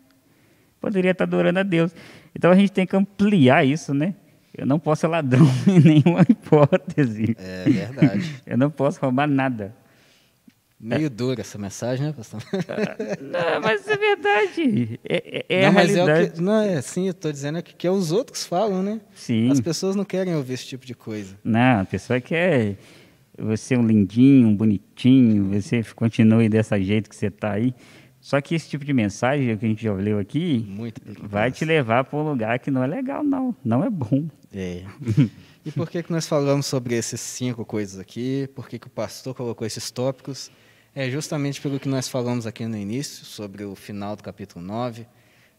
poderia 0.80 1.12
estar 1.12 1.24
adorando 1.24 1.58
a 1.58 1.62
Deus. 1.62 1.94
Então 2.34 2.50
a 2.50 2.56
gente 2.56 2.72
tem 2.72 2.86
que 2.86 2.96
ampliar 2.96 3.64
isso, 3.64 3.92
né? 3.92 4.14
Eu 4.56 4.66
não 4.66 4.78
posso 4.78 5.02
ser 5.02 5.06
ladrão 5.06 5.46
em 5.66 5.80
nenhuma 5.80 6.22
hipótese. 6.28 7.36
É 7.38 7.64
verdade. 7.64 8.42
eu 8.46 8.58
não 8.58 8.70
posso 8.70 9.00
roubar 9.00 9.28
nada. 9.28 9.74
Meio 10.80 11.06
é. 11.06 11.08
dura 11.08 11.40
essa 11.40 11.58
mensagem, 11.58 12.06
né, 12.06 12.12
pastor? 12.12 12.40
Não, 13.20 13.60
mas 13.60 13.88
é 13.88 13.96
verdade. 13.96 15.00
É, 15.02 15.44
é, 15.48 15.58
é 15.58 15.62
não, 15.62 15.68
a 15.70 15.72
mas 15.72 15.90
realidade. 15.90 16.20
É 16.20 16.28
o 16.28 16.32
que, 16.32 16.40
não, 16.40 16.62
é 16.62 16.76
assim, 16.76 17.06
eu 17.06 17.10
estou 17.10 17.32
dizendo 17.32 17.60
que, 17.64 17.74
que 17.74 17.84
é 17.84 17.90
os 17.90 18.12
outros 18.12 18.46
falam, 18.46 18.80
né? 18.80 19.00
Sim. 19.12 19.50
As 19.50 19.60
pessoas 19.60 19.96
não 19.96 20.04
querem 20.04 20.36
ouvir 20.36 20.54
esse 20.54 20.66
tipo 20.66 20.86
de 20.86 20.94
coisa. 20.94 21.36
Não, 21.42 21.80
a 21.80 21.84
pessoa 21.84 22.20
quer 22.20 22.76
você 23.36 23.76
um 23.76 23.84
lindinho, 23.84 24.48
um 24.48 24.56
bonitinho, 24.56 25.60
você 25.60 25.82
continue 25.96 26.48
dessa 26.48 26.80
jeito 26.80 27.08
que 27.10 27.16
você 27.16 27.26
está 27.26 27.52
aí. 27.52 27.74
Só 28.20 28.40
que 28.40 28.54
esse 28.54 28.68
tipo 28.68 28.84
de 28.84 28.92
mensagem 28.92 29.56
que 29.56 29.64
a 29.64 29.68
gente 29.68 29.82
já 29.82 29.92
leu 29.92 30.18
aqui 30.18 30.66
vai 31.22 31.52
te 31.52 31.64
levar 31.64 32.04
para 32.04 32.18
um 32.18 32.28
lugar 32.28 32.58
que 32.58 32.70
não 32.70 32.82
é 32.82 32.86
legal, 32.86 33.22
não. 33.22 33.54
Não 33.64 33.84
é 33.84 33.90
bom. 33.90 34.28
É. 34.52 34.84
E 35.66 35.72
por 35.72 35.90
que, 35.90 36.02
que 36.02 36.10
nós 36.10 36.26
falamos 36.26 36.64
sobre 36.64 36.94
esses 36.94 37.20
cinco 37.20 37.62
coisas 37.62 38.00
aqui? 38.00 38.48
Por 38.54 38.66
que, 38.66 38.78
que 38.78 38.86
o 38.86 38.90
pastor 38.90 39.34
colocou 39.34 39.66
esses 39.66 39.90
tópicos? 39.90 40.50
É 40.94 41.10
justamente 41.10 41.60
pelo 41.60 41.78
que 41.78 41.86
nós 41.86 42.08
falamos 42.08 42.46
aqui 42.46 42.66
no 42.66 42.76
início, 42.76 43.26
sobre 43.26 43.64
o 43.64 43.74
final 43.74 44.16
do 44.16 44.22
capítulo 44.22 44.64
9, 44.64 45.06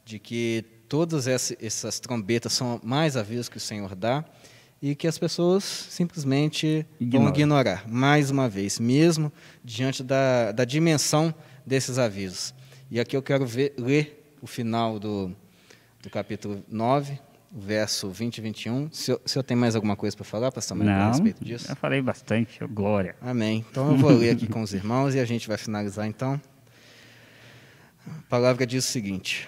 de 0.04 0.18
que 0.18 0.66
todas 0.88 1.28
essas 1.28 2.00
trombetas 2.00 2.54
são 2.54 2.82
mais 2.84 3.16
avisos 3.16 3.50
que 3.50 3.58
o 3.58 3.60
Senhor 3.60 3.94
dá 3.94 4.26
e 4.82 4.96
que 4.96 5.08
as 5.08 5.20
pessoas 5.20 5.64
simplesmente 5.64 6.86
Ignora. 7.00 7.26
vão 7.26 7.34
ignorar, 7.34 7.88
mais 7.88 8.32
uma 8.32 8.50
vez, 8.50 8.80
mesmo 8.80 9.32
diante 9.64 10.02
da, 10.02 10.52
da 10.52 10.66
dimensão 10.66 11.36
desses 11.70 12.00
avisos. 12.00 12.54
E 12.90 13.00
aqui 13.00 13.16
eu 13.16 13.22
quero 13.22 13.46
ver, 13.46 13.76
ler 13.78 14.34
o 14.42 14.48
final 14.48 14.98
do, 14.98 15.32
do 16.02 16.10
capítulo 16.10 16.66
9, 16.68 17.20
verso 17.52 18.10
20 18.10 18.40
e 18.40 18.42
21. 18.42 18.86
O 18.86 18.90
senhor, 18.92 19.22
o 19.24 19.30
senhor 19.30 19.44
tem 19.44 19.56
mais 19.56 19.76
alguma 19.76 19.96
coisa 19.96 20.18
para 20.18 20.26
falar, 20.26 20.52
pastor 20.52 20.76
Maria, 20.76 20.96
a 20.96 21.08
respeito 21.10 21.46
disso? 21.46 21.72
eu 21.72 21.76
falei 21.76 22.02
bastante, 22.02 22.60
glória. 22.66 23.16
Amém. 23.22 23.64
Então 23.70 23.92
eu 23.92 23.98
vou 23.98 24.10
ler 24.10 24.32
aqui 24.32 24.48
com 24.48 24.64
os 24.64 24.74
irmãos 24.74 25.14
e 25.14 25.20
a 25.20 25.26
gente 25.26 25.48
vai 25.48 25.58
finalizar 25.58 26.08
então. 26.08 26.42
A 28.08 28.22
palavra 28.28 28.66
diz 28.66 28.86
o 28.86 28.92
seguinte: 28.92 29.48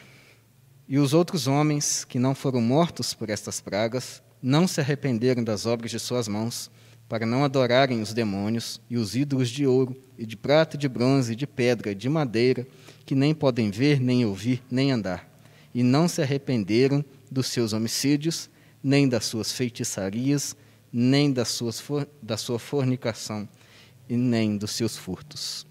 E 0.88 1.00
os 1.00 1.16
outros 1.16 1.48
homens 1.48 2.06
que 2.06 2.20
não 2.20 2.36
foram 2.36 2.62
mortos 2.62 3.16
por 3.16 3.32
estas 3.32 3.60
pragas 3.60 4.22
não 4.42 4.68
se 4.68 4.80
arrependeram 4.80 5.44
das 5.44 5.66
obras 5.66 5.90
de 5.90 6.00
suas 6.00 6.28
mãos, 6.28 6.70
para 7.12 7.26
não 7.26 7.44
adorarem 7.44 8.02
os 8.02 8.14
demônios 8.14 8.80
e 8.90 8.96
os 8.96 9.18
ídolos 9.18 9.50
de 9.50 9.68
ouro, 9.68 10.02
e 10.18 10.26
de 10.26 10.38
prata, 10.38 10.78
e 10.78 10.80
de 10.80 10.88
bronze, 10.88 11.36
de 11.36 11.46
pedra, 11.46 11.92
e 11.92 11.96
de 11.96 12.08
madeira, 12.08 12.66
que 13.06 13.14
nem 13.14 13.36
podem 13.36 13.70
ver, 13.70 14.00
nem 14.00 14.24
ouvir, 14.24 14.64
nem 14.72 14.94
andar. 14.94 15.30
E 15.76 15.84
não 15.84 16.08
se 16.08 16.22
arrependeram 16.22 17.04
dos 17.30 17.48
seus 17.48 17.74
homicídios, 17.74 18.50
nem 18.82 19.10
das 19.10 19.26
suas 19.26 19.52
feitiçarias, 19.52 20.56
nem 20.90 21.34
das 21.34 21.50
suas, 21.50 21.84
da 22.22 22.38
sua 22.38 22.58
fornicação, 22.58 23.46
e 24.08 24.16
nem 24.16 24.56
dos 24.56 24.72
seus 24.72 24.96
furtos. 24.96 25.68